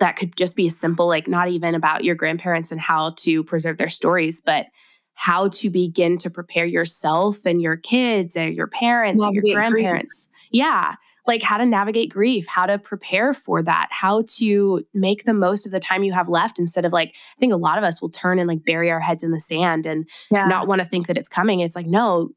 that 0.00 0.16
could 0.16 0.36
just 0.36 0.56
be 0.56 0.66
a 0.66 0.70
simple, 0.70 1.06
like 1.06 1.28
not 1.28 1.48
even 1.48 1.74
about 1.74 2.04
your 2.04 2.14
grandparents 2.14 2.70
and 2.72 2.80
how 2.80 3.14
to 3.18 3.42
preserve 3.44 3.78
their 3.78 3.88
stories, 3.88 4.40
but 4.44 4.66
how 5.14 5.48
to 5.48 5.70
begin 5.70 6.18
to 6.18 6.30
prepare 6.30 6.64
yourself 6.64 7.44
and 7.46 7.60
your 7.62 7.76
kids 7.76 8.36
and 8.36 8.54
your 8.56 8.66
parents 8.66 9.22
and 9.22 9.34
your 9.34 9.42
Navigate 9.42 9.54
grief. 9.54 9.72
grandparents. 9.72 10.28
Yeah. 10.50 10.94
Like 11.26 11.42
how 11.42 11.58
to 11.58 11.66
navigate 11.66 12.10
grief, 12.10 12.46
how 12.48 12.66
to 12.66 12.78
prepare 12.78 13.32
for 13.32 13.62
that, 13.62 13.88
how 13.90 14.24
to 14.38 14.82
make 14.94 15.24
the 15.24 15.34
most 15.34 15.66
of 15.66 15.72
the 15.72 15.78
time 15.80 16.02
you 16.02 16.12
have 16.12 16.28
left 16.28 16.58
instead 16.58 16.84
of 16.84 16.92
like, 16.92 17.10
I 17.10 17.38
think 17.38 17.52
a 17.52 17.56
lot 17.56 17.78
of 17.78 17.84
us 17.84 18.00
will 18.02 18.08
turn 18.08 18.38
and 18.38 18.48
like 18.48 18.64
bury 18.64 18.90
our 18.90 19.00
heads 19.00 19.22
in 19.22 19.30
the 19.30 19.40
sand 19.40 19.86
and 19.86 20.08
Yeah. 20.30 20.46
not 20.46 20.66
want 20.66 20.80
to 20.80 20.86
think 20.86 21.06
that 21.06 21.16
it's 21.18 21.28
coming. 21.28 21.60
It's 21.60 21.76
like, 21.76 21.86
no, 21.86 22.30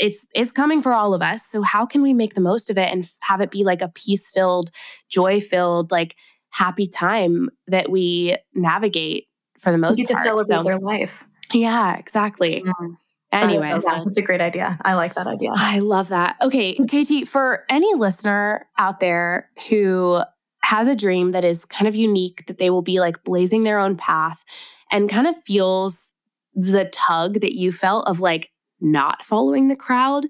it's 0.00 0.26
it's 0.34 0.52
coming 0.52 0.82
for 0.82 0.92
all 0.92 1.14
of 1.14 1.22
us. 1.22 1.44
So 1.44 1.62
how 1.62 1.86
can 1.86 2.02
we 2.02 2.12
make 2.14 2.34
the 2.34 2.40
most 2.40 2.70
of 2.70 2.78
it 2.78 2.90
and 2.92 3.08
have 3.22 3.40
it 3.40 3.50
be 3.50 3.64
like 3.64 3.82
a 3.82 3.88
peace-filled, 3.88 4.70
joy-filled, 5.08 5.90
like 5.90 6.16
happy 6.50 6.86
time 6.86 7.48
that 7.66 7.90
we 7.90 8.36
navigate 8.54 9.26
for 9.58 9.70
the 9.72 9.78
most 9.78 9.96
get 9.98 10.08
to 10.08 10.14
celebrate 10.16 10.56
So- 10.56 10.62
their 10.62 10.78
life. 10.78 11.24
yeah, 11.52 11.96
exactly. 11.96 12.62
Mhm. 12.64 12.94
Anyways, 13.32 13.70
so 13.70 13.80
that's 14.04 14.16
a 14.16 14.22
great 14.22 14.40
idea. 14.40 14.78
I 14.84 14.94
like 14.94 15.14
that 15.14 15.26
idea. 15.26 15.52
I 15.54 15.80
love 15.80 16.08
that. 16.08 16.36
Okay, 16.42 16.74
KT, 16.74 17.24
for 17.26 17.64
any 17.68 17.92
listener 17.94 18.66
out 18.78 19.00
there 19.00 19.50
who 19.68 20.20
has 20.62 20.88
a 20.88 20.94
dream 20.94 21.32
that 21.32 21.44
is 21.44 21.64
kind 21.64 21.86
of 21.88 21.94
unique, 21.94 22.46
that 22.46 22.58
they 22.58 22.70
will 22.70 22.82
be 22.82 23.00
like 23.00 23.22
blazing 23.24 23.64
their 23.64 23.78
own 23.78 23.96
path 23.96 24.44
and 24.92 25.08
kind 25.10 25.26
of 25.26 25.36
feels 25.42 26.12
the 26.54 26.86
tug 26.86 27.40
that 27.40 27.54
you 27.58 27.72
felt 27.72 28.06
of 28.08 28.20
like 28.20 28.50
not 28.80 29.22
following 29.22 29.68
the 29.68 29.76
crowd, 29.76 30.26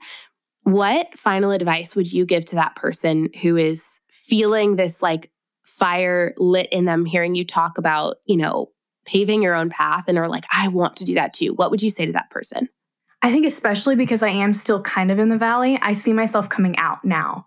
what 0.62 1.16
final 1.16 1.52
advice 1.52 1.94
would 1.94 2.12
you 2.12 2.24
give 2.24 2.44
to 2.46 2.56
that 2.56 2.74
person 2.74 3.28
who 3.42 3.56
is 3.56 4.00
feeling 4.10 4.76
this 4.76 5.00
like 5.00 5.30
fire 5.64 6.34
lit 6.38 6.68
in 6.72 6.84
them, 6.84 7.04
hearing 7.04 7.34
you 7.34 7.44
talk 7.44 7.78
about, 7.78 8.16
you 8.24 8.36
know, 8.36 8.70
paving 9.04 9.42
your 9.42 9.54
own 9.54 9.70
path 9.70 10.08
and 10.08 10.18
are 10.18 10.28
like, 10.28 10.44
I 10.52 10.68
want 10.68 10.96
to 10.96 11.04
do 11.04 11.14
that 11.14 11.32
too? 11.32 11.54
What 11.54 11.70
would 11.70 11.82
you 11.82 11.90
say 11.90 12.06
to 12.06 12.12
that 12.12 12.30
person? 12.30 12.68
I 13.22 13.30
think 13.30 13.46
especially 13.46 13.96
because 13.96 14.22
I 14.22 14.28
am 14.28 14.52
still 14.52 14.82
kind 14.82 15.10
of 15.10 15.18
in 15.18 15.28
the 15.28 15.38
valley, 15.38 15.78
I 15.80 15.92
see 15.92 16.12
myself 16.12 16.48
coming 16.48 16.76
out 16.78 17.04
now. 17.04 17.46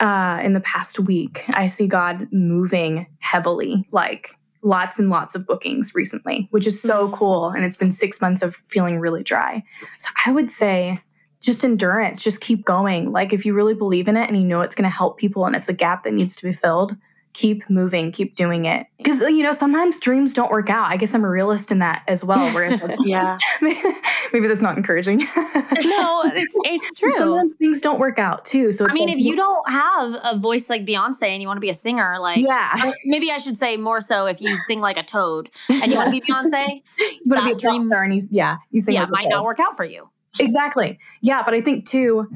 Uh, 0.00 0.40
in 0.42 0.52
the 0.52 0.60
past 0.60 0.98
week, 1.00 1.44
I 1.48 1.66
see 1.66 1.86
God 1.86 2.28
moving 2.32 3.06
heavily, 3.20 3.88
like 3.90 4.36
lots 4.64 4.98
and 4.98 5.10
lots 5.10 5.34
of 5.34 5.46
bookings 5.46 5.94
recently, 5.94 6.48
which 6.50 6.66
is 6.66 6.80
so 6.80 7.08
Mhm. 7.08 7.12
cool. 7.12 7.50
And 7.50 7.64
it's 7.64 7.76
been 7.76 7.92
six 7.92 8.20
months 8.20 8.42
of 8.42 8.56
feeling 8.68 8.98
really 8.98 9.22
dry. 9.22 9.62
So 9.98 10.08
I 10.26 10.32
would 10.32 10.50
say 10.50 11.00
just 11.40 11.64
endurance, 11.64 12.22
just 12.22 12.40
keep 12.40 12.64
going. 12.64 13.12
Like 13.12 13.32
if 13.34 13.44
you 13.44 13.52
really 13.54 13.74
believe 13.74 14.08
in 14.08 14.16
it 14.16 14.28
and 14.28 14.36
you 14.36 14.44
know 14.44 14.62
it's 14.62 14.74
going 14.74 14.88
to 14.90 14.96
help 14.96 15.18
people 15.18 15.44
and 15.44 15.54
it's 15.54 15.68
a 15.68 15.74
gap 15.74 16.02
that 16.04 16.14
needs 16.14 16.34
to 16.36 16.42
be 16.46 16.52
filled, 16.54 16.96
keep 17.34 17.68
moving, 17.68 18.10
keep 18.12 18.34
doing 18.36 18.64
it. 18.64 18.86
Because, 18.96 19.20
you 19.20 19.42
know, 19.42 19.52
sometimes 19.52 19.98
dreams 20.00 20.32
don't 20.32 20.50
work 20.50 20.70
out. 20.70 20.90
I 20.90 20.96
guess 20.96 21.14
I'm 21.14 21.24
a 21.24 21.28
realist 21.28 21.70
in 21.70 21.80
that 21.80 22.02
as 22.08 22.24
well. 22.24 22.48
Whereas 22.54 22.80
Yeah. 23.04 23.36
maybe 24.34 24.48
that's 24.48 24.60
not 24.60 24.76
encouraging. 24.76 25.18
no, 25.36 26.22
it's 26.26 26.58
it's 26.64 26.94
true. 27.00 27.16
Sometimes 27.16 27.54
things 27.54 27.80
don't 27.80 27.98
work 27.98 28.18
out 28.18 28.44
too. 28.44 28.72
So 28.72 28.86
I 28.86 28.92
mean, 28.92 29.06
like 29.06 29.16
if 29.16 29.24
you 29.24 29.36
don't 29.36 29.70
have 29.70 30.16
a 30.24 30.38
voice 30.38 30.68
like 30.68 30.84
Beyonce 30.84 31.28
and 31.28 31.40
you 31.40 31.48
want 31.48 31.56
to 31.56 31.62
be 31.62 31.70
a 31.70 31.74
singer, 31.74 32.16
like 32.18 32.38
yeah, 32.38 32.92
maybe 33.06 33.30
I 33.30 33.38
should 33.38 33.56
say 33.56 33.78
more 33.78 34.02
so 34.02 34.26
if 34.26 34.42
you 34.42 34.56
sing 34.56 34.80
like 34.80 34.98
a 34.98 35.04
toad 35.04 35.50
and 35.70 35.90
you 35.90 35.96
want 35.96 36.12
to 36.12 36.20
be 36.20 36.20
Beyonce, 36.28 36.82
you 36.98 37.20
want 37.26 37.40
to 37.40 37.46
be 37.46 37.52
a 37.52 37.56
dream- 37.56 37.82
star 37.82 38.02
and 38.02 38.14
you, 38.14 38.20
yeah, 38.30 38.58
you 38.70 38.80
sing 38.80 38.94
yeah, 38.94 39.02
like 39.02 39.10
might 39.10 39.28
not 39.30 39.44
work 39.44 39.60
out 39.60 39.74
for 39.76 39.84
you. 39.86 40.10
Exactly. 40.38 40.98
Yeah, 41.22 41.42
but 41.44 41.54
I 41.54 41.60
think 41.60 41.86
too, 41.86 42.28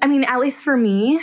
I 0.00 0.06
mean, 0.06 0.24
at 0.24 0.40
least 0.40 0.64
for 0.64 0.74
me, 0.74 1.20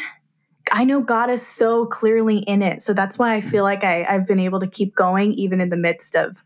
I 0.72 0.84
know 0.84 1.02
God 1.02 1.32
is 1.32 1.46
so 1.46 1.88
clearly 1.88 2.38
in 2.38 2.62
it. 2.62 2.84
So 2.84 2.94
that's 2.94 3.18
why 3.18 3.34
I 3.34 3.42
feel 3.42 3.64
like 3.64 3.84
I, 3.84 4.04
I've 4.04 4.28
been 4.28 4.40
able 4.40 4.60
to 4.60 4.68
keep 4.68 4.96
going 4.96 5.34
even 5.34 5.60
in 5.60 5.70
the 5.70 5.78
midst 5.78 6.16
of 6.16 6.44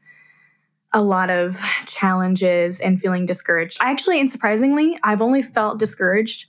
a 0.94 1.02
lot 1.02 1.30
of 1.30 1.60
challenges 1.86 2.80
and 2.80 3.02
feeling 3.02 3.26
discouraged. 3.26 3.78
I 3.82 3.92
actually, 3.92 4.20
and 4.20 4.32
surprisingly, 4.32 4.98
I've 5.04 5.22
only 5.22 5.42
felt 5.42 5.80
discouraged 5.80 6.46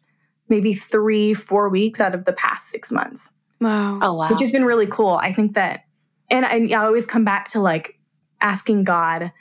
maybe 0.49 0.75
three, 0.75 1.33
four 1.35 1.69
weeks 1.71 2.01
out 2.01 2.15
of 2.15 2.25
the 2.27 2.33
past 2.35 2.69
six 2.69 2.93
months 2.93 3.31
Wow. 3.61 3.99
Oh 4.03 4.13
wow. 4.15 4.29
which 4.29 4.41
has 4.41 4.51
been 4.51 4.65
really 4.65 4.87
cool. 4.87 5.13
I 5.15 5.33
think 5.33 5.55
that, 5.55 5.85
and 6.31 6.45
I, 6.45 6.69
I 6.77 6.85
always 6.85 7.07
come 7.07 7.25
back 7.25 7.49
to 7.49 7.61
like 7.61 7.99
asking 8.43 8.85
God 8.85 9.33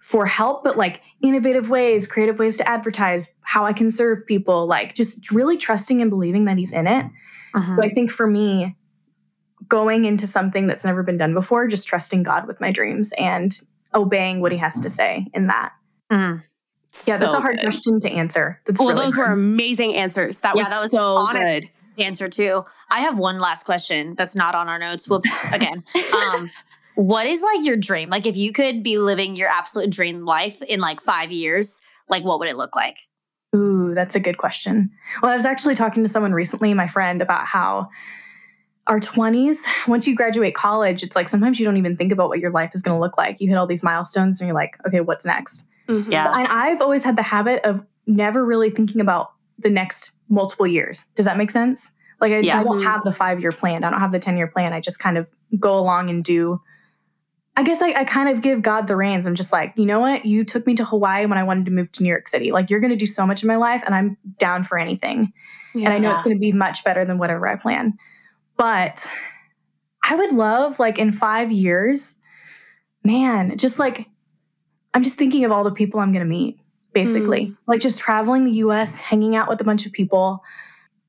for 0.00 0.26
help, 0.26 0.62
but 0.62 0.76
like 0.76 1.00
innovative 1.20 1.68
ways, 1.68 2.06
creative 2.06 2.38
ways 2.38 2.56
to 2.58 2.68
advertise, 2.68 3.28
how 3.40 3.64
I 3.64 3.72
can 3.72 3.90
serve 3.90 4.24
people, 4.26 4.66
like 4.66 4.94
just 4.94 5.30
really 5.32 5.56
trusting 5.56 6.00
and 6.00 6.10
believing 6.10 6.44
that 6.44 6.58
He's 6.58 6.72
in 6.72 6.86
it. 6.86 7.06
Mhm. 7.56 7.76
So 7.76 7.82
I 7.82 7.88
think 7.88 8.10
for 8.10 8.26
me, 8.26 8.76
going 9.68 10.04
into 10.04 10.26
something 10.26 10.66
that's 10.66 10.84
never 10.84 11.02
been 11.02 11.18
done 11.18 11.34
before, 11.34 11.66
just 11.66 11.88
trusting 11.88 12.22
God 12.22 12.46
with 12.46 12.60
my 12.60 12.70
dreams 12.70 13.12
and 13.18 13.58
obeying 13.94 14.40
what 14.40 14.52
He 14.52 14.58
has 14.58 14.80
to 14.80 14.90
say 14.90 15.26
in 15.34 15.46
that. 15.48 15.72
Mhm. 16.10 16.44
Yeah, 17.06 17.16
that's 17.16 17.32
So 17.32 17.38
a 17.38 17.40
hard 17.40 17.56
good. 17.56 17.62
question 17.62 18.00
to 18.00 18.10
answer. 18.10 18.60
That's 18.66 18.78
Well, 18.78 18.88
really 18.90 19.04
those 19.04 19.16
were 19.16 19.24
amazing 19.26 19.94
answers. 19.94 20.40
That 20.40 20.56
Yeah, 20.56 20.62
was, 20.62 20.68
that 20.68 20.80
was 20.80 20.90
so 20.90 21.16
honest. 21.16 21.62
good. 21.62 21.70
Answer 21.98 22.28
too. 22.28 22.64
I 22.90 23.00
have 23.00 23.18
one 23.18 23.38
last 23.38 23.64
question 23.64 24.14
that's 24.14 24.34
not 24.36 24.54
on 24.54 24.68
our 24.68 24.78
notes. 24.78 25.08
Whoops. 25.08 25.30
Again. 25.52 25.84
Um, 26.14 26.50
what 26.94 27.26
is 27.26 27.42
like 27.42 27.64
your 27.64 27.76
dream? 27.76 28.08
Like 28.10 28.26
if 28.26 28.36
you 28.36 28.52
could 28.52 28.82
be 28.82 28.98
living 28.98 29.36
your 29.36 29.48
absolute 29.48 29.90
dream 29.90 30.24
life 30.24 30.60
in 30.62 30.80
like 30.80 31.00
five 31.00 31.32
years, 31.32 31.80
like 32.08 32.24
what 32.24 32.38
would 32.38 32.48
it 32.48 32.56
look 32.56 32.76
like? 32.76 32.98
Ooh, 33.54 33.92
that's 33.94 34.14
a 34.14 34.20
good 34.20 34.38
question. 34.38 34.90
Well, 35.22 35.30
I 35.30 35.34
was 35.34 35.44
actually 35.44 35.74
talking 35.74 36.02
to 36.02 36.08
someone 36.08 36.32
recently, 36.32 36.72
my 36.74 36.88
friend, 36.88 37.20
about 37.20 37.46
how 37.46 37.88
our 38.88 38.98
20s, 38.98 39.58
once 39.86 40.06
you 40.06 40.14
graduate 40.16 40.54
college, 40.54 41.02
it's 41.02 41.14
like 41.14 41.28
sometimes 41.28 41.58
you 41.60 41.64
don't 41.64 41.76
even 41.76 41.96
think 41.96 42.10
about 42.12 42.28
what 42.28 42.40
your 42.40 42.50
life 42.50 42.72
is 42.74 42.82
going 42.82 42.96
to 42.96 43.00
look 43.00 43.16
like. 43.16 43.40
You 43.40 43.48
hit 43.48 43.56
all 43.56 43.66
these 43.66 43.82
milestones 43.82 44.40
and 44.40 44.48
you're 44.48 44.54
like, 44.56 44.76
okay, 44.86 45.00
what's 45.00 45.24
next? 45.24 45.64
Mhm. 45.88 46.10
Yeah. 46.10 46.32
And 46.36 46.48
I've 46.48 46.82
always 46.82 47.04
had 47.04 47.16
the 47.16 47.22
habit 47.22 47.64
of 47.64 47.84
never 48.06 48.44
really 48.44 48.70
thinking 48.70 49.00
about 49.00 49.32
the 49.58 49.70
next 49.70 50.10
multiple 50.28 50.66
years. 50.66 51.04
Does 51.14 51.26
that 51.26 51.36
make 51.36 51.50
sense? 51.52 51.90
Like, 52.20 52.32
I, 52.32 52.38
Yeah. 52.38 52.58
I 52.60 52.64
don't 52.64 52.78
Mhm. 52.80 52.84
have 52.84 53.04
the 53.04 53.12
five 53.12 53.40
year 53.40 53.52
plan, 53.52 53.84
I 53.84 53.90
don't 53.90 54.00
have 54.00 54.12
the 54.12 54.18
10 54.18 54.36
year 54.36 54.46
plan. 54.48 54.72
I 54.72 54.80
just 54.80 54.98
kind 54.98 55.16
of 55.18 55.26
go 55.60 55.78
along 55.78 56.10
and 56.10 56.24
do. 56.24 56.60
I 57.56 57.62
guess 57.64 57.82
I, 57.82 57.92
I 57.92 58.04
kind 58.04 58.30
of 58.30 58.40
give 58.40 58.62
God 58.62 58.86
the 58.86 58.96
reins. 58.96 59.26
I'm 59.26 59.34
just 59.34 59.52
like, 59.52 59.74
you 59.76 59.84
know 59.84 60.00
what? 60.00 60.24
You 60.24 60.42
took 60.42 60.66
me 60.66 60.74
to 60.76 60.84
Hawaii 60.86 61.26
when 61.26 61.36
I 61.36 61.42
wanted 61.42 61.66
to 61.66 61.72
move 61.72 61.92
to 61.92 62.02
New 62.02 62.08
York 62.08 62.26
City. 62.26 62.50
Like, 62.50 62.70
you're 62.70 62.80
going 62.80 62.90
to 62.92 62.96
do 62.96 63.04
so 63.06 63.26
much 63.26 63.42
in 63.42 63.46
my 63.46 63.56
life, 63.56 63.82
and 63.84 63.94
I'm 63.94 64.16
down 64.38 64.62
for 64.62 64.78
anything. 64.78 65.32
And 65.74 65.88
I 65.88 65.98
know 65.98 66.10
it's 66.12 66.22
going 66.22 66.34
to 66.34 66.40
be 66.40 66.50
much 66.52 66.82
better 66.82 67.04
than 67.04 67.18
whatever 67.18 67.46
I 67.46 67.56
plan. 67.56 67.98
But 68.62 69.10
I 70.08 70.14
would 70.14 70.30
love, 70.30 70.78
like, 70.78 70.96
in 70.96 71.10
five 71.10 71.50
years, 71.50 72.14
man, 73.02 73.58
just 73.58 73.80
like, 73.80 74.08
I'm 74.94 75.02
just 75.02 75.18
thinking 75.18 75.44
of 75.44 75.50
all 75.50 75.64
the 75.64 75.72
people 75.72 75.98
I'm 75.98 76.12
going 76.12 76.24
to 76.24 76.30
meet, 76.30 76.60
basically. 76.92 77.46
Mm. 77.46 77.56
Like, 77.66 77.80
just 77.80 77.98
traveling 77.98 78.44
the 78.44 78.52
US, 78.52 78.96
hanging 78.96 79.34
out 79.34 79.48
with 79.48 79.60
a 79.60 79.64
bunch 79.64 79.84
of 79.84 79.90
people, 79.90 80.44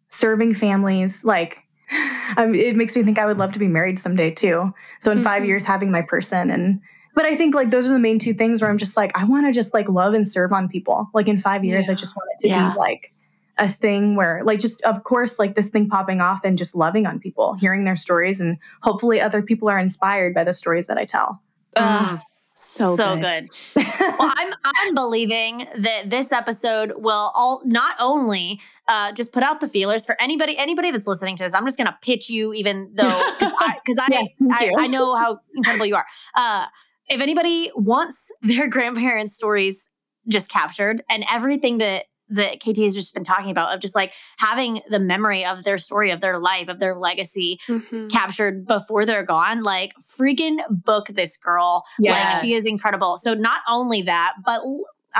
serving 0.08 0.56
families. 0.56 1.24
Like, 1.24 1.62
um, 2.38 2.56
it 2.56 2.76
makes 2.76 2.95
me 2.95 3.04
think 3.04 3.20
I 3.20 3.28
would 3.28 3.38
love 3.38 3.51
to 3.51 3.60
be 3.60 3.68
married 3.68 3.99
someday 3.99 4.32
too. 4.32 4.74
So, 4.99 5.12
in 5.12 5.20
mm-hmm. 5.20 5.24
five 5.24 5.45
years, 5.45 5.64
having 5.64 5.91
my 5.91 6.01
person 6.01 6.49
and 6.49 6.82
but 7.14 7.26
I 7.26 7.36
think 7.36 7.54
like 7.54 7.70
those 7.70 7.86
are 7.86 7.93
the 7.93 7.99
main 7.99 8.18
two 8.18 8.34
things 8.34 8.60
where 8.64 8.72
I'm 8.72 8.80
just 8.80 8.97
like, 8.97 9.16
I 9.16 9.26
want 9.26 9.45
to 9.45 9.51
just 9.51 9.76
like 9.76 9.88
love 9.88 10.16
and 10.16 10.28
serve 10.28 10.51
on 10.51 10.68
people. 10.68 11.12
Like 11.14 11.28
in 11.28 11.38
five 11.38 11.64
years, 11.64 11.86
yeah. 11.86 11.91
I 11.91 11.95
just 11.95 12.16
want 12.16 12.28
it 12.34 12.41
to 12.41 12.47
yeah. 12.47 12.74
be 12.74 12.80
like 12.80 13.14
a 13.58 13.68
thing 13.68 14.16
where 14.16 14.41
like 14.43 14.60
just 14.60 14.82
of 14.82 15.04
course 15.04 15.38
like 15.38 15.56
this 15.56 15.70
thing 15.70 15.88
popping 15.88 16.22
off 16.22 16.41
and 16.43 16.58
just 16.58 16.76
loving 16.76 17.06
on 17.06 17.20
people 17.20 17.54
hearing 17.54 17.84
their 17.84 17.95
stories 17.95 18.41
and 18.41 18.58
hopefully 18.82 19.22
other 19.22 19.41
people 19.41 19.70
are 19.70 19.78
inspired 19.80 20.34
by 20.34 20.43
the 20.43 20.54
stories 20.54 20.88
that 20.88 20.97
i 20.97 21.06
tell. 21.06 21.41
Uh, 21.76 22.18
so 22.56 22.95
so 22.95 23.16
good, 23.16 23.49
good. 23.74 23.86
well 23.99 24.32
i'm 24.38 24.54
i'm 24.64 24.93
believing 24.93 25.68
that 25.76 26.10
this 26.10 26.32
episode 26.32 26.93
will 26.97 27.32
all 27.36 27.64
not 27.66 27.95
only 27.99 28.62
uh, 28.88 29.12
just 29.12 29.34
put 29.34 29.41
out 29.41 29.60
the 29.60 29.68
feelers 29.68 30.06
for 30.06 30.16
anybody 30.22 30.56
anybody 30.58 30.91
that's 30.91 31.08
listening 31.08 31.36
to 31.36 31.43
this 31.43 31.56
i'm 31.56 31.66
just 31.66 31.80
gonna 31.80 31.97
pitch 32.04 32.30
you 32.30 32.54
even 32.54 32.91
though 32.93 33.22
because 33.39 33.54
i 33.60 33.76
because 33.84 33.97
I, 33.97 34.08
yes, 34.12 34.30
I, 34.51 34.72
I, 34.78 34.88
know 34.88 35.16
how 35.16 35.39
incredible 35.56 35.88
you 35.88 35.95
are. 35.95 36.06
Uh, 36.36 36.66
if 37.10 37.22
anybody 37.22 37.72
wants 37.76 38.32
their 38.41 38.68
grandparents 38.70 39.34
stories 39.34 39.89
just 40.28 40.49
captured 40.49 41.04
and 41.10 41.26
everything 41.30 41.80
that 41.80 42.06
that 42.30 42.59
KT 42.59 42.78
has 42.80 42.93
just 42.93 43.13
been 43.13 43.24
talking 43.24 43.51
about 43.51 43.74
of 43.74 43.82
just 43.82 43.95
like 43.95 44.13
having 44.38 44.82
the 44.89 44.99
memory 44.99 45.45
of 45.45 45.63
their 45.63 45.78
story, 45.78 46.11
of 46.11 46.21
their 46.21 46.39
life, 46.39 46.67
of 46.67 46.80
their 46.80 46.95
legacy 46.95 47.59
mm-hmm. 47.67 48.07
captured 48.07 48.65
before 48.65 49.05
they're 49.05 49.24
gone. 49.24 49.63
Like, 49.63 49.93
freaking 50.19 50.57
book 50.69 51.07
this 51.07 51.38
girl. 51.38 51.84
Yes. 51.99 52.34
Like, 52.34 52.43
she 52.43 52.53
is 52.53 52.65
incredible. 52.65 53.17
So, 53.17 53.34
not 53.34 53.61
only 53.69 54.01
that, 54.03 54.34
but 54.45 54.61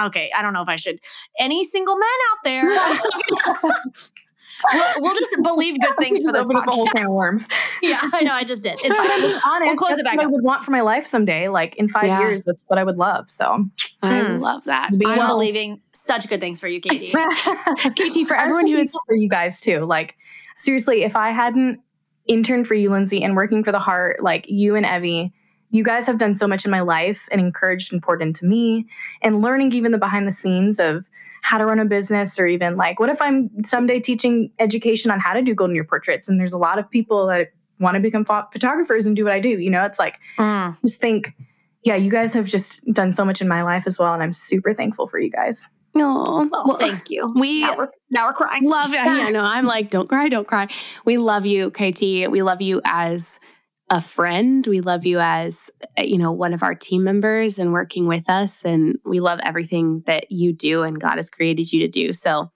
okay, 0.02 0.32
I 0.36 0.42
don't 0.42 0.54
know 0.54 0.62
if 0.62 0.70
I 0.70 0.76
should. 0.76 1.00
Any 1.40 1.64
single 1.64 1.96
men 1.96 2.10
out 2.32 2.38
there? 2.44 2.78
we'll, 4.72 4.94
we'll, 4.98 5.16
just 5.16 5.36
believe 5.42 5.80
good 5.80 5.94
things 6.00 6.22
for 6.26 6.32
this 6.32 6.48
podcast. 6.48 6.74
whole 6.74 6.88
can 6.88 7.06
of 7.06 7.14
worms. 7.14 7.48
Yeah, 7.82 8.00
I 8.02 8.22
know. 8.24 8.34
I 8.34 8.44
just 8.44 8.64
did. 8.64 8.78
It's 8.80 8.96
fine. 8.96 9.22
We'll, 9.22 9.40
Honest, 9.46 9.68
we'll 9.68 9.76
close 9.76 9.98
it 9.98 10.06
back. 10.06 10.18
What. 10.18 10.26
I 10.26 10.28
would 10.28 10.44
want 10.44 10.64
for 10.64 10.72
my 10.72 10.82
life 10.82 11.06
someday. 11.06 11.50
Like 11.50 11.76
in 11.76 11.90
five 11.90 12.06
yeah. 12.06 12.20
years, 12.20 12.46
that's 12.46 12.64
what 12.68 12.80
I 12.80 12.84
would 12.84 12.98
love. 12.98 13.30
So 13.30 13.66
I 14.02 14.22
mm. 14.22 14.40
love 14.40 14.64
that. 14.66 14.92
I'm 14.94 15.18
well. 15.18 15.28
believing 15.28 15.82
such 15.94 16.30
good 16.30 16.40
things 16.40 16.60
for 16.60 16.68
you, 16.68 16.80
KT. 16.80 17.12
KT, 17.12 18.28
for 18.28 18.36
everyone 18.36 18.68
who 18.68 18.78
is 18.78 18.96
for 19.06 19.16
you 19.16 19.28
guys 19.28 19.60
too. 19.60 19.80
Like 19.80 20.16
seriously, 20.56 21.04
if 21.04 21.16
I 21.16 21.32
hadn't 21.32 21.80
interned 22.26 22.68
for 22.68 22.76
you, 22.76 22.90
Lindsey, 22.90 23.22
and 23.24 23.36
working 23.36 23.64
for 23.64 23.72
the 23.72 23.80
heart, 23.80 24.24
like 24.24 24.46
you 24.48 24.76
and 24.76 24.86
Evie 24.86 25.34
you 25.74 25.84
guys 25.84 26.06
have 26.06 26.20
done 26.20 26.36
so 26.36 26.48
much 26.48 26.66
in 26.66 26.72
my 26.72 26.82
life 26.82 27.28
and 27.32 27.42
encouraged 27.42 27.92
and 27.92 28.02
poured 28.02 28.22
into 28.22 28.46
me 28.46 28.86
and 29.24 29.42
learning 29.42 29.74
even 29.74 29.92
the 29.92 29.98
behind 29.98 30.28
the 30.28 30.32
scenes 30.32 30.80
of 30.80 31.10
how 31.44 31.58
to 31.58 31.66
run 31.66 31.78
a 31.78 31.86
business 31.86 32.40
or 32.40 32.48
even 32.48 32.76
like 32.76 33.00
what 33.00 33.10
if 33.10 33.22
i'm 33.22 33.50
someday 33.64 34.00
teaching 34.00 34.50
education 34.60 35.12
on 35.12 35.20
how 35.20 35.34
to 35.34 35.42
do 35.42 35.54
golden 35.54 35.76
year 35.76 35.84
portraits 35.84 36.28
and 36.28 36.40
there's 36.40 36.54
a 36.54 36.58
lot 36.58 36.80
of 36.80 36.90
people 36.90 37.28
that 37.28 37.50
want 37.80 37.96
to 37.96 38.00
become 38.00 38.26
photographers 38.26 39.06
and 39.06 39.16
do 39.16 39.24
what 39.24 39.34
i 39.34 39.40
do 39.40 39.50
you 39.50 39.70
know 39.70 39.84
it's 39.84 40.00
like 40.00 40.20
mm. 40.38 40.82
just 40.82 41.00
think 41.00 41.34
yeah 41.84 41.96
you 41.96 42.10
guys 42.10 42.34
have 42.34 42.48
just 42.48 42.84
done 42.94 43.12
so 43.12 43.26
much 43.26 43.42
in 43.42 43.48
my 43.48 43.62
life 43.62 43.86
as 43.86 44.00
well 44.00 44.14
and 44.14 44.24
i'm 44.24 44.34
super 44.34 44.74
thankful 44.74 45.08
for 45.08 45.20
you 45.20 45.30
guys 45.30 45.68
no, 45.96 46.50
well, 46.52 46.64
well, 46.66 46.78
thank 46.78 47.12
you. 47.12 47.32
We 47.36 47.62
now 47.62 47.78
we're, 47.78 47.90
now 48.10 48.26
we're 48.26 48.34
crying. 48.34 48.68
Love 48.68 48.92
it. 48.92 49.00
I 49.00 49.30
know. 49.30 49.44
I'm 49.44 49.66
like, 49.68 49.92
don't 49.92 50.10
cry, 50.10 50.28
don't 50.28 50.48
cry. 50.48 50.68
We 51.06 51.18
love 51.18 51.46
you, 51.46 51.70
KT. 51.70 52.02
We 52.32 52.42
love 52.42 52.64
you 52.64 52.82
as 52.84 53.40
a 53.94 54.02
friend. 54.02 54.66
We 54.66 54.82
love 54.82 55.06
you 55.06 55.20
as, 55.20 55.70
uh, 56.00 56.02
you 56.02 56.18
know, 56.18 56.32
one 56.32 56.52
of 56.52 56.64
our 56.64 56.74
team 56.74 57.04
members 57.04 57.60
and 57.60 57.72
working 57.72 58.08
with 58.08 58.28
us. 58.28 58.66
And 58.66 58.98
we 59.06 59.20
love 59.20 59.40
everything 59.44 60.02
that 60.08 60.32
you 60.32 60.52
do 60.52 60.82
and 60.82 61.00
God 61.00 61.18
has 61.18 61.30
created 61.30 61.72
you 61.72 61.80
to 61.82 61.88
do. 61.88 62.12
So 62.12 62.52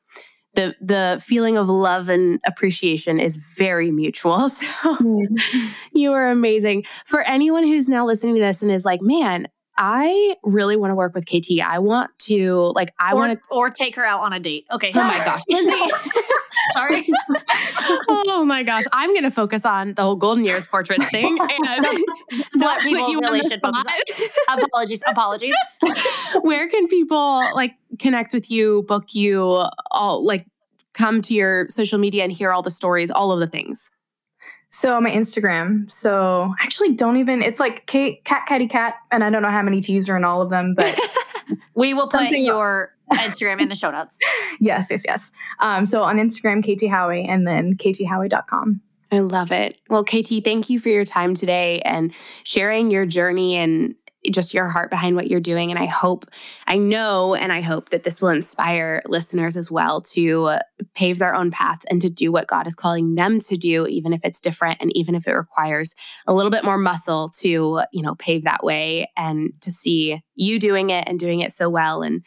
the 0.56 0.76
the 0.82 1.22
feeling 1.24 1.56
of 1.56 1.70
love 1.70 2.10
and 2.10 2.40
appreciation 2.44 3.20
is 3.20 3.38
very 3.38 3.92
mutual. 3.92 4.50
So 4.58 4.96
mm-hmm. 4.96 5.68
you 5.94 6.12
are 6.14 6.32
amazing. 6.32 6.86
For 7.06 7.22
anyone 7.22 7.64
who's 7.64 7.88
now 7.88 8.08
listening 8.08 8.34
to 8.36 8.42
this 8.42 8.64
and 8.64 8.72
is 8.72 8.84
like, 8.84 9.04
man, 9.04 9.48
I 9.78 10.36
really 10.44 10.76
want 10.76 10.90
to 10.90 10.96
work 10.96 11.14
with 11.14 11.28
KT. 11.28 11.62
I 11.64 11.78
want 11.78 12.10
to 12.22 12.72
like 12.74 12.96
I 13.00 13.14
want 13.14 13.34
to 13.34 13.40
or 13.52 13.70
take 13.70 13.96
her 13.96 14.06
out 14.06 14.22
on 14.22 14.34
a 14.34 14.40
date. 14.40 14.66
Okay. 14.72 14.92
Oh 14.96 15.04
my 15.04 15.20
gosh. 15.20 15.42
Lindsey. 16.80 17.12
Sorry. 17.38 17.98
oh 18.08 18.44
my 18.46 18.64
gosh. 18.64 18.84
I'm 18.94 19.12
going 19.12 19.24
to 19.24 19.32
focus 19.32 19.66
on 19.66 19.94
the 19.94 20.02
whole 20.04 20.16
Golden 20.16 20.46
Years 20.46 20.68
portrait 20.68 21.04
thing. 21.12 21.38
And 21.40 21.86
what 22.56 22.82
people 22.82 23.10
you 23.10 23.20
really 23.20 23.42
should 23.42 23.60
focus 23.60 23.84
on. 24.50 24.60
Apologies. 24.60 25.04
Apologies. 25.08 25.56
Where 26.42 26.70
can 26.70 26.88
people 26.88 27.42
like 27.54 27.76
connect 28.00 28.34
with 28.34 28.52
you, 28.52 28.84
book 28.88 29.14
you, 29.14 29.64
all 29.92 30.26
like 30.26 30.46
come 30.94 31.22
to 31.24 31.34
your 31.34 31.68
social 31.70 32.00
media 32.00 32.24
and 32.24 32.32
hear 32.32 32.52
all 32.52 32.62
the 32.62 32.72
stories, 32.72 33.12
all 33.12 33.32
of 33.32 33.40
the 33.40 33.48
things? 33.48 33.92
So 34.70 35.00
my 35.00 35.10
Instagram. 35.10 35.90
So 35.90 36.54
actually 36.60 36.94
don't 36.94 37.18
even 37.18 37.42
it's 37.42 37.60
like 37.60 37.86
Kate 37.88 38.24
cat 38.26 38.46
catty 38.48 38.68
cat 38.68 38.96
and 39.12 39.24
I 39.24 39.30
don't 39.30 39.42
know 39.42 39.50
how 39.50 39.62
many 39.62 39.80
T's 39.80 40.10
are 40.10 40.18
in 40.18 40.26
all 40.26 40.42
of 40.42 40.50
them, 40.50 40.76
but 40.76 41.00
we 41.74 41.94
will 41.94 42.10
put 42.10 42.30
your 42.32 42.94
Instagram 43.14 43.62
in 43.62 43.70
the 43.70 43.76
show 43.76 43.92
notes. 43.92 44.18
yes, 44.60 44.88
yes, 44.90 45.04
yes. 45.06 45.32
Um, 45.60 45.86
so 45.86 46.04
on 46.04 46.18
Instagram, 46.18 46.62
KT 46.62 46.90
Howie, 46.90 47.26
and 47.26 47.48
then 47.48 47.76
kthowie.com. 47.76 48.82
I 49.12 49.20
love 49.20 49.52
it. 49.52 49.78
Well, 49.90 50.04
KT, 50.04 50.44
thank 50.44 50.70
you 50.70 50.80
for 50.80 50.90
your 50.90 51.06
time 51.06 51.34
today 51.34 51.82
and 51.86 52.14
sharing 52.44 52.92
your 52.92 53.06
journey 53.06 53.56
and 53.56 53.96
just 54.32 54.54
your 54.54 54.68
heart 54.68 54.90
behind 54.90 55.16
what 55.16 55.28
you're 55.28 55.40
doing. 55.40 55.70
And 55.72 55.80
I 55.80 55.86
hope, 55.86 56.26
I 56.66 56.78
know, 56.78 57.34
and 57.34 57.54
I 57.54 57.62
hope 57.62 57.90
that 57.90 58.04
this 58.04 58.22
will 58.22 58.30
inspire 58.30 59.02
listeners 59.06 59.56
as 59.56 59.72
well 59.72 60.02
to 60.02 60.58
pave 60.94 61.20
their 61.20 61.36
own 61.36 61.52
paths 61.52 61.86
and 61.90 62.02
to 62.02 62.10
do 62.10 62.32
what 62.32 62.48
God 62.48 62.68
is 62.68 62.76
calling 62.76 63.16
them 63.16 63.40
to 63.42 63.56
do, 63.56 63.88
even 63.88 64.14
if 64.14 64.22
it's 64.24 64.42
different 64.42 64.80
and 64.82 64.96
even 64.96 65.16
if 65.16 65.28
it 65.28 65.34
requires 65.34 65.96
a 66.26 66.34
little 66.34 66.52
bit 66.52 66.66
more 66.66 66.78
muscle 66.78 67.30
to, 67.40 67.82
you 67.92 68.02
know, 68.02 68.16
pave 68.16 68.44
that 68.44 68.64
way 68.64 69.10
and 69.16 69.54
to 69.62 69.72
see 69.72 70.22
you 70.36 70.60
doing 70.60 70.90
it 70.90 71.06
and 71.08 71.20
doing 71.20 71.40
it 71.40 71.52
so 71.52 71.70
well. 71.70 72.02
And 72.02 72.26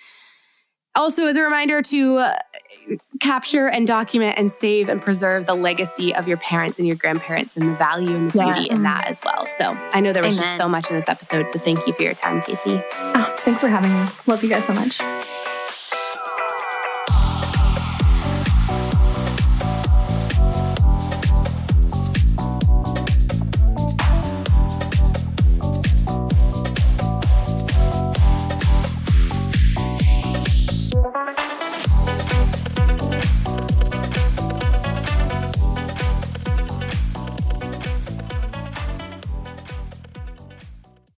also, 0.95 1.27
as 1.27 1.37
a 1.37 1.43
reminder 1.43 1.83
to 1.83 2.19
uh, 2.19 2.39
capture 3.21 3.69
and 3.69 3.87
document 3.87 4.39
and 4.39 4.51
save 4.51 4.89
and 4.89 5.01
preserve 5.01 5.47
the 5.47 5.55
legacy 5.55 6.15
of 6.15 6.27
your 6.27 6.37
parents 6.39 6.79
and 6.79 6.89
your 6.89 6.97
grandparents 6.97 7.57
and 7.57 7.69
the 7.69 7.75
value 7.77 8.15
and 8.15 8.31
the 8.31 8.39
beauty 8.39 8.61
yes. 8.63 8.71
in 8.71 8.83
that 8.83 9.07
as 9.07 9.21
well. 9.25 9.47
So 9.59 9.67
I 9.93 10.01
know 10.01 10.13
there 10.13 10.23
was 10.23 10.35
Amen. 10.35 10.45
just 10.45 10.57
so 10.57 10.69
much 10.69 10.91
in 10.91 10.97
this 10.97 11.09
episode. 11.09 11.51
So 11.51 11.59
thank 11.59 11.87
you 11.87 11.93
for 11.93 12.03
your 12.03 12.15
time, 12.15 12.41
KT. 12.43 12.67
Oh, 12.67 13.35
thanks 13.39 13.61
for 13.61 13.69
having 13.69 13.93
me. 13.93 14.07
Love 14.27 14.43
you 14.43 14.49
guys 14.49 14.67
so 14.67 14.73
much. 14.73 15.01